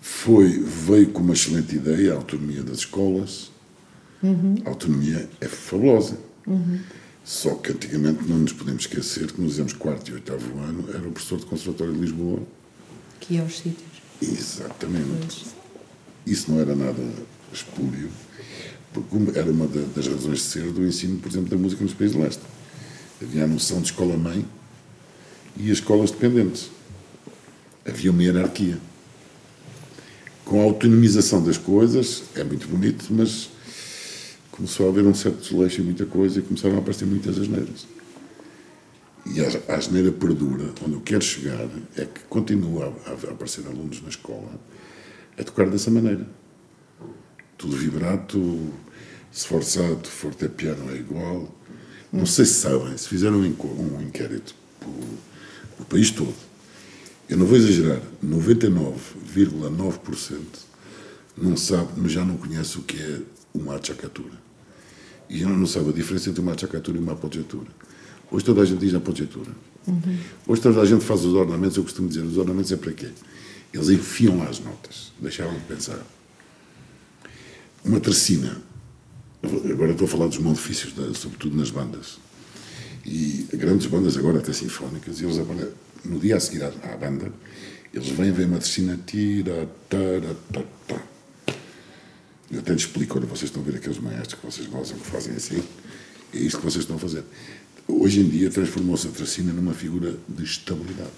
foi, 0.00 0.48
veio 0.60 1.08
com 1.08 1.20
uma 1.22 1.32
excelente 1.34 1.74
ideia, 1.76 2.12
a 2.12 2.16
autonomia 2.16 2.62
das 2.62 2.78
escolas. 2.78 3.50
A 4.64 4.68
autonomia 4.70 5.28
é 5.40 5.46
fabulosa. 5.48 6.18
Só 7.24 7.54
que 7.56 7.72
antigamente 7.72 8.24
não 8.26 8.38
nos 8.38 8.52
podemos 8.52 8.82
esquecer 8.82 9.30
que 9.30 9.40
nos 9.40 9.60
anos 9.60 9.74
quarto 9.74 10.10
e 10.10 10.14
oitavo 10.14 10.58
ano 10.60 10.84
era 10.88 11.06
o 11.06 11.12
professor 11.12 11.38
de 11.38 11.46
Conservatório 11.46 11.92
de 11.92 12.00
Lisboa. 12.00 12.40
Que 13.20 13.36
é 13.36 13.42
os 13.42 13.58
sítios. 13.58 13.86
Exatamente. 14.22 15.44
Isso 16.26 16.50
não 16.50 16.58
era 16.60 16.74
nada 16.74 17.02
espúrio, 17.52 18.08
porque 18.92 19.38
era 19.38 19.50
uma 19.50 19.66
da- 19.66 19.84
das 19.94 20.06
razões 20.06 20.38
de 20.38 20.44
ser 20.44 20.72
do 20.72 20.84
ensino, 20.86 21.18
por 21.18 21.28
exemplo, 21.30 21.48
da 21.50 21.56
música 21.56 21.82
nos 21.82 21.92
países 21.94 22.16
de 22.16 22.22
leste. 22.22 22.42
Havia 23.22 23.44
a 23.44 23.46
noção 23.46 23.78
de 23.80 23.86
escola-mãe 23.86 24.44
e 25.56 25.66
as 25.70 25.78
escolas 25.78 26.10
dependentes. 26.10 26.70
Havia 27.86 28.10
uma 28.10 28.22
hierarquia. 28.22 28.78
Com 30.48 30.62
a 30.62 30.64
autonomização 30.64 31.42
das 31.42 31.58
coisas, 31.58 32.22
é 32.34 32.42
muito 32.42 32.66
bonito, 32.68 33.04
mas 33.10 33.50
começou 34.50 34.86
a 34.86 34.88
haver 34.88 35.04
um 35.04 35.12
certo 35.12 35.42
desleixo 35.42 35.82
em 35.82 35.84
muita 35.84 36.06
coisa 36.06 36.38
e 36.38 36.42
começaram 36.42 36.76
a 36.76 36.78
aparecer 36.78 37.04
muitas 37.04 37.38
asneiras. 37.38 37.86
E 39.26 39.40
a, 39.40 39.74
a 39.74 39.76
asneira 39.76 40.10
perdura. 40.10 40.72
Onde 40.82 40.94
eu 40.94 41.02
quero 41.02 41.22
chegar 41.22 41.68
é 41.98 42.06
que 42.06 42.20
continua 42.30 42.94
a, 43.04 43.10
a 43.10 43.12
aparecer 43.12 43.66
alunos 43.66 44.00
na 44.00 44.08
escola 44.08 44.58
a 45.38 45.44
tocar 45.44 45.68
dessa 45.68 45.90
maneira. 45.90 46.26
Tudo 47.58 47.76
vibrato, 47.76 48.72
sforzato, 49.30 50.08
forte 50.08 50.48
piano 50.48 50.90
é 50.90 50.96
igual. 50.96 51.54
Não 52.10 52.24
sei 52.24 52.46
se 52.46 52.54
sabem, 52.54 52.96
se 52.96 53.06
fizeram 53.06 53.36
um 53.36 53.44
um 53.44 54.00
inquérito 54.00 54.54
o 55.78 55.84
país 55.84 56.10
todo, 56.10 56.34
eu 57.28 57.36
não 57.36 57.46
vou 57.46 57.56
exagerar, 57.56 58.00
99,9% 58.24 60.38
não 61.36 61.56
sabe, 61.56 61.92
mas 61.96 62.12
já 62.12 62.24
não 62.24 62.36
conhece 62.36 62.78
o 62.78 62.82
que 62.82 63.00
é 63.00 63.20
uma 63.54 63.76
achacatura. 63.76 64.34
E 65.28 65.38
já 65.38 65.48
não 65.48 65.66
sabe 65.66 65.90
a 65.90 65.92
diferença 65.92 66.30
entre 66.30 66.40
uma 66.40 66.54
achacatura 66.54 66.96
e 66.96 67.00
uma 67.00 67.12
apogiatura. 67.12 67.68
Hoje 68.30 68.44
toda 68.44 68.62
a 68.62 68.64
gente 68.64 68.80
diz 68.80 68.94
apogiatura. 68.94 69.50
Hoje 70.46 70.60
toda 70.60 70.80
a 70.80 70.84
gente 70.84 71.04
faz 71.04 71.24
os 71.24 71.34
ornamentos, 71.34 71.76
eu 71.76 71.82
costumo 71.82 72.08
dizer, 72.08 72.22
os 72.22 72.36
ornamentos 72.36 72.70
é 72.72 72.76
para 72.76 72.92
quê? 72.92 73.08
Eles 73.72 73.88
enfiam 73.90 74.38
lá 74.38 74.48
as 74.48 74.60
notas, 74.60 75.12
deixavam 75.20 75.54
de 75.54 75.64
pensar. 75.64 76.00
Uma 77.84 78.00
tercina, 78.00 78.60
agora 79.42 79.92
estou 79.92 80.06
a 80.06 80.10
falar 80.10 80.26
dos 80.26 80.38
malefícios, 80.38 80.94
sobretudo 81.16 81.56
nas 81.56 81.70
bandas. 81.70 82.18
E 83.04 83.46
grandes 83.54 83.86
bandas 83.86 84.16
agora 84.16 84.38
até 84.38 84.52
sinfónicas, 84.52 85.20
e 85.20 85.24
eles 85.24 85.38
agora, 85.38 85.72
no 86.04 86.18
dia 86.18 86.36
a 86.36 86.40
seguir 86.40 86.62
à, 86.62 86.68
à 86.68 86.96
banda, 86.96 87.32
eles 87.92 88.08
vêm 88.08 88.32
ver 88.32 88.46
uma 88.46 88.58
tercina, 88.58 88.98
tira, 89.06 89.68
tara, 89.88 90.36
ta, 90.52 90.62
ta. 90.86 91.02
Eu 92.50 92.60
até 92.60 92.72
lhes 92.72 92.82
explico, 92.82 93.18
olha, 93.18 93.26
vocês 93.26 93.50
estão 93.50 93.62
a 93.62 93.64
ver 93.64 93.76
aqueles 93.76 93.98
maestros 93.98 94.34
que 94.34 94.46
vocês 94.46 94.66
gostam, 94.68 94.98
que 94.98 95.06
fazem 95.06 95.34
assim, 95.34 95.62
é 96.32 96.38
isto 96.38 96.58
que 96.58 96.64
vocês 96.64 96.84
estão 96.84 96.96
a 96.96 96.98
fazer. 96.98 97.24
Hoje 97.86 98.20
em 98.20 98.28
dia 98.28 98.50
transformou-se 98.50 99.06
a 99.08 99.10
tracina 99.10 99.52
numa 99.52 99.72
figura 99.74 100.16
de 100.28 100.44
estabilidade. 100.44 101.10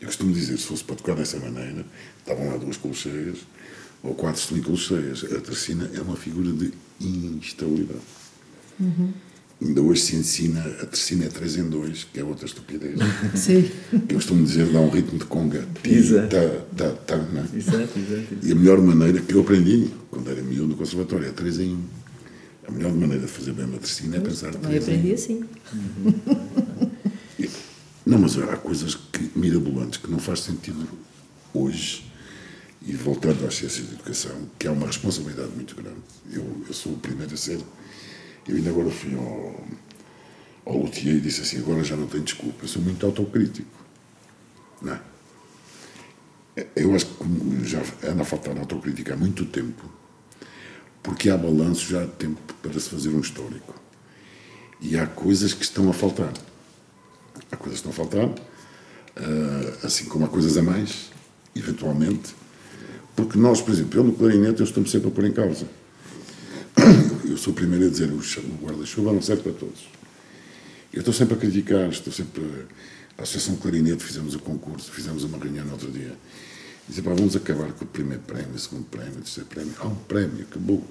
Eu 0.00 0.06
costumo 0.06 0.32
dizer, 0.32 0.56
se 0.58 0.64
fosse 0.64 0.84
para 0.84 0.96
tocar 0.96 1.16
dessa 1.16 1.38
maneira, 1.38 1.84
estavam 2.20 2.48
lá 2.48 2.56
duas 2.56 2.76
colcheias, 2.76 3.38
ou 4.02 4.14
quatro 4.14 4.40
semicolcheias. 4.40 5.24
A 5.24 5.40
tracina 5.40 5.90
é 5.94 6.00
uma 6.00 6.16
figura 6.16 6.52
de 6.52 6.72
instabilidade. 7.00 8.00
Ainda 9.60 9.82
hoje 9.82 10.02
se 10.02 10.14
ensina, 10.16 10.60
a 10.60 10.86
tercina 10.86 11.24
é 11.24 11.28
3 11.28 11.56
em 11.56 11.68
2, 11.68 12.04
que 12.12 12.20
é 12.20 12.24
outra 12.24 12.46
estupidez. 12.46 12.96
Sim. 13.34 13.68
Eu 13.92 14.14
costumo 14.14 14.44
dizer, 14.44 14.66
dá 14.70 14.78
um 14.80 14.88
ritmo 14.88 15.18
de 15.18 15.24
conga. 15.24 15.66
Exato. 15.82 16.28
tá, 16.28 16.64
tá, 16.76 16.90
tá, 16.92 17.16
não 17.16 17.40
é? 17.40 17.44
Exato, 17.56 17.98
exato. 17.98 18.36
E 18.40 18.52
a 18.52 18.54
melhor 18.54 18.80
maneira 18.80 19.20
que 19.20 19.34
eu 19.34 19.40
aprendi, 19.40 19.90
quando 20.10 20.30
era 20.30 20.40
miúdo 20.42 20.68
no 20.68 20.76
conservatório, 20.76 21.26
é 21.26 21.32
3 21.32 21.58
em 21.60 21.74
1. 21.74 21.84
A 22.68 22.70
melhor 22.70 22.92
maneira 22.92 23.26
de 23.26 23.32
fazer 23.32 23.52
bem 23.52 23.64
uma 23.64 23.78
tercina 23.78 24.16
é 24.16 24.20
pensar 24.20 24.52
Também 24.52 24.80
3 24.80 24.88
em 24.88 24.92
1. 24.92 24.94
aprendi 24.94 25.14
assim. 25.14 25.44
Não, 28.06 28.18
mas 28.18 28.38
há 28.38 28.56
coisas 28.56 28.94
que, 28.94 29.30
mirabolantes 29.36 29.98
que 29.98 30.10
não 30.10 30.18
faz 30.18 30.40
sentido 30.40 30.86
hoje. 31.52 32.04
E 32.86 32.92
voltando 32.92 33.44
às 33.46 33.56
ciências 33.56 33.86
de 33.88 33.94
educação, 33.94 34.32
que 34.58 34.66
é 34.66 34.70
uma 34.70 34.86
responsabilidade 34.86 35.50
muito 35.54 35.74
grande. 35.74 35.98
Eu, 36.32 36.62
eu 36.66 36.72
sou 36.72 36.92
o 36.92 36.96
primeiro 36.98 37.34
a 37.34 37.36
ser. 37.36 37.58
Eu 38.48 38.56
ainda 38.56 38.70
agora 38.70 38.90
fui 38.90 39.14
ao, 39.14 39.66
ao 40.64 40.78
luthier 40.78 41.16
e 41.16 41.20
disse 41.20 41.42
assim: 41.42 41.58
agora 41.58 41.84
já 41.84 41.96
não 41.96 42.06
tenho 42.06 42.24
desculpa, 42.24 42.64
eu 42.64 42.68
sou 42.68 42.80
muito 42.80 43.04
autocrítico. 43.04 43.68
Não 44.80 44.94
é? 44.94 45.00
Eu 46.74 46.94
acho 46.94 47.06
que 47.06 47.64
já 47.64 47.80
anda 48.08 48.22
a 48.22 48.24
faltar 48.24 48.56
autocrítica 48.58 49.14
há 49.14 49.16
muito 49.16 49.44
tempo, 49.46 49.84
porque 51.02 51.30
há 51.30 51.36
balanço 51.36 51.88
já 51.88 52.02
há 52.02 52.06
tempo 52.06 52.40
para 52.62 52.72
se 52.78 52.88
fazer 52.88 53.10
um 53.10 53.20
histórico. 53.20 53.74
E 54.80 54.98
há 54.98 55.06
coisas 55.06 55.52
que 55.52 55.62
estão 55.62 55.88
a 55.88 55.92
faltar. 55.92 56.32
Há 57.50 57.56
coisas 57.56 57.80
que 57.80 57.88
estão 57.88 57.90
a 57.90 58.08
faltar, 58.08 58.28
ah, 59.16 59.86
assim 59.86 60.06
como 60.06 60.24
há 60.24 60.28
coisas 60.28 60.56
a 60.56 60.62
mais, 60.62 61.10
eventualmente, 61.54 62.34
porque 63.16 63.38
nós, 63.38 63.60
por 63.60 63.72
exemplo, 63.72 63.98
eu 63.98 64.04
no 64.04 64.12
clarinete 64.12 64.60
eu 64.60 64.64
estou-me 64.64 64.88
sempre 64.88 65.08
a 65.08 65.10
pôr 65.10 65.24
em 65.24 65.32
causa. 65.32 65.66
Eu 67.28 67.36
sou 67.36 67.52
o 67.52 67.56
primeiro 67.56 67.86
a 67.86 67.88
dizer 67.88 68.10
o 68.10 68.64
guarda-chuva 68.64 69.12
não 69.12 69.22
serve 69.22 69.42
para 69.42 69.52
todos. 69.52 69.88
Eu 70.92 71.00
estou 71.00 71.12
sempre 71.12 71.34
a 71.34 71.36
criticar, 71.36 71.88
estou 71.88 72.12
sempre. 72.12 72.42
A 73.16 73.22
Associação 73.22 73.56
Clarinete 73.56 74.02
fizemos 74.02 74.34
o 74.34 74.38
concurso, 74.38 74.90
fizemos 74.90 75.24
uma 75.24 75.38
reunião 75.38 75.64
no 75.64 75.72
outro 75.72 75.90
dia. 75.90 76.16
Disse, 76.88 77.02
pá, 77.02 77.12
vamos 77.12 77.36
acabar 77.36 77.72
com 77.72 77.84
o 77.84 77.88
primeiro 77.88 78.22
prémio, 78.22 78.54
o 78.54 78.58
segundo 78.58 78.84
prémio, 78.84 79.18
o 79.18 79.22
terceiro 79.22 79.48
prémio. 79.48 79.74
Há 79.78 79.86
um 79.86 79.94
prémio, 79.94 80.46
acabou. 80.48 80.84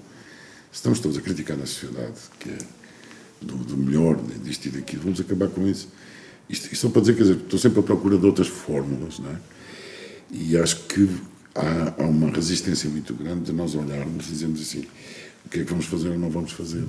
Estamos 0.72 1.00
todos 1.00 1.18
a 1.18 1.22
criticar 1.22 1.58
na 1.58 1.66
sociedade, 1.66 2.20
que 2.40 2.50
é 2.50 2.58
do, 3.42 3.56
do 3.56 3.78
melhor, 3.78 4.20
disto 4.44 4.66
e 4.68 4.70
daquilo. 4.70 5.04
Vamos 5.04 5.20
acabar 5.20 5.48
com 5.48 5.68
isso. 5.68 5.88
Isto, 6.50 6.66
isto 6.66 6.78
só 6.78 6.90
para 6.90 7.02
dizer, 7.02 7.16
quer 7.16 7.24
dizer, 7.24 7.38
estou 7.38 7.60
sempre 7.60 7.80
à 7.80 7.84
procura 7.84 8.18
de 8.18 8.26
outras 8.26 8.48
fórmulas, 8.48 9.20
não 9.20 9.32
é? 9.32 9.38
E 10.32 10.58
acho 10.58 10.84
que 10.84 11.10
há, 11.56 11.96
há 11.98 12.06
uma 12.06 12.30
resistência 12.30 12.90
muito 12.90 13.14
grande 13.14 13.46
de 13.46 13.52
nós 13.52 13.74
olharmos 13.76 14.28
e 14.28 14.32
dizermos 14.32 14.62
assim: 14.62 14.86
o 15.48 15.50
que 15.50 15.62
é 15.62 15.64
que 15.64 15.70
vamos 15.70 15.86
fazer 15.86 16.10
ou 16.10 16.20
não 16.20 16.30
vamos 16.30 16.52
fazer? 16.52 16.84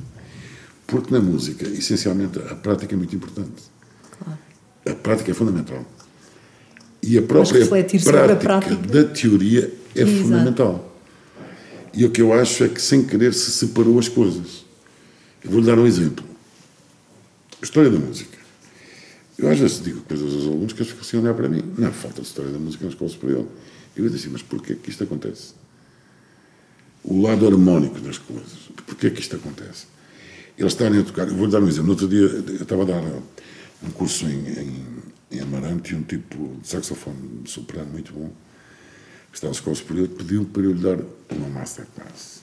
Porque 0.85 1.13
na 1.15 1.21
música, 1.21 1.67
essencialmente, 1.69 2.41
a 2.41 2.57
prática 2.57 2.93
é 2.93 2.99
muito 2.99 3.15
importante. 3.15 3.63
A 4.85 4.95
prática 4.95 5.31
é 5.31 5.35
fundamental. 5.35 5.87
E 7.01 7.17
a 7.17 7.23
própria 7.23 7.65
sobre 7.65 7.81
a 7.81 8.37
prática, 8.37 8.37
prática. 8.37 8.75
da 8.75 9.05
teoria 9.05 9.73
é 9.95 10.03
Exato. 10.03 10.23
fundamental. 10.23 10.97
E 11.95 12.05
o 12.05 12.11
que 12.11 12.21
eu 12.21 12.33
acho 12.33 12.65
é 12.65 12.69
que, 12.69 12.83
sem 12.83 13.05
querer, 13.05 13.33
se 13.33 13.53
separou 13.53 13.97
as 13.99 14.09
coisas. 14.09 14.65
Eu 15.45 15.53
vou-lhe 15.53 15.67
dar 15.67 15.79
um 15.79 15.87
exemplo. 15.87 16.25
A 17.63 17.65
história 17.65 17.91
da 17.91 17.99
música. 17.99 18.37
Eu 19.39 19.49
às 19.49 19.59
vezes 19.59 19.81
digo 19.81 20.01
coisas 20.01 20.35
aos 20.35 20.47
alunos 20.47 20.73
que 20.73 20.81
eles 20.81 20.89
ficam 20.89 21.07
assim 21.07 21.17
a 21.17 21.21
olhar 21.21 21.35
para 21.35 21.49
mim. 21.49 21.63
Não, 21.79 21.93
falta 21.93 22.23
de 22.23 22.27
história 22.27 22.51
da 22.51 22.59
música 22.59 22.85
na 22.85 22.91
escola 22.91 23.09
superior. 23.09 23.47
Eu 23.97 24.05
digo 24.05 24.17
assim, 24.17 24.31
mas 24.31 24.43
porquê 24.43 24.75
que 24.75 24.91
isto 24.91 25.05
acontece? 25.05 25.55
O 27.05 27.23
lado 27.23 27.47
harmónico 27.47 28.01
das 28.01 28.19
coisas. 28.19 28.71
Porquê 28.87 29.11
que 29.11 29.21
isto 29.21 29.37
acontece? 29.37 29.87
Eles 30.57 30.73
estarem 30.73 31.01
a 31.01 31.05
tocar. 31.05 31.29
Eu 31.29 31.37
vou-lhe 31.37 31.53
dar 31.53 31.63
um 31.63 31.69
exemplo. 31.69 31.87
No 31.87 31.91
outro 31.93 32.09
dia 32.09 32.21
eu 32.21 32.63
estava 32.63 32.83
a 32.83 32.87
dar 32.87 33.03
um 33.83 33.91
curso 33.91 34.27
em, 34.27 34.49
em, 34.49 34.87
em 35.31 35.41
Amarante 35.41 35.93
e 35.93 35.97
um 35.97 36.03
tipo 36.03 36.57
de 36.61 36.69
saxofone 36.69 37.43
de 37.43 37.51
soprano 37.51 37.91
muito 37.91 38.13
bom, 38.13 38.31
que 39.31 39.37
estava 39.37 39.53
na 39.53 39.59
escola 39.59 39.77
superior, 39.77 40.09
pediu 40.09 40.45
para 40.47 40.63
eu 40.63 40.73
lhe 40.73 40.83
dar 40.83 40.99
uma 41.31 41.49
masterclass. 41.49 42.43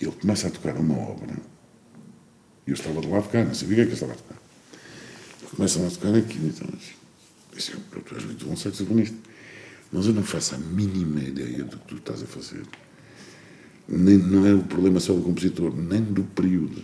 Ele 0.00 0.12
começa 0.12 0.48
a 0.48 0.50
tocar 0.50 0.76
uma 0.76 0.98
obra. 0.98 1.34
E 2.66 2.70
eu 2.70 2.74
estava 2.74 3.00
do 3.00 3.08
lado 3.08 3.22
de 3.22 3.28
cá, 3.28 3.44
não 3.44 3.54
sabia 3.54 3.74
o 3.74 3.76
que 3.76 3.82
é 3.82 3.86
que 3.86 3.92
estava 3.92 4.12
a 4.12 4.16
tocar. 4.16 4.36
Começam 5.54 5.86
a 5.86 5.90
tocar 5.90 6.14
aquilo 6.14 6.46
e 6.46 6.48
então, 6.48 6.68
disse, 7.54 7.72
eu, 7.72 8.02
tu 8.02 8.14
és 8.14 8.24
muito 8.24 8.44
bom 8.44 8.56
saxofonista, 8.56 9.16
mas 9.92 10.06
eu 10.06 10.12
não 10.12 10.24
faço 10.24 10.56
a 10.56 10.58
mínima 10.58 11.20
ideia 11.20 11.62
do 11.62 11.78
que 11.78 11.86
tu 11.86 11.96
estás 11.96 12.22
a 12.22 12.26
fazer. 12.26 12.62
Nem, 13.88 14.18
não 14.18 14.46
é 14.46 14.54
o 14.54 14.62
problema 14.62 14.98
só 14.98 15.12
do 15.12 15.22
compositor, 15.22 15.74
nem 15.74 16.02
do 16.02 16.24
período. 16.24 16.82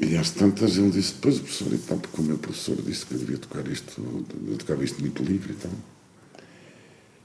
E 0.00 0.16
às 0.16 0.30
tantas 0.30 0.76
ele 0.76 0.90
disse, 0.90 1.14
pois 1.20 1.38
o 1.38 1.40
professor, 1.40 1.72
então, 1.72 1.98
porque 1.98 2.20
o 2.20 2.24
meu 2.24 2.38
professor 2.38 2.76
disse 2.82 3.04
que 3.06 3.14
eu 3.14 3.18
devia 3.18 3.38
tocar 3.38 3.66
isto, 3.68 4.26
eu 4.48 4.56
tocava 4.56 4.82
isto 4.82 5.00
muito 5.00 5.22
livre, 5.22 5.52
então. 5.52 5.70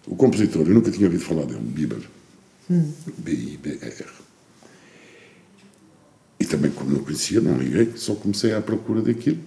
O 0.05 0.15
compositor, 0.15 0.67
eu 0.67 0.73
nunca 0.73 0.91
tinha 0.91 1.05
ouvido 1.05 1.23
falar 1.23 1.45
dele, 1.45 1.61
Bieber. 1.61 2.01
B-I-B-E-R. 3.17 4.09
E 6.39 6.45
também, 6.45 6.71
como 6.71 6.91
não 6.91 7.03
conhecia, 7.03 7.39
não 7.39 7.57
liguei, 7.57 7.93
só 7.95 8.15
comecei 8.15 8.53
à 8.53 8.61
procura 8.61 9.01
daquilo. 9.01 9.39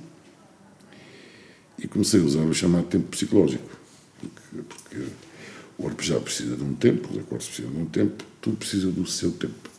E 1.79 1.87
comecei 1.87 2.21
a 2.21 2.25
usar 2.25 2.41
o 2.41 2.55
chamado 2.55 2.87
tempo 2.87 3.09
psicológico. 3.09 3.69
Porque, 4.19 4.63
porque 4.63 5.07
o 5.79 5.87
arpejar 5.87 6.21
precisa 6.21 6.57
de 6.57 6.63
um 6.63 6.75
tempo, 6.75 7.09
os 7.13 7.19
acordes 7.19 7.49
precisam 7.49 7.73
de 7.73 7.79
um 7.79 7.87
tempo, 7.87 8.25
tudo 8.41 8.57
precisa 8.57 8.91
do 8.91 9.07
seu 9.07 9.31
tempo. 9.33 9.71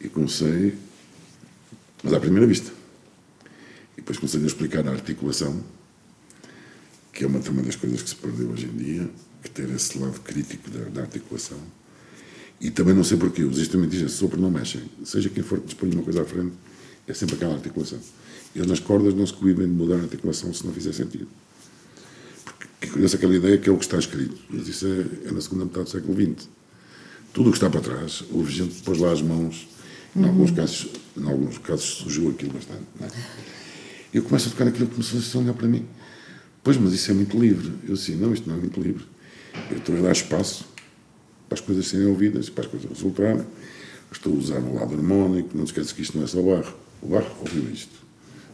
E 0.00 0.08
comecei, 0.08 0.74
mas 2.02 2.12
à 2.12 2.20
primeira 2.20 2.46
vista. 2.46 2.70
E 3.94 3.96
depois 3.96 4.18
comecei 4.18 4.42
a 4.42 4.46
explicar 4.46 4.86
a 4.86 4.92
articulação 4.92 5.62
que 7.14 7.22
é 7.22 7.26
uma 7.28 7.38
das 7.38 7.76
coisas 7.76 8.02
que 8.02 8.10
se 8.10 8.16
perdeu 8.16 8.50
hoje 8.50 8.66
em 8.66 8.76
dia, 8.76 9.08
que 9.42 9.48
ter 9.48 9.70
esse 9.70 9.96
lado 9.98 10.20
crítico 10.20 10.68
da, 10.68 10.80
da 10.86 11.02
articulação. 11.02 11.58
E 12.60 12.70
também 12.70 12.92
não 12.92 13.04
sei 13.04 13.16
porquê, 13.16 13.44
os 13.44 13.58
instrumentistas 13.58 14.12
sopro 14.12 14.40
não 14.40 14.50
mexem. 14.50 14.82
Seja 15.04 15.28
quem 15.28 15.42
for 15.42 15.60
que 15.60 15.66
dispõe 15.66 15.92
uma 15.92 16.02
coisa 16.02 16.22
à 16.22 16.24
frente, 16.24 16.54
é 17.06 17.14
sempre 17.14 17.36
aquela 17.36 17.54
articulação. 17.54 18.00
Eles 18.54 18.66
nas 18.66 18.80
cordas 18.80 19.14
não 19.14 19.26
se 19.26 19.32
coíbem 19.32 19.66
de 19.66 19.72
mudar 19.72 19.96
a 19.96 20.02
articulação 20.02 20.52
se 20.52 20.66
não 20.66 20.72
fizer 20.72 20.92
sentido. 20.92 21.28
É 22.84 22.86
curioso 22.86 23.16
aquela 23.16 23.34
ideia 23.34 23.56
que 23.56 23.66
é 23.66 23.72
o 23.72 23.78
que 23.78 23.84
está 23.84 23.98
escrito, 23.98 24.36
mas 24.50 24.68
isso 24.68 24.86
é, 24.86 25.28
é 25.28 25.32
na 25.32 25.40
segunda 25.40 25.64
metade 25.64 25.84
do 25.84 25.90
século 25.90 26.14
XX. 26.14 26.48
Tudo 27.32 27.48
o 27.48 27.50
que 27.52 27.56
está 27.56 27.70
para 27.70 27.80
trás, 27.80 28.22
houve 28.30 28.52
gente 28.52 28.74
que 28.74 28.82
pôs 28.82 28.98
lá 28.98 29.10
as 29.10 29.22
mãos, 29.22 29.66
em, 30.14 30.22
alguns, 30.22 30.50
casos, 30.50 30.88
em 31.16 31.24
alguns 31.24 31.56
casos 31.58 31.84
sujou 31.84 32.28
aquilo 32.30 32.52
bastante. 32.52 32.82
Não 33.00 33.06
é? 33.06 33.10
Eu 34.12 34.22
começo 34.22 34.48
a 34.48 34.50
tocar 34.50 34.68
aquilo 34.68 34.86
que 34.86 34.96
começou 34.96 35.40
a 35.40 35.44
olhar 35.44 35.54
para 35.54 35.66
mim. 35.66 35.86
Pois, 36.62 36.76
mas 36.76 36.92
isso 36.92 37.10
é 37.10 37.14
muito 37.14 37.38
livre. 37.38 37.72
Eu 37.88 37.94
assim, 37.94 38.16
não, 38.16 38.34
isto 38.34 38.46
não 38.48 38.56
é 38.56 38.60
muito 38.60 38.78
livre. 38.78 39.04
Eu 39.70 39.78
estou 39.78 39.96
a 39.96 40.00
dar 40.02 40.12
espaço 40.12 40.66
para 41.48 41.54
as 41.54 41.60
coisas 41.60 41.86
serem 41.86 42.06
ouvidas, 42.06 42.50
para 42.50 42.64
as 42.64 42.70
coisas 42.70 42.90
resultarem. 42.90 43.46
Estou 44.12 44.34
a 44.34 44.36
usar 44.36 44.58
o 44.58 44.74
lado 44.74 44.94
harmónico, 44.94 45.56
não 45.56 45.64
te 45.64 45.68
esqueças 45.68 45.92
que 45.92 46.02
isto 46.02 46.18
não 46.18 46.24
é 46.24 46.26
só 46.26 46.42
barro. 46.42 46.74
O 47.00 47.08
barro 47.08 47.34
ouviu 47.40 47.70
isto. 47.72 48.04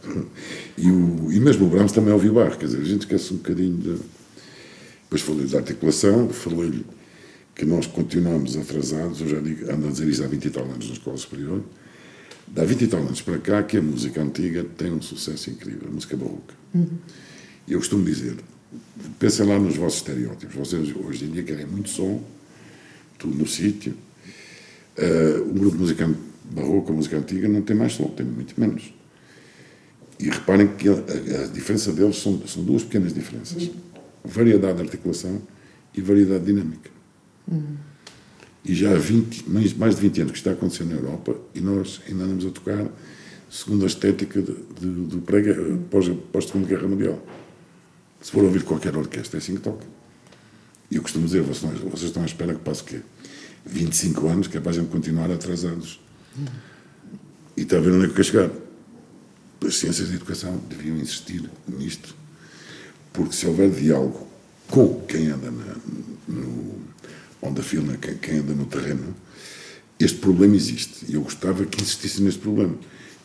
E, 0.77 0.89
o, 0.89 1.31
e 1.31 1.39
mesmo 1.39 1.67
o 1.67 1.69
Brahms 1.69 1.91
também 1.91 2.11
ouviu 2.11 2.33
barro, 2.33 2.57
quer 2.57 2.65
dizer, 2.65 2.81
a 2.81 2.83
gente 2.83 3.01
esquece 3.01 3.33
um 3.33 3.37
bocadinho 3.37 3.77
de. 3.77 3.97
Depois 5.11 5.23
falei 5.23 5.45
da 5.45 5.57
articulação, 5.57 6.29
falei-lhe 6.29 6.85
que 7.53 7.65
nós 7.65 7.85
continuamos 7.85 8.55
atrasados, 8.55 9.19
eu 9.19 9.27
já 9.27 9.41
digo, 9.41 9.69
ando 9.69 9.89
a 9.89 9.91
dizer 9.91 10.07
isso 10.07 10.23
há 10.23 10.27
20 10.27 10.45
e 10.45 10.49
tal 10.49 10.63
anos 10.63 10.87
na 10.87 10.93
escola 10.93 11.17
superior, 11.17 11.61
há 12.55 12.63
20 12.63 12.81
e 12.81 12.87
tal 12.87 13.01
anos 13.01 13.21
para 13.21 13.37
cá 13.39 13.61
que 13.61 13.75
a 13.75 13.81
música 13.81 14.21
antiga 14.21 14.63
tem 14.77 14.89
um 14.89 15.01
sucesso 15.01 15.49
incrível, 15.49 15.89
a 15.89 15.91
música 15.91 16.15
barroca. 16.15 16.53
Uhum. 16.73 16.87
E 17.67 17.73
eu 17.73 17.79
costumo 17.79 18.05
dizer, 18.05 18.37
pensem 19.19 19.45
lá 19.45 19.59
nos 19.59 19.75
vossos 19.75 19.99
estereótipos, 19.99 20.55
vocês 20.55 20.95
hoje 20.95 21.25
em 21.25 21.31
dia 21.31 21.43
querem 21.43 21.65
muito 21.65 21.89
som, 21.89 22.23
tudo 23.19 23.37
no 23.37 23.45
sítio, 23.45 23.93
uh, 24.97 25.41
um 25.43 25.55
grupo 25.55 25.75
de 25.75 25.81
música 25.81 26.09
barroca, 26.51 26.93
música 26.93 27.17
antiga, 27.17 27.49
não 27.49 27.61
tem 27.61 27.75
mais 27.75 27.91
som, 27.91 28.05
tem 28.05 28.25
muito 28.25 28.57
menos. 28.57 28.93
E 30.17 30.29
reparem 30.29 30.69
que 30.69 30.87
a, 30.87 30.93
a, 30.93 31.47
diferença 31.47 31.91
deles 31.91 32.15
são, 32.15 32.41
são 32.47 32.63
duas 32.63 32.83
pequenas 32.83 33.13
diferenças: 33.13 33.69
variedade 34.23 34.77
de 34.77 34.83
articulação 34.83 35.41
e 35.93 36.01
variedade 36.01 36.45
dinâmica. 36.45 36.89
Uhum. 37.47 37.75
E 38.63 38.75
já 38.75 38.91
há 38.91 38.95
20, 38.95 39.49
mais, 39.49 39.73
mais 39.73 39.95
de 39.95 40.01
20 40.01 40.21
anos 40.21 40.31
que 40.33 40.37
está 40.37 40.51
acontecendo 40.51 40.89
na 40.89 40.95
Europa 40.97 41.35
e 41.55 41.61
nós 41.61 42.01
ainda 42.07 42.23
andamos 42.23 42.45
a 42.45 42.49
tocar 42.51 42.87
segundo 43.49 43.83
a 43.83 43.87
estética 43.87 44.41
de, 44.41 44.51
do 44.51 45.21
pós-Segunda 46.31 46.67
Guerra 46.67 46.87
Mundial. 46.87 47.21
Se 48.21 48.31
for 48.31 48.43
ouvir 48.43 48.63
qualquer 48.63 48.95
orquestra, 48.95 49.37
é 49.37 49.39
assim 49.39 49.55
que 49.55 49.61
toca. 49.61 49.85
E 50.89 50.95
eu 50.95 51.01
costumo 51.01 51.25
dizer, 51.25 51.41
vocês, 51.41 51.79
vocês 51.79 52.03
estão 52.03 52.23
à 52.23 52.25
espera 52.25 52.53
que 52.53 52.61
passe 52.61 52.81
o 52.83 52.85
quê? 52.85 53.01
25 53.65 54.27
anos, 54.27 54.47
que 54.47 54.57
é 54.57 54.59
para 54.61 54.71
a 54.71 54.73
gente 54.73 54.89
continuar 54.89 55.29
atrasados. 55.31 55.99
Uhum. 56.37 56.45
E 57.57 57.61
está 57.61 57.77
a 57.77 57.79
ver 57.79 57.91
onde 57.91 58.05
é 58.05 58.07
que 58.07 58.13
quer 58.13 58.23
chegar. 58.23 58.49
As 59.65 59.75
ciências 59.75 60.09
da 60.09 60.15
educação 60.15 60.59
deviam 60.69 60.97
insistir 60.97 61.49
nisto, 61.67 62.15
porque 63.13 63.35
se 63.35 63.45
houver 63.45 63.69
diálogo 63.69 64.27
com 64.67 65.01
quem 65.07 65.27
anda 65.27 65.51
na, 65.51 65.75
no, 66.27 66.81
on 67.41 67.53
the 67.53 67.61
quem, 67.97 68.17
quem 68.17 68.39
anda 68.39 68.53
no 68.53 68.65
terreno, 68.65 69.15
este 69.99 70.17
problema 70.17 70.55
existe. 70.55 71.05
E 71.09 71.15
eu 71.15 71.21
gostava 71.21 71.65
que 71.65 71.81
insistisse 71.81 72.21
neste 72.21 72.39
problema. 72.39 72.75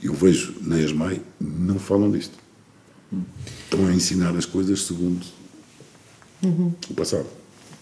Eu 0.02 0.12
vejo 0.12 0.54
na 0.60 0.78
ESMAI, 0.78 1.20
não 1.40 1.78
falam 1.78 2.10
disto. 2.10 2.34
Estão 3.64 3.86
a 3.86 3.92
ensinar 3.92 4.36
as 4.36 4.44
coisas 4.44 4.82
segundo 4.82 5.24
uhum. 6.42 6.72
o 6.90 6.94
passado. 6.94 7.26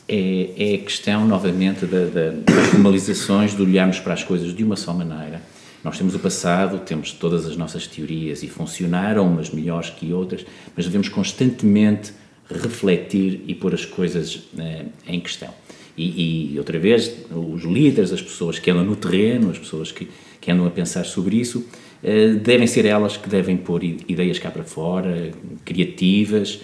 É, 0.07 0.73
é, 0.73 0.75
a 0.75 0.79
questão, 0.79 1.27
novamente, 1.27 1.87
da, 1.87 2.05
da, 2.05 2.31
das 2.31 2.67
formalizações, 2.69 3.57
de 3.57 3.63
olharmos 3.63 4.01
para 4.01 4.13
as 4.13 4.23
coisas 4.23 4.55
de 4.55 4.63
uma 4.63 4.77
só 4.77 4.93
maneira. 4.93 5.43
Nós 5.85 5.99
temos 5.99 6.15
o 6.15 6.19
passado, 6.19 6.79
temos 6.79 7.13
todas 7.13 7.47
as 7.47 7.57
nossas 7.57 7.87
teorias 7.87 8.43
e 8.43 8.49
funcionaram, 8.49 9.27
umas 9.29 9.51
melhores 9.51 9.91
que 9.91 10.15
outras, 10.15 10.45
mas 10.75 10.87
devemos 10.87 11.11
constantemente 11.11 12.13
refletir 12.51 13.43
e 13.47 13.55
pôr 13.55 13.75
as 13.75 13.85
coisas 13.85 14.45
eh, 14.59 14.87
em 15.07 15.21
questão. 15.21 15.53
E, 15.97 16.55
e, 16.55 16.59
outra 16.59 16.79
vez, 16.79 17.15
os 17.31 17.63
líderes, 17.63 18.13
as 18.13 18.23
pessoas 18.23 18.59
que 18.59 18.71
andam 18.71 18.85
no 18.85 18.97
terreno, 18.97 19.51
as 19.51 19.59
pessoas 19.59 19.93
que, 19.93 20.09
que 20.41 20.51
andam 20.51 20.67
a 20.67 20.71
pensar 20.71 21.05
sobre 21.05 21.37
isso, 21.37 21.67
eh, 22.03 22.29
devem 22.29 22.67
ser 22.67 22.87
elas 22.87 23.19
que 23.19 23.29
devem 23.29 23.57
pôr 23.57 23.85
ideias 23.85 24.39
cá 24.39 24.51
para 24.51 24.65
fora, 24.65 25.33
criativas, 25.65 26.61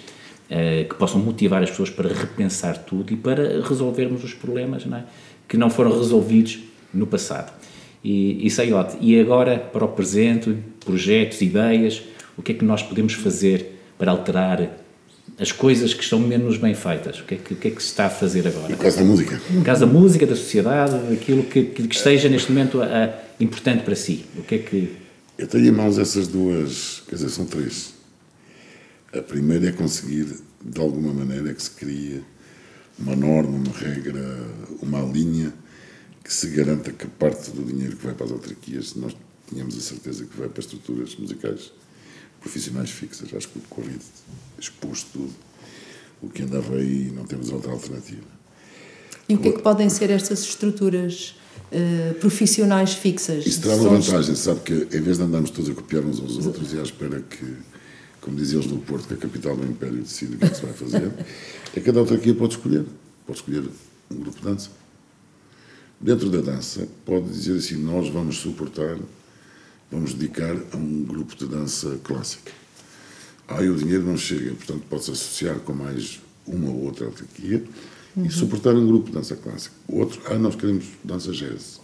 eh, 0.49 0.85
que 0.89 0.95
possam 0.95 1.21
motivar 1.21 1.61
as 1.61 1.69
pessoas 1.69 1.91
para 1.91 2.09
repensar 2.09 2.77
tudo 2.79 3.13
e 3.13 3.15
para 3.15 3.61
resolvermos 3.61 4.23
os 4.23 4.33
problemas 4.33 4.85
não 4.85 4.97
é? 4.97 5.05
que 5.47 5.57
não 5.57 5.69
foram 5.69 5.97
resolvidos 5.97 6.59
no 6.93 7.07
passado. 7.07 7.53
E, 8.03 8.45
e 8.45 8.49
Saiote, 8.49 8.97
e 8.99 9.19
agora 9.19 9.57
para 9.57 9.85
o 9.85 9.87
presente, 9.87 10.55
projetos, 10.83 11.41
ideias, 11.41 12.01
o 12.37 12.41
que 12.41 12.51
é 12.51 12.55
que 12.55 12.65
nós 12.65 12.81
podemos 12.81 13.13
fazer 13.13 13.79
para 13.97 14.11
alterar 14.11 14.81
as 15.39 15.51
coisas 15.51 15.93
que 15.93 16.03
estão 16.03 16.19
menos 16.19 16.57
bem 16.57 16.73
feitas. 16.73 17.19
O 17.19 17.23
que 17.23 17.35
é 17.35 17.37
que, 17.37 17.53
o 17.53 17.57
que, 17.57 17.67
é 17.67 17.71
que 17.71 17.81
se 17.81 17.89
está 17.89 18.05
a 18.05 18.09
fazer 18.09 18.47
agora? 18.47 18.69
No 18.69 18.77
caso 18.77 18.97
da 18.97 19.03
música. 19.03 19.41
No 19.49 19.63
caso 19.63 19.85
da 19.85 19.91
música, 19.91 20.25
da 20.25 20.35
sociedade, 20.35 21.13
aquilo 21.13 21.43
que, 21.43 21.63
que, 21.63 21.87
que 21.87 21.95
esteja 21.95 22.29
neste 22.29 22.51
momento 22.51 22.81
a, 22.81 22.85
a, 22.85 23.43
importante 23.43 23.83
para 23.83 23.95
si. 23.95 24.25
O 24.37 24.43
que 24.43 24.55
é 24.55 24.57
que. 24.59 24.97
Eu 25.37 25.47
tenho 25.47 25.65
em 25.65 25.71
mãos 25.71 25.97
essas 25.97 26.27
duas, 26.27 27.03
quer 27.07 27.15
dizer, 27.15 27.29
são 27.29 27.45
três. 27.45 27.93
A 29.13 29.21
primeira 29.21 29.69
é 29.69 29.71
conseguir, 29.71 30.27
de 30.63 30.79
alguma 30.79 31.13
maneira, 31.13 31.53
que 31.53 31.61
se 31.61 31.71
crie 31.71 32.21
uma 32.99 33.15
norma, 33.15 33.57
uma 33.57 33.77
regra, 33.77 34.21
uma 34.81 35.01
linha 35.01 35.53
que 36.23 36.33
se 36.33 36.47
garanta 36.47 36.91
que 36.91 37.07
parte 37.07 37.51
do 37.51 37.63
dinheiro 37.63 37.95
que 37.97 38.05
vai 38.05 38.13
para 38.13 38.25
as 38.25 38.31
autarquias, 38.31 38.95
nós 38.95 39.15
tínhamos 39.49 39.77
a 39.77 39.81
certeza 39.81 40.25
que 40.25 40.37
vai 40.37 40.47
para 40.47 40.61
estruturas 40.61 41.15
musicais 41.15 41.71
profissionais 42.39 42.89
fixas. 42.89 43.33
Acho 43.33 43.49
que 43.49 43.59
o 43.59 43.61
Covid 43.69 43.99
expôs 44.59 45.03
tudo. 45.03 45.33
O 46.21 46.29
que 46.29 46.43
andava 46.43 46.75
aí 46.75 47.11
não 47.15 47.25
temos 47.25 47.49
outra 47.49 47.71
alternativa. 47.71 48.27
E 49.27 49.35
o 49.35 49.39
que 49.39 49.49
é 49.49 49.51
que 49.51 49.61
podem 49.61 49.89
ser 49.89 50.09
estas 50.09 50.41
estruturas 50.41 51.35
uh, 51.71 52.13
profissionais 52.15 52.93
fixas? 52.93 53.45
Isso 53.45 53.61
terá 53.61 53.75
uma 53.75 53.89
vantagem, 53.89 54.35
sabe 54.35 54.59
que 54.61 54.73
em 54.73 55.01
vez 55.01 55.17
de 55.17 55.23
andarmos 55.23 55.51
todos 55.51 55.69
a 55.69 55.73
copiar 55.73 56.03
uns 56.03 56.19
aos 56.19 56.45
outros 56.45 56.73
e 56.73 56.79
à 56.79 56.83
espera 56.83 57.21
que, 57.21 57.55
como 58.19 58.35
diziam 58.35 58.61
eles 58.61 58.71
no 58.71 58.79
Porto, 58.79 59.07
que 59.07 59.13
a 59.13 59.17
capital 59.17 59.55
do 59.55 59.65
Império 59.65 60.01
decide 60.01 60.35
o 60.35 60.37
que 60.37 60.45
é 60.45 60.49
que 60.49 60.55
se 60.55 60.61
vai 60.61 60.73
fazer, 60.73 61.11
é 61.73 61.79
que 61.79 61.81
cada 61.81 61.99
autarquia 61.99 62.35
pode 62.35 62.55
escolher. 62.55 62.85
Pode 63.25 63.39
escolher 63.39 63.63
um 64.09 64.15
grupo 64.17 64.37
de 64.37 64.43
dança. 64.43 64.69
Dentro 66.01 66.29
da 66.29 66.41
dança, 66.41 66.87
pode 67.05 67.29
dizer 67.29 67.57
assim: 67.57 67.75
nós 67.75 68.09
vamos 68.09 68.37
suportar 68.37 68.97
vamos 69.91 70.13
dedicar 70.13 70.55
a 70.71 70.77
um 70.77 71.03
grupo 71.03 71.35
de 71.35 71.45
dança 71.45 71.99
clássica. 72.03 72.51
Aí 73.47 73.69
o 73.69 73.75
dinheiro 73.75 74.05
não 74.05 74.15
chega, 74.15 74.55
portanto 74.55 74.83
pode-se 74.89 75.11
associar 75.11 75.59
com 75.59 75.73
mais 75.73 76.21
uma 76.47 76.69
ou 76.69 76.85
outra 76.85 77.05
autarquia 77.05 77.63
uhum. 78.15 78.25
e 78.25 78.31
suportar 78.31 78.73
um 78.73 78.87
grupo 78.87 79.07
de 79.07 79.11
dança 79.11 79.35
clássica. 79.35 79.75
Outro, 79.89 80.21
ah, 80.27 80.35
nós 80.35 80.55
queremos 80.55 80.85
dança 81.03 81.33
jazz 81.33 81.81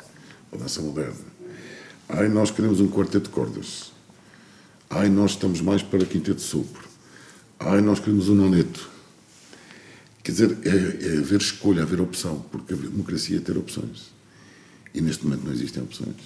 ou 0.49 0.57
dança 0.57 0.81
moderna. 0.81 1.37
Ai, 2.07 2.29
nós 2.29 2.49
queremos 2.49 2.79
um 2.79 2.87
quarteto 2.87 3.25
de 3.25 3.29
cordas. 3.29 3.91
Ai, 4.89 5.09
nós 5.09 5.31
estamos 5.31 5.59
mais 5.59 5.83
para 5.83 6.05
quinteto 6.05 6.37
de 6.37 6.43
sopro. 6.43 6.87
Ai, 7.59 7.81
nós 7.81 7.99
queremos 7.99 8.29
um 8.29 8.35
noneto. 8.35 8.89
Quer 10.27 10.31
dizer, 10.33 10.57
é, 10.65 11.15
é 11.15 11.17
haver 11.19 11.39
escolha, 11.39 11.83
haver 11.83 12.01
opção, 12.01 12.43
porque 12.51 12.73
a 12.73 12.75
democracia 12.75 13.37
é 13.37 13.39
ter 13.39 13.57
opções. 13.57 14.11
E 14.93 14.99
neste 14.99 15.23
momento 15.23 15.45
não 15.45 15.53
existem 15.53 15.81
opções. 15.81 16.17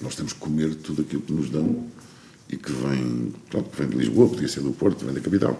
Nós 0.00 0.14
temos 0.14 0.32
que 0.32 0.38
comer 0.38 0.72
tudo 0.76 1.02
aquilo 1.02 1.20
que 1.20 1.32
nos 1.32 1.50
dão 1.50 1.84
e 2.48 2.56
que 2.56 2.70
vem, 2.70 3.32
pronto, 3.50 3.70
que 3.70 3.76
vem 3.76 3.88
de 3.88 3.96
Lisboa, 3.96 4.28
podia 4.28 4.46
ser 4.46 4.60
do 4.60 4.70
Porto, 4.70 5.04
vem 5.04 5.12
da 5.12 5.20
capital. 5.20 5.58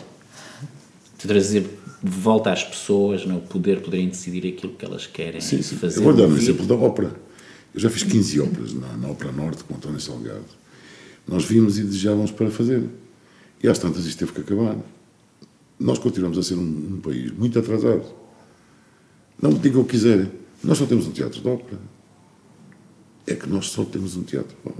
De 1.18 1.26
trazer 1.26 1.62
de 2.00 2.10
volta 2.10 2.52
às 2.52 2.62
pessoas 2.62 3.26
não, 3.26 3.38
o 3.38 3.40
poder 3.40 3.82
poderem 3.82 4.08
decidir 4.08 4.46
aquilo 4.46 4.74
que 4.74 4.84
elas 4.84 5.08
querem 5.08 5.40
sim, 5.40 5.62
sim. 5.62 5.74
fazer. 5.74 5.98
Eu 5.98 6.04
vou 6.04 6.14
dar 6.14 6.28
um 6.28 6.36
exemplo 6.36 6.64
da 6.64 6.76
ópera. 6.76 7.12
Eu 7.74 7.80
já 7.80 7.90
fiz 7.90 8.04
15 8.04 8.38
óperas 8.38 8.72
na, 8.72 8.96
na 8.98 9.08
Ópera 9.08 9.32
Norte 9.32 9.64
com 9.64 9.74
António 9.74 9.98
Salgado. 9.98 10.44
Nós 11.26 11.44
vimos 11.44 11.76
e 11.76 11.82
desejávamos 11.82 12.30
para 12.30 12.52
fazer. 12.52 12.84
E 13.60 13.66
às 13.66 13.80
tantas 13.80 14.06
isto 14.06 14.20
teve 14.20 14.30
que 14.30 14.42
acabar. 14.42 14.76
Nós 15.82 15.98
continuamos 15.98 16.38
a 16.38 16.42
ser 16.42 16.54
um, 16.54 16.94
um 16.94 17.00
país 17.00 17.32
muito 17.32 17.58
atrasado. 17.58 18.04
Não 19.40 19.50
me 19.50 19.58
digam 19.58 19.82
o 19.82 19.84
que 19.84 19.92
quiserem. 19.92 20.30
Nós 20.62 20.78
só 20.78 20.86
temos 20.86 21.06
um 21.06 21.12
teatro 21.12 21.40
de 21.40 21.48
ópera 21.48 21.78
é 23.26 23.34
que 23.34 23.48
nós 23.48 23.66
só 23.66 23.84
temos 23.84 24.16
um 24.16 24.22
teatro. 24.22 24.56
Bom, 24.64 24.74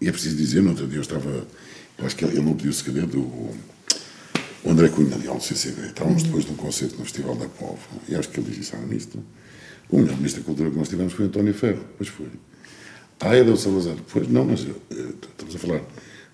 e 0.00 0.08
é 0.08 0.12
preciso 0.12 0.36
dizer, 0.36 0.62
no 0.62 0.70
outro 0.70 0.86
dia 0.86 0.98
eu 0.98 1.02
estava, 1.02 1.28
eu 1.28 2.06
acho 2.06 2.16
que 2.16 2.24
ele, 2.24 2.40
não 2.40 2.54
pediu-se 2.54 2.84
cadê 2.84 3.02
do 3.02 3.20
o 4.64 4.70
André 4.70 4.88
Cunha, 4.88 5.16
de 5.16 5.26
do 5.26 5.40
CCB. 5.40 5.88
Estávamos 5.88 6.22
depois 6.24 6.44
de 6.44 6.52
um 6.52 6.56
concerto 6.56 6.96
no 6.96 7.04
Festival 7.04 7.36
da 7.36 7.48
Povo, 7.48 7.78
e 8.08 8.14
acho 8.14 8.28
que 8.28 8.40
ele 8.40 8.50
disse 8.50 8.74
ah, 8.74 8.80
nisto. 8.80 9.22
O 9.88 9.98
melhor 9.98 10.16
ministro 10.16 10.42
da 10.42 10.46
Cultura 10.46 10.70
que 10.70 10.76
nós 10.76 10.88
tivemos 10.88 11.12
foi 11.12 11.26
António 11.26 11.54
Ferro, 11.54 11.84
pois 11.96 12.08
foi. 12.08 12.28
Ah, 13.20 13.34
é 13.34 13.42
do 13.42 13.56
Salazar. 13.56 13.96
Pois 14.12 14.28
não, 14.28 14.44
mas 14.44 14.66
eu, 14.66 14.80
estamos 14.90 15.54
a 15.54 15.58
falar 15.58 15.80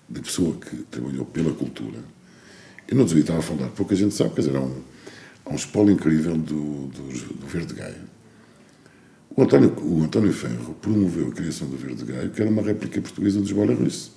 de 0.09 0.21
pessoa 0.21 0.55
que 0.57 0.75
trabalhou 0.83 1.25
pela 1.25 1.53
cultura 1.53 1.99
Eu 2.87 2.97
não 2.97 3.05
devia 3.05 3.21
estar 3.21 3.37
a 3.37 3.41
falar, 3.41 3.67
pouca 3.69 3.95
gente 3.95 4.13
sabe, 4.13 4.35
quer 4.35 4.41
dizer, 4.41 4.55
há 4.55 4.61
um, 4.61 4.81
há 5.45 5.51
um 5.51 5.55
espólio 5.55 5.93
incrível 5.93 6.37
do, 6.37 6.87
do, 6.87 7.33
do 7.33 7.47
Verde 7.47 7.73
Gaia. 7.73 8.15
O 9.35 9.41
António, 9.43 9.75
o 9.81 10.03
António 10.03 10.31
Ferro 10.31 10.75
promoveu 10.81 11.27
a 11.27 11.31
criação 11.31 11.67
do 11.67 11.75
Verde 11.75 12.05
Gaia, 12.05 12.29
que 12.29 12.41
era 12.41 12.49
uma 12.49 12.61
réplica 12.61 13.01
portuguesa 13.01 13.41
dos 13.41 13.51
Bola 13.51 13.73
Russo. 13.73 14.13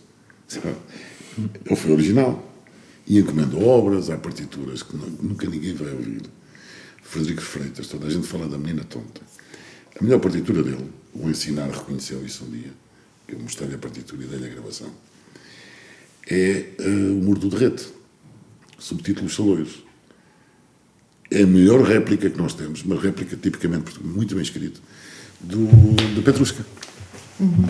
Ele 1.64 1.76
foi 1.76 1.92
original. 1.92 2.44
E 3.06 3.18
encomendou 3.18 3.66
obras, 3.66 4.10
há 4.10 4.18
partituras 4.18 4.82
que 4.82 4.94
nunca 4.96 5.48
ninguém 5.48 5.74
vai 5.74 5.90
ouvir. 5.92 6.22
Frederico 7.02 7.40
Freitas, 7.40 7.86
toda 7.86 8.06
a 8.06 8.10
gente 8.10 8.26
fala 8.26 8.46
da 8.46 8.58
menina 8.58 8.84
tonta. 8.84 9.22
A 9.98 10.04
melhor 10.04 10.20
partitura 10.20 10.62
dele, 10.62 10.90
o 11.14 11.28
Ensinar 11.28 11.70
reconheceu 11.70 12.24
isso 12.24 12.44
um 12.44 12.50
dia, 12.50 12.70
que 13.26 13.34
eu 13.34 13.38
mostrei 13.38 13.74
a 13.74 13.78
partitura 13.78 14.22
e 14.22 14.26
dei-lhe 14.26 14.44
a 14.44 14.48
gravação, 14.50 14.92
é 16.30 16.66
uh, 16.78 17.18
O 17.18 17.24
Muro 17.24 17.40
do 17.40 17.48
Derrete, 17.48 17.88
subtítulos 18.78 19.34
Saloiros. 19.34 19.84
É 21.30 21.42
a 21.42 21.46
melhor 21.46 21.82
réplica 21.82 22.30
que 22.30 22.38
nós 22.38 22.54
temos, 22.54 22.82
uma 22.82 22.98
réplica 22.98 23.36
tipicamente 23.36 24.02
muito 24.02 24.34
bem 24.34 24.42
escrita, 24.42 24.80
do, 25.40 25.66
de 26.14 26.22
Petrusca. 26.22 26.64
Uhum. 27.38 27.66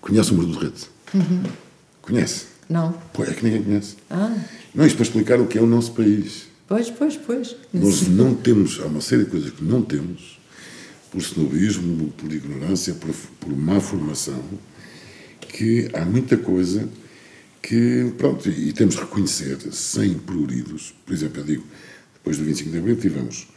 Conhece 0.00 0.32
o 0.32 0.34
Muro 0.34 0.48
do 0.48 0.58
Derrete? 0.58 0.88
Uhum. 1.12 1.42
Conhece? 2.00 2.46
Não. 2.68 2.92
Pô, 3.12 3.24
é 3.24 3.32
que 3.32 3.44
ninguém 3.44 3.62
conhece. 3.62 3.96
Ah. 4.08 4.34
Não, 4.74 4.86
isto 4.86 4.96
para 4.96 5.04
explicar 5.04 5.40
o 5.40 5.46
que 5.46 5.58
é 5.58 5.62
o 5.62 5.66
nosso 5.66 5.92
país. 5.92 6.46
Pois, 6.66 6.90
pois, 6.90 7.16
pois. 7.16 7.56
Nós 7.72 8.08
não 8.08 8.34
temos, 8.34 8.80
há 8.80 8.86
uma 8.86 9.00
série 9.00 9.24
de 9.24 9.30
coisas 9.30 9.50
que 9.50 9.62
não 9.62 9.82
temos, 9.82 10.38
por 11.10 11.18
snobismo, 11.20 12.10
por 12.16 12.32
ignorância, 12.32 12.94
por, 12.94 13.14
por 13.38 13.54
má 13.54 13.80
formação, 13.80 14.42
que 15.40 15.90
há 15.92 16.04
muita 16.04 16.36
coisa 16.36 16.88
que, 17.64 18.12
pronto, 18.18 18.50
e 18.50 18.74
temos 18.74 18.94
de 18.94 19.00
reconhecer, 19.00 19.58
sem 19.72 20.12
pruridos. 20.12 20.94
Por 21.06 21.14
exemplo, 21.14 21.40
eu 21.40 21.44
digo, 21.44 21.64
depois 22.12 22.36
do 22.36 22.44
25 22.44 22.70
de 22.70 22.78
abril 22.78 22.96
tivemos 22.96 23.48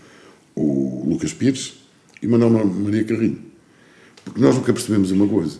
o 0.55 1.03
Lucas 1.09 1.33
Pires 1.33 1.73
e 2.21 2.27
Manuel 2.27 2.65
Maria 2.67 3.03
Carrinho. 3.03 3.43
Porque 4.23 4.39
nós 4.39 4.55
nunca 4.55 4.71
percebemos 4.71 5.11
uma 5.11 5.27
coisa. 5.27 5.59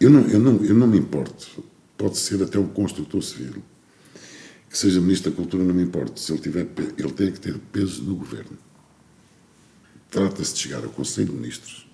Eu 0.00 0.10
não, 0.10 0.26
eu 0.26 0.40
não, 0.40 0.64
eu 0.64 0.74
não 0.74 0.88
me 0.88 0.98
importo, 0.98 1.64
pode 1.96 2.18
ser 2.18 2.42
até 2.42 2.58
um 2.58 2.66
construtor 2.66 3.22
civil, 3.22 3.62
que 4.68 4.76
seja 4.76 5.00
Ministro 5.00 5.30
da 5.30 5.36
Cultura, 5.36 5.62
não 5.62 5.74
me 5.74 5.84
importa. 5.84 6.20
Se 6.20 6.32
ele 6.32 6.40
tiver, 6.40 6.66
ele 6.98 7.12
tem 7.12 7.30
que 7.30 7.38
ter 7.38 7.56
peso 7.70 8.02
no 8.02 8.16
governo. 8.16 8.58
Trata-se 10.10 10.52
de 10.52 10.60
chegar 10.60 10.82
ao 10.82 10.90
Conselho 10.90 11.28
de 11.28 11.34
Ministros 11.34 11.86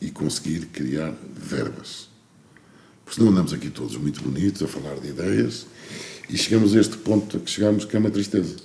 e 0.00 0.10
conseguir 0.10 0.66
criar 0.66 1.14
verbas. 1.34 2.11
Porque 3.12 3.20
senão 3.20 3.30
andamos 3.30 3.52
aqui 3.52 3.68
todos 3.68 3.94
muito 3.96 4.22
bonitos 4.22 4.62
a 4.62 4.66
falar 4.66 4.94
de 4.94 5.08
ideias 5.08 5.66
e 6.30 6.38
chegamos 6.38 6.74
a 6.74 6.80
este 6.80 6.96
ponto 6.96 7.36
a 7.36 7.40
que 7.40 7.50
chegamos 7.50 7.84
que 7.84 7.94
é 7.94 7.98
uma 7.98 8.10
tristeza. 8.10 8.56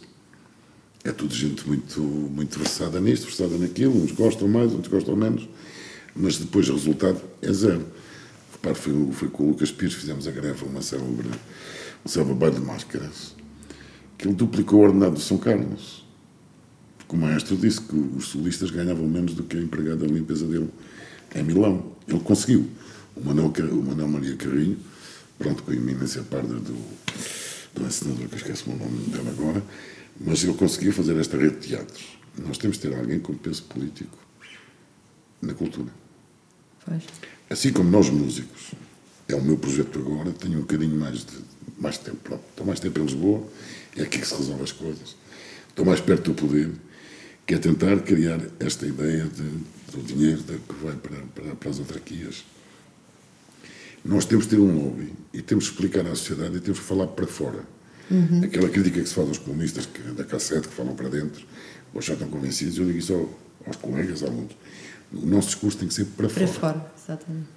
É 1.04 1.12
tudo 1.12 1.36
gente 1.36 1.68
muito, 1.68 2.00
muito 2.00 2.58
versada 2.58 3.02
nisto, 3.02 3.26
versada 3.26 3.58
naquilo, 3.58 4.02
uns 4.02 4.14
gostam 4.14 4.48
mais, 4.48 4.72
outros 4.72 4.88
gostam 4.88 5.18
menos, 5.18 5.50
mas 6.16 6.38
depois 6.38 6.70
o 6.70 6.76
resultado 6.76 7.22
é 7.42 7.52
zero. 7.52 7.86
Repare, 8.54 8.76
foi, 8.76 9.12
foi 9.12 9.28
com 9.28 9.44
o 9.44 9.50
Lucas 9.50 9.70
Pires, 9.70 9.96
fizemos 9.96 10.26
a 10.30 10.32
greve, 10.32 10.64
uma 10.64 10.82
célebre, 10.82 11.30
um 12.06 12.08
célebre 12.08 12.36
baile 12.36 12.56
de 12.56 12.62
máscaras, 12.62 13.36
que 14.18 14.30
ele 14.30 14.34
duplicou 14.34 14.80
o 14.80 14.84
ordenado 14.84 15.16
do 15.16 15.20
São 15.20 15.38
Carlos 15.38 16.08
porque 17.00 17.16
o 17.18 17.20
maestro 17.20 17.58
disse 17.58 17.82
que 17.82 17.96
os 17.96 18.30
solistas 18.30 18.72
ganhavam 18.72 19.08
menos 19.08 19.34
do 19.34 19.44
que 19.44 19.58
a 19.58 19.62
empregada 19.62 20.08
de 20.08 20.14
limpeza 20.14 20.46
dele 20.46 20.70
em 21.36 21.44
Milão. 21.44 21.92
Ele 22.06 22.20
conseguiu. 22.20 22.68
O 23.20 23.26
Manuel, 23.26 23.52
o 23.72 23.84
Manuel 23.84 24.08
Maria 24.08 24.36
Carrinho, 24.36 24.78
pronto, 25.38 25.64
com 25.64 25.72
a 25.72 25.76
iminência 25.76 26.24
parda 26.24 26.56
do, 26.56 26.76
do 27.74 27.86
ensinador, 27.86 28.28
que 28.28 28.36
eu 28.36 28.38
esqueço 28.38 28.70
o 28.70 28.76
nome 28.76 29.08
dele 29.08 29.30
agora, 29.30 29.64
mas 30.20 30.44
ele 30.44 30.54
conseguiu 30.54 30.94
fazer 30.94 31.18
esta 31.18 31.38
rede 31.38 31.56
de 31.56 31.68
teatros. 31.68 32.18
Nós 32.38 32.58
temos 32.58 32.78
de 32.78 32.88
ter 32.88 32.96
alguém 32.96 33.20
com 33.20 33.34
peso 33.36 33.64
político 33.64 34.18
na 35.42 35.54
cultura. 35.54 35.92
Pois. 36.86 37.04
Assim 37.50 37.72
como 37.72 37.90
nós 37.90 38.10
músicos, 38.10 38.72
é 39.28 39.36
o 39.36 39.42
meu 39.42 39.58
projeto 39.58 40.00
agora, 40.00 40.32
tenho 40.32 40.60
um 40.60 40.62
bocadinho 40.62 40.98
mais 41.00 41.26
de 41.26 41.48
mais 41.78 41.98
tempo. 41.98 42.18
Pronto, 42.18 42.44
estou 42.50 42.66
mais 42.66 42.80
tempo 42.80 43.00
em 43.00 43.04
Lisboa, 43.04 43.48
é 43.96 44.04
aqui 44.04 44.20
que 44.20 44.28
se 44.28 44.36
resolve 44.36 44.64
as 44.64 44.72
coisas. 44.72 45.16
Estou 45.70 45.86
mais 45.86 46.02
perto 46.02 46.32
do 46.32 46.34
poder 46.34 46.72
que 47.46 47.54
é 47.54 47.58
tentar 47.58 47.98
criar 48.02 48.42
esta 48.60 48.86
ideia 48.86 49.24
de, 49.24 49.44
do 49.92 50.04
dinheiro 50.04 50.44
que 50.44 50.84
vai 50.84 50.96
para, 50.96 51.18
para, 51.34 51.56
para, 51.56 51.70
as 51.70 51.80
autarquias. 51.80 52.44
Nós 54.04 54.26
temos 54.26 54.46
de 54.46 54.56
ter 54.56 54.62
um 54.62 54.84
lobby 54.84 55.14
e 55.34 55.42
temos 55.42 55.66
de 55.66 55.72
explicar 55.72 56.06
à 56.06 56.16
sociedade 56.16 56.58
e 56.58 56.60
temos 56.60 56.80
de 56.80 56.86
falar 56.86 57.08
para 57.08 57.28
fora. 57.28 57.64
Uhum. 58.10 58.42
Aquela 58.44 58.70
crítica 58.70 59.02
que 59.02 59.10
se 59.10 59.16
faz 59.16 59.28
aos 59.28 59.38
comunistas 59.38 59.86
que, 59.86 60.02
da 60.02 60.24
cassete 60.24 60.68
que 60.68 60.74
falam 60.74 60.96
para 60.96 61.10
dentro, 61.10 61.46
ou 61.94 62.02
já 62.02 62.14
estão 62.14 62.30
convencidos, 62.30 62.78
eu 62.78 62.86
digo 62.86 62.98
isso 62.98 63.30
aos 63.66 63.76
colegas, 63.78 64.24
a 64.24 64.28
alunos. 64.28 64.56
O 65.12 65.26
nosso 65.26 65.48
discurso 65.48 65.78
tem 65.78 65.88
que 65.88 65.94
ser 65.94 66.06
para, 66.06 66.30
para 66.30 66.48
fora. 66.48 66.74
Para 66.74 66.82
fora, 66.82 66.92
exatamente. 67.04 67.48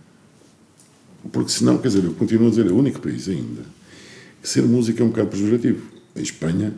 Porque 1.31 1.51
senão, 1.51 1.79
quer 1.79 1.89
dizer, 1.89 2.05
eu 2.05 2.15
continuo 2.15 2.47
a 2.49 2.51
dizer, 2.51 2.67
é 2.67 2.71
o 2.71 2.77
único 2.77 3.01
país 3.01 3.29
ainda 3.29 3.63
que 4.43 4.49
ser 4.49 4.63
música 4.63 5.03
é 5.03 5.05
um 5.05 5.11
bocado 5.11 5.29
pejorativo. 5.29 5.83
Em 6.17 6.23
Espanha, 6.23 6.75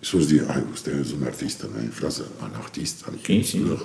as 0.00 0.08
pessoas 0.08 0.28
dizem, 0.28 0.46
ah, 0.48 0.60
você 0.60 0.90
é 0.90 1.16
um 1.16 1.26
artista, 1.26 1.66
não 1.66 1.80
é? 1.80 1.84
Em 1.84 1.90
França, 1.90 2.26
um 2.40 2.44
artista, 2.44 3.10
sim, 3.24 3.42
sim, 3.42 3.78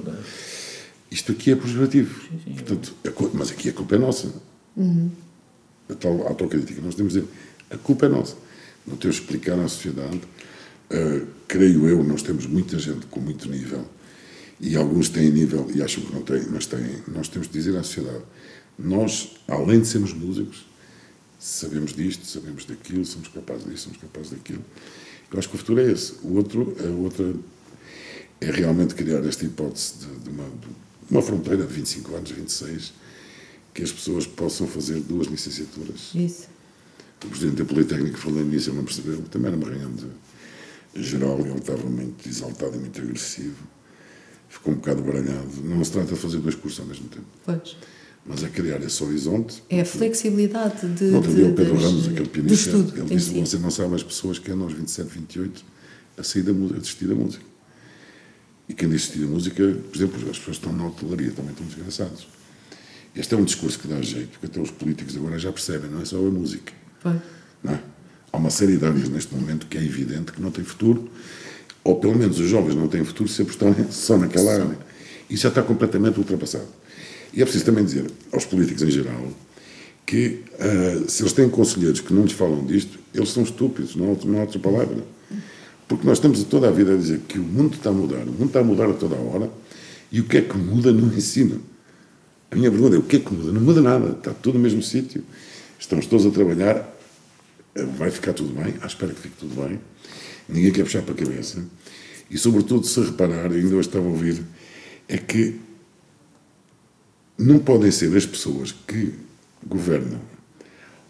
Isto 1.09 1.32
aqui 1.32 1.51
é 1.51 1.55
pejorativo. 1.55 2.21
Sim, 2.21 2.39
sim, 2.43 2.53
Portanto, 2.53 2.93
a, 3.05 3.38
mas 3.38 3.51
aqui 3.51 3.69
a 3.69 3.74
culpa 3.74 3.95
é 3.95 3.99
nossa. 3.99 4.34
Uhum. 4.76 5.11
A 5.89 5.95
tal 5.95 6.28
autocrítica. 6.28 6.82
Nós 6.82 6.95
temos 6.95 7.13
de 7.13 7.21
dizer, 7.21 7.34
a 7.69 7.78
culpa 7.78 8.05
é 8.05 8.09
nossa. 8.09 8.36
Não 8.86 8.97
temos 8.97 9.17
de 9.17 9.21
explicar 9.24 9.59
à 9.59 9.67
sociedade. 9.67 10.21
Uh, 10.91 11.28
creio 11.47 11.88
eu, 11.88 12.03
nós 12.03 12.21
temos 12.21 12.45
muita 12.45 12.78
gente 12.78 13.05
com 13.07 13.19
muito 13.19 13.49
nível 13.49 13.86
e 14.59 14.76
alguns 14.76 15.09
têm 15.09 15.30
nível 15.32 15.69
e 15.74 15.82
acham 15.82 16.03
que 16.03 16.13
não 16.13 16.21
têm, 16.21 16.45
mas 16.49 16.65
têm. 16.65 17.03
Nós 17.07 17.28
temos 17.28 17.47
de 17.47 17.53
dizer 17.53 17.76
à 17.78 17.84
sociedade, 17.84 18.24
nós, 18.78 19.36
além 19.47 19.82
de 19.82 19.88
sermos 19.88 20.13
músicos, 20.13 20.65
sabemos 21.39 21.93
disto, 21.93 22.26
sabemos 22.26 22.65
daquilo, 22.65 23.05
somos 23.05 23.28
capazes 23.28 23.65
disto, 23.65 23.84
somos 23.84 23.97
capazes 23.97 24.32
daquilo. 24.32 24.63
Eu 25.32 25.39
acho 25.39 25.49
que 25.49 25.55
o 25.55 25.57
futuro 25.57 25.82
é 25.82 25.91
esse. 25.91 26.13
O 26.24 26.36
outro, 26.36 26.76
a 26.80 26.89
outra 27.01 27.34
é 28.39 28.51
realmente 28.51 28.95
criar 28.95 29.26
esta 29.26 29.45
hipótese 29.45 29.95
de, 29.99 30.19
de, 30.19 30.30
uma, 30.30 30.45
de 30.45 31.11
uma 31.11 31.21
fronteira 31.21 31.65
de 31.65 31.74
25 31.74 32.15
anos, 32.15 32.32
26, 32.32 32.93
que 33.74 33.82
as 33.82 33.91
pessoas 33.91 34.28
possam 34.28 34.67
fazer 34.67 34.99
duas 34.99 35.28
licenciaturas. 35.28 36.11
Isso. 36.13 36.47
O 37.24 37.28
presidente 37.28 37.57
da 37.57 37.65
Politécnica 37.65 38.17
falou 38.17 38.43
nisso, 38.43 38.69
ele 38.69 38.78
não 38.78 38.84
percebeu. 38.84 39.21
Também 39.24 39.47
era 39.47 39.57
uma 39.57 39.69
reunião 39.69 39.91
de 39.93 41.03
geral, 41.03 41.39
ele 41.39 41.57
estava 41.57 41.89
muito 41.89 42.28
exaltado 42.28 42.76
e 42.76 42.80
muito 42.80 43.01
agressivo. 43.01 43.63
Ficou 44.49 44.74
um 44.74 44.76
bocado 44.76 45.01
baralhado. 45.01 45.49
Não 45.63 45.84
se 45.84 45.91
trata 45.91 46.13
de 46.13 46.19
fazer 46.19 46.38
dois 46.38 46.55
cursos 46.55 46.80
ao 46.80 46.86
mesmo 46.86 47.07
tempo. 47.07 47.26
Pois 47.45 47.76
mas 48.26 48.43
é 48.43 48.47
criar 48.47 48.82
esse 48.82 49.03
horizonte. 49.03 49.61
É 49.69 49.82
a 49.82 49.86
flexibilidade 49.86 50.88
de. 50.93 51.05
Não, 51.05 51.21
de, 51.21 51.43
o 51.43 51.53
Pedro 51.53 51.76
Ramos, 51.76 52.07
aquele 52.07 52.30
pianista, 52.30 52.69
estudo, 52.69 52.97
ele 52.97 53.15
disse: 53.15 53.32
si. 53.32 53.39
Você 53.39 53.57
não 53.57 53.69
sabe 53.69 53.95
as 53.95 54.03
pessoas 54.03 54.39
que 54.39 54.49
andam 54.51 54.63
aos 54.63 54.74
27, 54.74 55.09
28 55.09 55.65
a 56.17 56.24
sair 56.24 56.43
da 56.43 56.53
música, 56.53 56.78
a 56.78 56.80
desistir 56.80 57.07
da 57.07 57.15
música. 57.15 57.43
E 58.69 58.74
quem 58.74 58.88
desistir 58.88 59.19
da 59.19 59.28
música, 59.28 59.55
por 59.55 59.95
exemplo, 59.95 60.15
as 60.30 60.38
pessoas 60.38 60.57
que 60.57 60.65
estão 60.65 60.74
na 60.74 60.88
hotelaria 60.88 61.32
também 61.32 61.51
estão 61.51 61.65
desgraçados. 61.65 62.28
Este 63.16 63.36
é 63.36 63.38
um 63.38 63.43
discurso 63.43 63.78
que 63.78 63.88
dá 63.88 64.01
jeito, 64.01 64.30
porque 64.30 64.47
até 64.47 64.59
os 64.59 64.72
políticos 64.72 65.16
agora 65.16 65.38
já 65.38 65.51
percebem, 65.51 65.89
não 65.89 66.01
é 66.01 66.05
só 66.05 66.18
a 66.18 66.32
música. 66.32 66.74
Foi. 66.99 67.14
Não 67.64 67.74
é? 67.74 67.80
Há 68.32 68.38
uma 68.38 68.49
série 68.49 68.78
de 68.78 68.86
áreas 68.86 69.07
neste 69.09 69.36
momento 69.36 69.68
que 69.68 69.78
é 69.78 69.84
evidente 69.84 70.32
que 70.32 70.41
não 70.41 70.49
tem 70.49 70.64
futuro, 70.64 71.07
ou 71.84 71.99
pelo 71.99 72.18
menos 72.18 72.39
os 72.39 72.49
jovens 72.49 72.76
não 72.76 72.88
têm 72.88 73.03
futuro 73.03 73.30
se 73.30 73.41
apostarem 73.43 73.86
só 73.91 74.18
naquela 74.18 74.53
área. 74.53 74.78
Isso 75.30 75.43
já 75.43 75.49
está 75.49 75.61
completamente 75.61 76.18
ultrapassado. 76.18 76.68
E 77.34 77.41
é 77.41 77.45
preciso 77.45 77.66
também 77.66 77.84
dizer 77.84 78.09
aos 78.32 78.45
políticos 78.45 78.82
em 78.84 78.89
geral 78.89 79.32
que 80.05 80.41
uh, 80.53 81.09
se 81.09 81.24
eles 81.24 81.34
têm 81.34 81.49
conselheiros 81.49 82.01
que 82.01 82.14
não 82.14 82.24
lhes 82.24 82.34
falam 82.34 82.66
disto, 82.66 82.99
eles 83.14 83.30
são 83.30 83.43
estúpidos, 83.43 83.95
não, 83.95 84.14
não 84.26 84.39
há 84.39 84.41
outra 84.41 84.59
palavra. 84.59 85.03
Porque 85.88 86.05
nós 86.05 86.18
estamos 86.18 86.43
toda 86.45 86.68
a 86.68 86.72
vida 86.72 86.93
a 86.93 86.97
dizer 86.97 87.22
que 87.28 87.39
o 87.39 87.43
mundo 87.43 87.76
está 87.76 87.89
a 87.89 87.93
mudar, 87.93 88.24
o 88.24 88.32
mundo 88.32 88.45
está 88.45 88.59
a 88.59 88.64
mudar 88.64 88.89
a 88.89 88.93
toda 88.93 89.16
a 89.16 89.20
hora, 89.20 89.49
e 90.11 90.20
o 90.20 90.26
que 90.26 90.38
é 90.38 90.41
que 90.41 90.57
muda 90.57 90.91
no 90.91 91.14
ensino? 91.16 91.61
A 92.54 92.56
minha 92.56 92.70
pergunta 92.70 92.95
é: 92.95 92.99
o 92.99 93.01
que 93.01 93.16
é 93.16 93.20
que 93.20 93.34
muda? 93.34 93.51
Não 93.51 93.60
muda 93.60 93.82
nada, 93.82 94.12
está 94.12 94.32
tudo 94.32 94.60
no 94.60 94.64
mesmo 94.64 94.84
sítio, 94.84 95.24
estamos 95.80 96.06
todos 96.06 96.24
a 96.24 96.30
trabalhar, 96.30 96.88
vai 97.97 98.12
ficar 98.12 98.32
tudo 98.32 98.54
bem, 98.54 98.76
à 98.80 98.86
espera 98.86 99.12
que 99.12 99.22
fique 99.22 99.36
tudo 99.39 99.60
bem, 99.60 99.80
ninguém 100.47 100.72
quer 100.72 100.84
puxar 100.84 101.01
para 101.01 101.16
a 101.16 101.18
cabeça, 101.18 101.66
e 102.30 102.38
sobretudo, 102.38 102.86
se 102.86 103.01
reparar, 103.01 103.51
ainda 103.51 103.76
hoje 103.76 103.88
estava 103.88 104.06
a 104.06 104.10
ouvir, 104.10 104.43
é 105.08 105.18
que 105.18 105.60
não 107.39 107.58
podem 107.58 107.89
ser 107.89 108.16
as 108.16 108.26
pessoas 108.26 108.72
que 108.72 109.14
governam, 109.66 110.22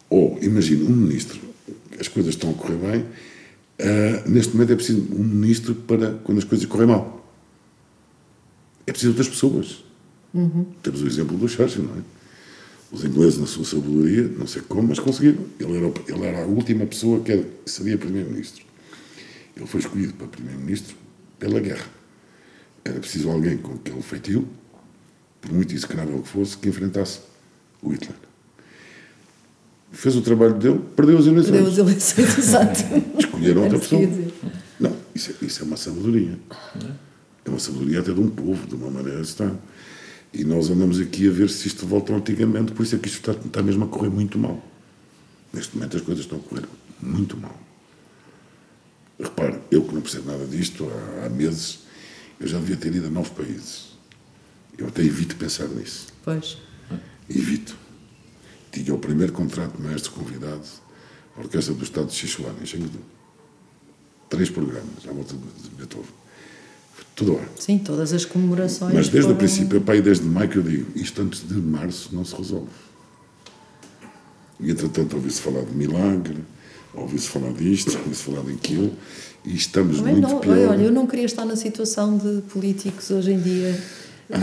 ou 0.09 0.39
imagine 0.41 0.83
um 0.83 0.95
ministro, 0.95 1.41
as 1.99 2.07
coisas 2.07 2.35
estão 2.35 2.51
a 2.51 2.53
correr 2.53 2.77
bem, 2.77 3.01
uh, 3.01 4.29
neste 4.29 4.53
momento 4.53 4.71
é 4.71 4.75
preciso 4.77 5.01
um 5.13 5.23
ministro 5.25 5.75
para 5.75 6.13
quando 6.23 6.37
as 6.37 6.45
coisas 6.45 6.65
correm 6.65 6.87
mal. 6.87 7.19
É 8.87 8.91
preciso 8.91 9.11
outras 9.11 9.27
pessoas. 9.27 9.83
Uhum. 10.33 10.65
Temos 10.81 11.01
o 11.01 11.07
exemplo 11.07 11.37
do 11.37 11.47
Churchill, 11.47 11.83
não 11.83 11.97
é? 11.97 12.01
Os 12.91 13.03
ingleses, 13.03 13.39
na 13.39 13.47
sua 13.47 13.65
sabedoria, 13.65 14.23
não 14.37 14.45
sei 14.45 14.61
como, 14.61 14.87
mas 14.89 14.99
conseguiram. 14.99 15.43
Ele 15.59 15.77
era, 15.77 15.93
ele 16.07 16.25
era 16.25 16.43
a 16.43 16.45
última 16.45 16.85
pessoa 16.85 17.19
que 17.21 17.43
seria 17.65 17.97
primeiro-ministro. 17.97 18.63
Ele 19.55 19.65
foi 19.65 19.79
escolhido 19.79 20.13
para 20.13 20.27
primeiro-ministro 20.27 20.95
pela 21.39 21.59
guerra. 21.59 21.85
Era 22.85 22.99
preciso 22.99 23.29
alguém 23.29 23.57
com 23.57 23.73
aquele 23.73 24.01
feitio, 24.01 24.47
por 25.41 25.51
muito 25.51 25.73
execrável 25.73 26.21
que 26.21 26.27
fosse, 26.27 26.57
que 26.57 26.69
enfrentasse 26.69 27.19
o 27.81 27.89
Hitler. 27.89 28.15
Fez 29.91 30.15
o 30.15 30.21
trabalho 30.21 30.55
dele, 30.55 30.81
perdeu 30.95 31.17
as 31.17 31.25
eleições. 31.25 31.51
Perdeu 31.51 31.71
as 31.71 31.77
eleições, 31.77 32.37
exato. 32.37 32.79
Escolheram 33.17 33.63
outra 33.63 33.79
pessoa. 33.79 34.01
Não, 34.79 34.95
isso 35.13 35.31
é, 35.31 35.45
isso 35.45 35.61
é 35.61 35.65
uma 35.65 35.77
sabedoria. 35.77 36.37
É 37.45 37.49
uma 37.49 37.59
sabedoria 37.59 37.99
até 37.99 38.11
de 38.11 38.19
um 38.19 38.29
povo, 38.29 38.67
de 38.67 38.75
uma 38.75 38.89
maneira 38.89 39.21
de 39.21 39.27
estar. 39.27 39.51
E 40.33 40.43
nós 40.43 40.69
andamos 40.69 40.99
aqui 40.99 41.27
a 41.27 41.31
ver 41.31 41.49
se 41.49 41.67
isto 41.67 41.85
volta 41.85 42.11
ao 42.11 42.17
antigamente, 42.17 42.71
por 42.71 42.83
isso 42.83 42.95
é 42.95 42.99
que 42.99 43.07
isto 43.07 43.19
está, 43.19 43.31
está 43.45 43.61
mesmo 43.61 43.85
a 43.85 43.87
correr 43.87 44.09
muito 44.09 44.39
mal. 44.39 44.61
Neste 45.53 45.75
momento 45.75 45.97
as 45.97 46.01
coisas 46.01 46.23
estão 46.23 46.39
a 46.39 46.41
correr 46.41 46.65
muito 46.99 47.37
mal. 47.37 47.55
Repare, 49.19 49.59
eu 49.69 49.83
que 49.83 49.93
não 49.93 50.01
percebo 50.01 50.31
nada 50.31 50.45
disto, 50.47 50.89
há, 50.89 51.25
há 51.25 51.29
meses, 51.29 51.79
eu 52.39 52.47
já 52.47 52.57
devia 52.57 52.75
ter 52.75 52.95
ido 52.95 53.07
a 53.07 53.09
nove 53.11 53.29
países. 53.29 53.93
Eu 54.75 54.87
até 54.87 55.03
evito 55.03 55.35
pensar 55.35 55.67
nisso. 55.67 56.07
Pois. 56.23 56.57
Evito. 57.29 57.77
Tinha 58.71 58.93
o 58.93 58.97
primeiro 58.97 59.31
contrato 59.31 59.77
de 59.77 59.83
maestro 59.83 60.13
convidado 60.13 60.63
à 61.37 61.41
Orquestra 61.41 61.75
do 61.75 61.83
Estado 61.83 62.07
de 62.07 62.15
Sichuan, 62.15 62.55
em 62.59 62.65
Chengdu. 62.65 62.99
Três 64.29 64.49
programas 64.49 65.07
à 65.07 65.11
volta 65.11 65.35
de 65.35 65.69
Beethoven. 65.75 66.22
Tudo 67.15 67.33
lá. 67.35 67.41
Sim, 67.59 67.77
todas 67.77 68.11
as 68.13 68.25
comemorações. 68.25 68.93
Mas 68.93 69.07
desde 69.07 69.19
o 69.19 69.23
foram- 69.23 69.37
princípio, 69.37 69.81
pai, 69.81 70.01
desde 70.01 70.25
maio 70.25 70.49
que 70.49 70.57
eu 70.57 70.63
digo, 70.63 70.87
isto 70.95 71.21
antes 71.21 71.47
de 71.47 71.53
março 71.55 72.09
não 72.11 72.25
se 72.25 72.35
resolve. 72.35 72.67
E 74.59 74.71
entretanto 74.71 75.15
ouvi-se 75.15 75.41
falar 75.41 75.63
de 75.63 75.75
milagre, 75.75 76.37
ouvi-se 76.93 77.27
falar 77.27 77.51
disto, 77.53 77.97
ouvi-se 78.05 78.23
falar 78.23 78.41
daquilo, 78.41 78.91
e 79.45 79.55
estamos 79.55 79.97
Também 79.97 80.13
muito 80.15 80.27
não, 80.29 80.39
pior. 80.39 80.69
olha, 80.69 80.83
eu 80.83 80.91
não 80.91 81.05
queria 81.05 81.25
estar 81.25 81.45
na 81.45 81.55
situação 81.55 82.17
de 82.17 82.41
políticos 82.43 83.11
hoje 83.11 83.31
em 83.33 83.39
dia 83.39 83.77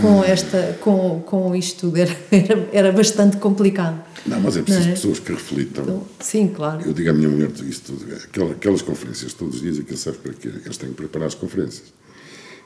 com 0.03 0.23
esta 0.23 0.79
com, 0.83 1.21
com 1.27 1.57
isto 1.57 1.81
tudo 1.89 1.97
era, 1.99 2.15
era, 2.31 2.69
era 2.73 2.93
bastante 2.93 3.39
complicado 3.39 4.01
Não, 4.27 4.39
mas 4.41 4.57
é 4.59 4.63
preciso 4.63 4.89
é? 4.89 4.93
pessoas 4.93 5.19
que 5.19 5.33
reflitam. 5.33 5.83
Então, 5.85 6.07
sim 6.21 6.49
claro 6.49 6.83
Eu 6.87 6.93
digo 6.93 7.09
à 7.11 7.13
minha 7.15 7.29
mulher 7.31 7.51
isso 7.67 7.83
tudo, 7.87 8.15
aquela- 8.15 8.53
aquelas 8.53 8.83
conferências 8.83 9.33
todos 9.33 9.57
os 9.57 9.63
dias, 9.63 9.79
aquilo 9.79 9.97
serve 9.97 10.19
para 10.19 10.35
quê? 10.35 10.49
Eles 10.65 10.77
têm 10.77 10.91
que 10.91 10.97
preparar 10.97 11.29
as 11.29 11.35
conferências. 11.35 11.93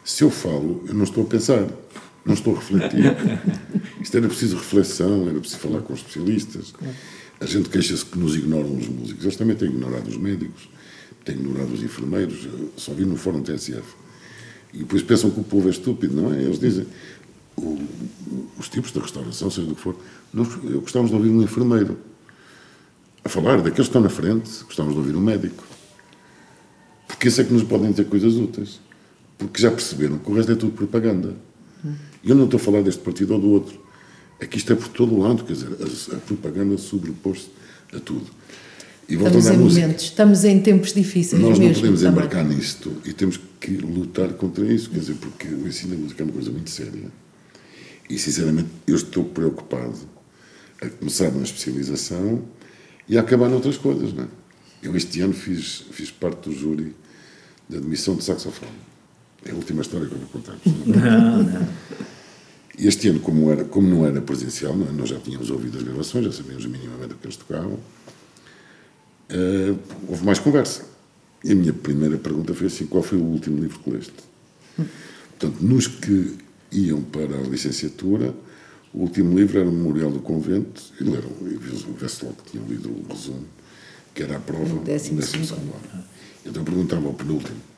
Se 0.04 0.22
eu 0.22 0.30
falo, 0.30 0.84
eu 0.86 0.94
não 0.94 1.04
estou 1.04 1.24
a 1.24 1.26
pensar, 1.26 1.66
não 2.24 2.34
estou 2.34 2.54
a 2.54 2.58
refletir. 2.58 3.16
Isto 4.00 4.16
era 4.18 4.28
preciso 4.28 4.56
reflexão, 4.56 5.28
era 5.28 5.38
preciso 5.40 5.60
falar 5.60 5.80
com 5.80 5.94
especialistas. 5.94 6.74
A 7.40 7.46
gente 7.46 7.68
queixa-se 7.68 8.04
que 8.04 8.18
nos 8.18 8.36
ignoram 8.36 8.76
os 8.76 8.86
músicos. 8.86 9.24
Eles 9.24 9.36
também 9.36 9.56
têm 9.56 9.68
ignorado 9.68 10.06
os 10.08 10.16
médicos, 10.16 10.68
têm 11.24 11.34
ignorado 11.36 11.72
os 11.72 11.82
enfermeiros. 11.82 12.44
Eu 12.44 12.70
só 12.76 12.92
vi 12.92 13.04
no 13.04 13.16
fórum 13.16 13.42
TSF. 13.42 13.82
E 14.72 14.78
depois 14.78 15.02
pensam 15.02 15.30
que 15.30 15.40
o 15.40 15.44
povo 15.44 15.68
é 15.68 15.70
estúpido, 15.70 16.14
não 16.20 16.32
é? 16.34 16.42
Eles 16.42 16.58
dizem, 16.58 16.86
o- 17.56 17.78
os 18.58 18.68
tipos 18.68 18.92
de 18.92 18.98
restauração, 18.98 19.50
seja 19.50 19.66
do 19.66 19.74
que 19.74 19.80
for, 19.80 19.96
nós, 20.32 20.48
gostávamos 20.82 21.10
de 21.10 21.16
ouvir 21.16 21.30
um 21.30 21.42
enfermeiro 21.42 21.96
a 23.24 23.28
falar 23.28 23.56
daqueles 23.58 23.74
que 23.76 23.80
estão 23.82 24.02
na 24.02 24.08
frente, 24.10 24.50
gostávamos 24.64 24.94
de 24.94 25.00
ouvir 25.00 25.16
um 25.16 25.20
médico. 25.20 25.64
Porque 27.08 27.28
isso 27.28 27.40
é 27.40 27.44
que 27.44 27.52
nos 27.52 27.62
podem 27.62 27.90
dizer 27.90 28.04
coisas 28.06 28.34
úteis. 28.34 28.80
Porque 29.38 29.60
já 29.60 29.70
perceberam 29.70 30.18
que 30.18 30.30
o 30.30 30.34
resto 30.34 30.52
é 30.52 30.54
tudo 30.54 30.72
propaganda. 30.72 31.34
E 32.22 32.30
eu 32.30 32.34
não 32.34 32.44
estou 32.44 32.58
a 32.58 32.60
falar 32.60 32.82
deste 32.82 33.02
partido 33.02 33.34
ou 33.34 33.40
do 33.40 33.48
outro. 33.50 33.78
É 34.40 34.46
que 34.46 34.56
isto 34.56 34.72
é 34.72 34.76
por 34.76 34.88
todo 34.88 35.14
o 35.14 35.20
lado, 35.20 35.44
quer 35.44 35.52
dizer, 35.52 35.68
a, 35.68 36.16
a 36.16 36.18
propaganda 36.20 36.76
sobrepôs-se 36.78 37.48
a 37.94 38.00
tudo. 38.00 38.26
E 39.08 39.14
estamos 39.14 39.46
em 39.46 39.58
momentos 39.58 40.04
estamos 40.04 40.44
em 40.44 40.60
tempos 40.60 40.94
difíceis 40.94 41.40
nós 41.40 41.58
não 41.58 41.72
podemos 41.74 42.00
também. 42.00 42.12
embarcar 42.12 42.44
nisto 42.44 42.90
e 43.04 43.12
temos 43.12 43.38
que 43.60 43.72
lutar 43.72 44.32
contra 44.32 44.64
isso, 44.64 44.88
quer 44.88 45.00
dizer, 45.00 45.14
porque 45.16 45.46
o 45.46 45.68
ensino 45.68 45.94
da 45.94 46.00
música 46.00 46.22
é 46.22 46.24
uma 46.24 46.32
coisa 46.32 46.50
muito 46.50 46.70
séria. 46.70 47.12
E, 48.08 48.18
sinceramente, 48.18 48.68
eu 48.86 48.96
estou 48.96 49.24
preocupado 49.24 49.94
a 50.80 50.88
começar 50.88 51.30
na 51.30 51.42
especialização 51.42 52.42
e 53.08 53.16
a 53.18 53.20
acabar 53.20 53.48
noutras 53.48 53.76
coisas, 53.76 54.12
não 54.12 54.24
é? 54.24 54.26
Eu 54.82 54.94
este 54.96 55.20
ano 55.20 55.32
fiz, 55.32 55.84
fiz 55.90 56.10
parte 56.10 56.48
do 56.48 56.54
júri 56.54 56.94
de 57.68 57.76
admissão 57.76 58.16
de 58.16 58.24
saxofone. 58.24 58.72
É 59.46 59.50
a 59.50 59.54
última 59.54 59.82
história 59.82 60.06
que 60.06 60.14
eu 60.14 60.18
vou 60.18 60.28
contar. 60.28 60.56
Não, 60.86 61.42
não. 61.42 61.68
Este 62.78 63.08
ano, 63.08 63.20
como, 63.20 63.50
era, 63.52 63.64
como 63.64 63.86
não 63.86 64.04
era 64.04 64.20
presencial, 64.20 64.76
não 64.76 64.88
é? 64.88 64.90
nós 64.90 65.08
já 65.08 65.20
tínhamos 65.20 65.48
ouvido 65.48 65.78
as 65.78 65.84
gravações, 65.84 66.24
já 66.24 66.32
sabíamos 66.32 66.66
minimamente 66.66 67.14
o 67.14 67.16
que 67.16 67.26
eles 67.26 67.36
tocavam, 67.36 67.78
eh, 69.28 69.74
houve 70.08 70.24
mais 70.24 70.40
conversa. 70.40 70.84
E 71.44 71.52
a 71.52 71.54
minha 71.54 71.72
primeira 71.72 72.16
pergunta 72.16 72.52
foi 72.52 72.66
assim: 72.66 72.86
qual 72.86 73.02
foi 73.02 73.18
o 73.18 73.22
último 73.22 73.60
livro 73.60 73.78
que 73.78 73.90
leste? 73.90 74.14
Portanto, 75.38 75.62
nos 75.62 75.86
que 75.86 76.36
iam 76.72 77.00
para 77.02 77.36
a 77.36 77.42
licenciatura, 77.42 78.34
o 78.92 79.02
último 79.02 79.38
livro 79.38 79.60
era 79.60 79.68
o 79.68 79.72
Memorial 79.72 80.10
do 80.10 80.20
Convento, 80.20 80.82
e 81.00 81.04
leram, 81.04 81.30
e 81.42 81.56
vê-se 82.00 82.24
logo 82.24 82.36
que 82.42 82.52
tinham 82.52 82.66
lido 82.66 82.88
o 82.88 83.06
resumo, 83.12 83.44
que 84.14 84.22
era 84.22 84.36
a 84.36 84.40
prova 84.40 84.64
décimo 84.80 85.16
do 85.16 85.20
décimo 85.20 85.22
segundo 85.22 85.46
segundo 85.46 85.74
ano. 85.74 86.04
Então 86.44 86.62
eu 86.62 86.64
perguntava 86.64 87.06
ao 87.06 87.14
penúltimo. 87.14 87.73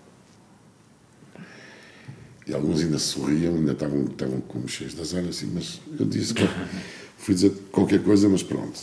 E 2.46 2.54
alguns 2.54 2.80
ainda 2.80 2.98
sorriam, 2.98 3.56
ainda 3.56 3.72
estavam, 3.72 4.04
estavam 4.04 4.40
como 4.42 4.68
cheios 4.68 4.94
das 4.94 5.12
horas, 5.12 5.30
assim, 5.30 5.50
mas 5.52 5.80
eu 5.98 6.06
disse, 6.06 6.32
que 6.32 6.44
fui 7.18 7.34
dizer 7.34 7.52
qualquer 7.72 8.02
coisa, 8.02 8.28
mas 8.28 8.42
pronto. 8.42 8.80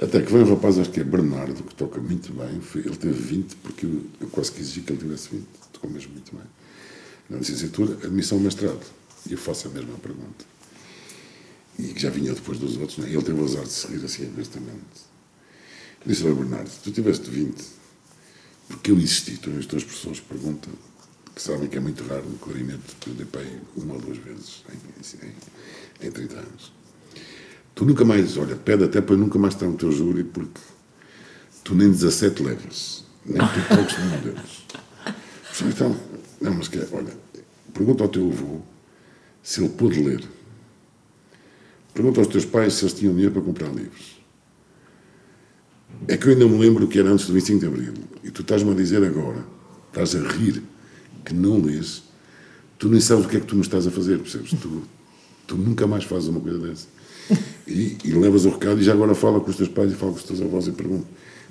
Até 0.00 0.22
que 0.22 0.30
veio 0.30 0.44
um 0.44 0.50
rapaz, 0.50 0.78
acho 0.78 0.90
que 0.90 1.00
é 1.00 1.04
Bernardo, 1.04 1.62
que 1.62 1.74
toca 1.74 2.00
muito 2.00 2.32
bem, 2.32 2.60
ele 2.74 2.96
teve 2.96 3.12
20, 3.14 3.56
porque 3.56 3.86
eu, 3.86 4.04
eu 4.20 4.28
quase 4.28 4.52
que 4.52 4.60
exigi 4.60 4.80
que 4.82 4.92
ele 4.92 5.00
tivesse 5.00 5.28
20, 5.30 5.44
tocou 5.72 5.90
mesmo 5.90 6.12
muito 6.12 6.32
bem. 6.34 6.44
Na 7.28 7.38
licenciatura, 7.38 7.94
admissão 8.04 8.38
mestrado, 8.38 8.84
e 9.28 9.32
eu 9.32 9.38
faço 9.38 9.68
a 9.68 9.70
mesma 9.70 9.96
pergunta. 9.98 10.44
E 11.78 11.88
que 11.88 12.00
já 12.00 12.10
vinha 12.10 12.32
depois 12.32 12.58
dos 12.58 12.76
outros, 12.76 12.98
né? 12.98 13.08
ele 13.08 13.22
teve 13.22 13.40
o 13.40 13.44
azar 13.44 13.64
de 13.64 13.72
se 13.72 13.88
rir 13.88 14.04
assim 14.04 14.26
abertamente. 14.26 15.14
Eu 16.04 16.06
disse, 16.06 16.24
olha 16.24 16.34
Bernardo, 16.34 16.70
tu 16.82 16.92
tiveste 16.92 17.28
20, 17.28 17.56
porque 18.68 18.90
eu 18.90 18.96
insisti, 18.98 19.36
tu, 19.38 19.50
as 19.58 19.66
tuas 19.66 19.82
pessoas 19.82 20.20
perguntam, 20.20 20.72
que 21.34 21.42
sabem 21.42 21.68
que 21.68 21.76
é 21.76 21.80
muito 21.80 22.04
raro 22.04 22.24
no 22.28 22.38
clarinete, 22.38 22.96
que 23.00 23.10
eu 23.10 23.14
dei 23.14 23.26
aí 23.40 23.60
uma 23.76 23.94
ou 23.94 24.00
duas 24.00 24.18
vezes 24.18 24.64
em, 24.70 25.26
em, 25.26 26.08
em 26.08 26.10
30 26.10 26.36
anos. 26.36 26.72
Tu 27.74 27.84
nunca 27.84 28.04
mais, 28.04 28.36
olha, 28.36 28.54
pede 28.54 28.84
até 28.84 29.00
para 29.00 29.16
nunca 29.16 29.38
mais 29.38 29.54
estar 29.54 29.66
no 29.66 29.76
teu 29.76 29.90
júri, 29.90 30.22
porque 30.22 30.60
tu 31.64 31.74
nem 31.74 31.90
17 31.90 32.42
levas, 32.42 33.04
nem 33.26 33.38
tu 33.38 33.68
tocas 33.68 33.98
nenhum 33.98 34.20
deles. 34.22 34.64
Então, 35.66 35.96
não, 36.40 36.54
mas 36.54 36.68
que 36.68 36.78
é, 36.78 36.88
olha, 36.92 37.12
pergunta 37.72 38.04
ao 38.04 38.08
teu 38.08 38.28
avô 38.28 38.60
se 39.42 39.60
ele 39.60 39.70
pôde 39.70 40.02
ler. 40.02 40.22
Pergunta 41.92 42.20
aos 42.20 42.28
teus 42.28 42.44
pais 42.44 42.74
se 42.74 42.84
eles 42.84 42.94
tinham 42.94 43.12
dinheiro 43.12 43.32
para 43.32 43.42
comprar 43.42 43.68
livros. 43.68 44.20
É 46.08 46.16
que 46.16 46.26
eu 46.26 46.32
ainda 46.32 46.46
me 46.46 46.58
lembro 46.58 46.86
que 46.88 46.98
era 46.98 47.08
antes 47.08 47.26
do 47.26 47.32
25 47.32 47.60
de 47.60 47.66
Abril. 47.66 47.94
E 48.22 48.30
tu 48.30 48.42
estás-me 48.42 48.70
a 48.70 48.74
dizer 48.74 49.04
agora, 49.04 49.44
estás 49.88 50.14
a 50.16 50.20
rir, 50.20 50.62
que 51.24 51.34
não 51.34 51.60
lês, 51.60 52.02
tu 52.78 52.88
nem 52.88 53.00
sabes 53.00 53.24
o 53.24 53.28
que 53.28 53.36
é 53.36 53.40
que 53.40 53.46
tu 53.46 53.56
me 53.56 53.62
estás 53.62 53.86
a 53.86 53.90
fazer, 53.90 54.18
percebes? 54.18 54.50
Tu, 54.50 54.82
tu 55.46 55.56
nunca 55.56 55.86
mais 55.86 56.04
fazes 56.04 56.28
uma 56.28 56.40
coisa 56.40 56.58
dessa. 56.58 56.86
E, 57.66 57.96
e 58.04 58.12
levas 58.12 58.44
o 58.44 58.50
recado 58.50 58.80
e 58.80 58.84
já 58.84 58.92
agora 58.92 59.14
fala 59.14 59.40
com 59.40 59.48
os 59.48 59.56
teus 59.56 59.70
pais 59.70 59.90
e 59.90 59.94
fala 59.94 60.12
com 60.12 60.18
os 60.18 60.24
teus 60.24 60.42
avós 60.42 60.66
e 60.66 60.72
pergunta. 60.72 61.06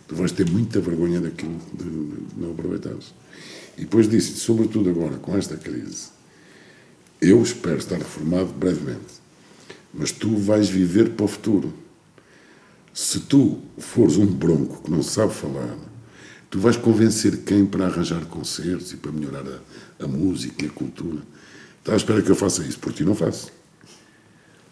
Tu 0.08 0.16
vais 0.16 0.32
ter 0.32 0.48
muita 0.48 0.80
vergonha 0.80 1.20
daquilo 1.20 1.58
de, 1.74 1.86
de 1.86 2.40
não 2.40 2.52
aproveitares. 2.52 3.14
E 3.78 3.82
depois 3.82 4.08
disse, 4.08 4.34
sobretudo 4.34 4.90
agora, 4.90 5.18
com 5.18 5.36
esta 5.36 5.58
crise, 5.58 6.10
eu 7.20 7.42
espero 7.42 7.78
estar 7.78 7.98
reformado 7.98 8.54
brevemente, 8.54 9.22
mas 9.94 10.12
tu 10.12 10.36
vais 10.38 10.70
viver 10.70 11.12
para 11.12 11.26
o 11.26 11.28
futuro. 11.28 11.74
Se 12.94 13.22
tu 13.22 13.60
fores 13.78 14.18
um 14.18 14.28
bronco 14.28 14.84
que 14.84 14.92
não 14.92 15.02
sabe 15.02 15.34
falar, 15.34 15.76
tu 16.54 16.60
vais 16.60 16.78
convencer 16.78 17.38
quem 17.38 17.66
para 17.66 17.88
arranjar 17.88 18.24
concertos 18.28 18.94
e 18.94 18.98
para 18.98 19.12
melhorar 19.12 19.42
a, 19.42 20.04
a 20.04 20.08
música 20.08 20.64
e 20.64 20.68
a 20.68 20.72
cultura. 20.72 21.24
Está 21.80 21.94
à 21.94 21.96
espera 21.96 22.22
que 22.22 22.30
eu 22.30 22.36
faça 22.36 22.64
isso, 22.64 22.78
por 22.78 22.94
ti 22.94 23.04
não 23.04 23.16
faço. 23.16 23.52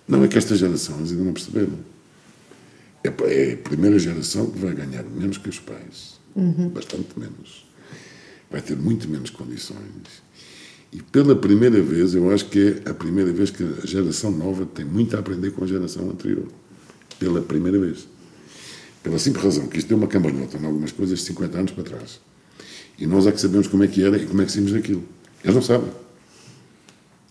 Não 0.07 0.23
é 0.23 0.27
que 0.27 0.37
esta 0.37 0.55
geração 0.55 0.99
eles 0.99 1.09
ainda 1.09 1.23
não 1.23 1.33
perceberam. 1.33 1.73
É, 3.03 3.07
é 3.07 3.53
a 3.53 3.57
primeira 3.57 3.97
geração 3.97 4.51
que 4.51 4.59
vai 4.59 4.75
ganhar 4.75 5.01
menos 5.05 5.39
que 5.39 5.49
os 5.49 5.57
pais. 5.57 6.19
Bastante 6.69 7.17
menos. 7.17 7.67
Vai 8.51 8.61
ter 8.61 8.77
muito 8.77 9.09
menos 9.09 9.31
condições. 9.31 10.21
E 10.93 11.01
pela 11.01 11.35
primeira 11.35 11.81
vez, 11.81 12.13
eu 12.13 12.29
acho 12.31 12.45
que 12.45 12.79
é 12.85 12.91
a 12.91 12.93
primeira 12.93 13.33
vez 13.33 13.49
que 13.49 13.63
a 13.63 13.87
geração 13.87 14.29
nova 14.29 14.67
tem 14.67 14.85
muito 14.85 15.15
a 15.15 15.19
aprender 15.19 15.49
com 15.49 15.63
a 15.63 15.67
geração 15.67 16.11
anterior. 16.11 16.45
Pela 17.17 17.41
primeira 17.41 17.79
vez. 17.79 18.10
Pela 19.03 19.17
simples 19.17 19.43
razão 19.43 19.67
que 19.67 19.79
isto 19.79 19.87
deu 19.87 19.97
uma 19.97 20.07
cambalhota 20.07 20.57
em 20.57 20.65
algumas 20.65 20.91
coisas 20.91 21.19
de 21.19 21.25
50 21.25 21.57
anos 21.57 21.71
para 21.71 21.83
trás. 21.83 22.19
E 22.97 23.07
nós 23.07 23.25
é 23.25 23.31
que 23.31 23.41
sabemos 23.41 23.67
como 23.67 23.83
é 23.83 23.87
que 23.87 24.03
era 24.03 24.17
e 24.17 24.27
como 24.27 24.41
é 24.41 24.45
que 24.45 24.51
saímos 24.51 24.73
daquilo. 24.73 25.03
Eles 25.43 25.55
não 25.55 25.61
sabem. 25.61 25.89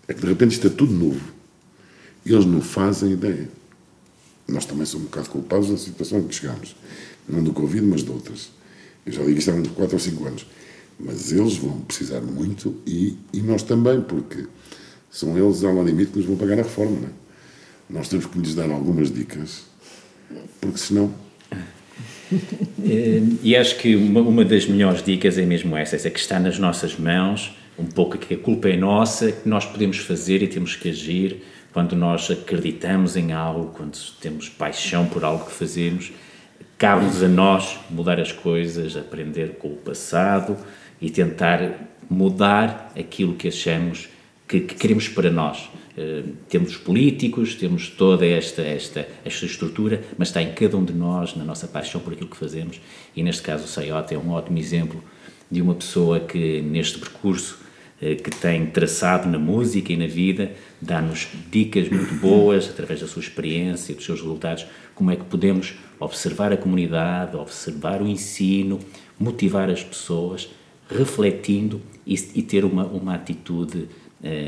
É 0.09 0.15
que 0.15 0.21
de 0.21 0.27
repente 0.27 0.53
isto 0.53 0.67
é 0.67 0.71
tudo 0.71 0.93
novo. 0.93 1.21
Eles 2.27 2.45
não 2.45 2.61
fazem 2.61 3.13
ideia. 3.13 3.49
Nós 4.49 4.67
também 4.67 4.85
somos 4.85 5.07
um 5.07 5.11
bocado 5.11 5.31
culpados 5.31 5.71
da 5.71 5.77
situação 5.77 6.19
em 6.19 6.27
que 6.27 6.35
chegamos. 6.35 6.75
Não 7.29 7.43
do 7.43 7.53
Covid, 7.53 7.87
mas 7.87 8.03
de 8.03 8.11
outras. 8.11 8.51
Eu 9.07 9.13
já 9.13 9.23
digo 9.23 9.39
isto 9.39 9.51
há 9.51 9.55
uns 9.55 9.69
4 9.69 9.95
ou 9.95 10.01
5 10.01 10.27
anos. 10.27 10.47
Mas 10.99 11.31
eles 11.31 11.57
vão 11.57 11.81
precisar 11.83 12.21
muito 12.21 12.75
e, 12.85 13.17
e 13.33 13.41
nós 13.41 13.63
também, 13.63 14.01
porque 14.01 14.47
são 15.11 15.39
eles, 15.39 15.63
ao 15.63 15.85
limite, 15.85 16.11
que 16.11 16.19
nos 16.19 16.27
vão 16.27 16.37
pagar 16.37 16.59
a 16.59 16.63
reforma. 16.63 16.97
Não 16.97 17.09
é? 17.09 17.11
Nós 17.89 18.09
temos 18.09 18.27
que 18.27 18.39
lhes 18.39 18.55
dar 18.55 18.71
algumas 18.71 19.13
dicas, 19.13 19.63
porque 20.61 20.79
senão 20.79 21.13
E 23.43 23.57
acho 23.57 23.77
que 23.77 23.97
uma, 23.97 24.21
uma 24.21 24.45
das 24.45 24.67
melhores 24.67 25.03
dicas 25.03 25.37
é 25.37 25.45
mesmo 25.45 25.77
essa, 25.77 25.97
essa 25.97 26.09
que 26.09 26.19
está 26.21 26.39
nas 26.39 26.59
nossas 26.59 26.97
mãos, 26.97 27.53
um 27.79 27.87
pouco 27.87 28.17
que 28.17 28.35
a 28.35 28.39
culpa 28.39 28.69
é 28.69 28.77
nossa, 28.77 29.33
que 29.33 29.49
nós 29.49 29.65
podemos 29.65 29.99
fazer 29.99 30.43
e 30.43 30.47
temos 30.47 30.77
que 30.77 30.91
agir 30.91 31.43
quando 31.73 31.97
nós 31.97 32.31
acreditamos 32.31 33.17
em 33.17 33.33
algo, 33.33 33.73
quando 33.73 33.97
temos 34.21 34.49
paixão 34.49 35.07
por 35.07 35.25
algo 35.25 35.47
que 35.47 35.53
fazemos, 35.53 36.13
cabe-nos 36.77 37.23
a 37.23 37.29
nós 37.29 37.79
mudar 37.91 38.21
as 38.21 38.33
coisas, 38.33 38.97
aprender 38.97 39.57
com 39.59 39.69
o 39.69 39.77
passado 39.77 40.57
e 41.01 41.11
tentar 41.11 41.73
mudar 42.09 42.93
aquilo 42.99 43.35
que 43.35 43.49
achamos 43.49 44.09
que, 44.51 44.59
que 44.59 44.75
queremos 44.75 45.09
para 45.09 45.31
nós. 45.31 45.71
Eh, 45.97 46.25
temos 46.49 46.77
políticos, 46.77 47.55
temos 47.55 47.89
toda 47.89 48.27
esta, 48.27 48.63
esta, 48.63 49.07
esta 49.25 49.47
estrutura, 49.47 50.03
mas 50.19 50.29
está 50.29 50.43
em 50.43 50.53
cada 50.53 50.77
um 50.77 50.85
de 50.85 50.93
nós, 50.93 51.37
na 51.37 51.45
nossa 51.45 51.69
paixão 51.69 52.01
por 52.01 52.13
aquilo 52.13 52.29
que 52.29 52.37
fazemos, 52.37 52.81
e 53.15 53.23
neste 53.23 53.43
caso 53.43 53.65
o 53.65 53.69
Sayota 53.69 54.13
é 54.13 54.19
um 54.19 54.33
ótimo 54.33 54.59
exemplo 54.59 55.05
de 55.49 55.63
uma 55.63 55.75
pessoa 55.77 56.19
que 56.19 56.61
neste 56.63 56.99
percurso 56.99 57.61
eh, 58.03 58.17
que 58.17 58.29
tem 58.29 58.67
traçado 58.67 59.29
na 59.29 59.39
música 59.39 59.93
e 59.93 59.97
na 59.97 60.09
vida, 60.09 60.51
dá-nos 60.83 61.29
dicas 61.49 61.89
muito 61.89 62.15
boas, 62.17 62.69
através 62.69 63.01
da 63.01 63.07
sua 63.07 63.23
experiência 63.23 63.95
dos 63.95 64.05
seus 64.05 64.21
resultados, 64.21 64.67
como 64.97 65.13
é 65.13 65.17
que 65.17 65.25
podemos 65.25 65.75
observar 66.01 66.53
a 66.53 66.57
comunidade, 66.57 67.37
observar 67.37 68.03
o 68.03 68.09
ensino, 68.09 68.81
motivar 69.17 69.71
as 69.71 69.85
pessoas, 69.85 70.49
refletindo 70.89 71.81
e, 72.05 72.15
e 72.35 72.43
ter 72.43 72.65
uma, 72.65 72.85
uma 72.87 73.15
atitude 73.15 73.89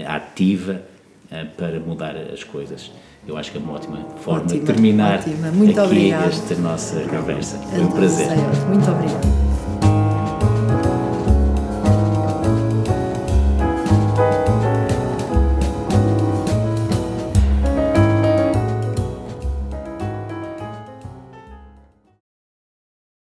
ativa 0.07 0.83
eh, 1.31 1.45
para 1.57 1.81
mudar 1.81 2.15
as 2.17 2.45
coisas. 2.45 2.91
Eu 3.27 3.37
acho 3.37 3.53
que 3.53 3.59
é 3.59 3.61
uma 3.61 3.75
ótima 3.75 3.99
forma 4.17 4.43
Ótima, 4.43 4.61
de 4.61 4.67
terminar 4.67 5.19
ótima. 5.21 5.51
Muito 5.53 5.81
aqui 5.81 5.89
obrigada. 5.89 6.27
esta 6.27 6.55
nossa 6.57 7.01
conversa. 7.03 7.57
Foi 7.59 7.81
um 7.81 7.91
prazer. 7.91 8.29
Muito 8.69 8.91
obrigada. 8.91 9.72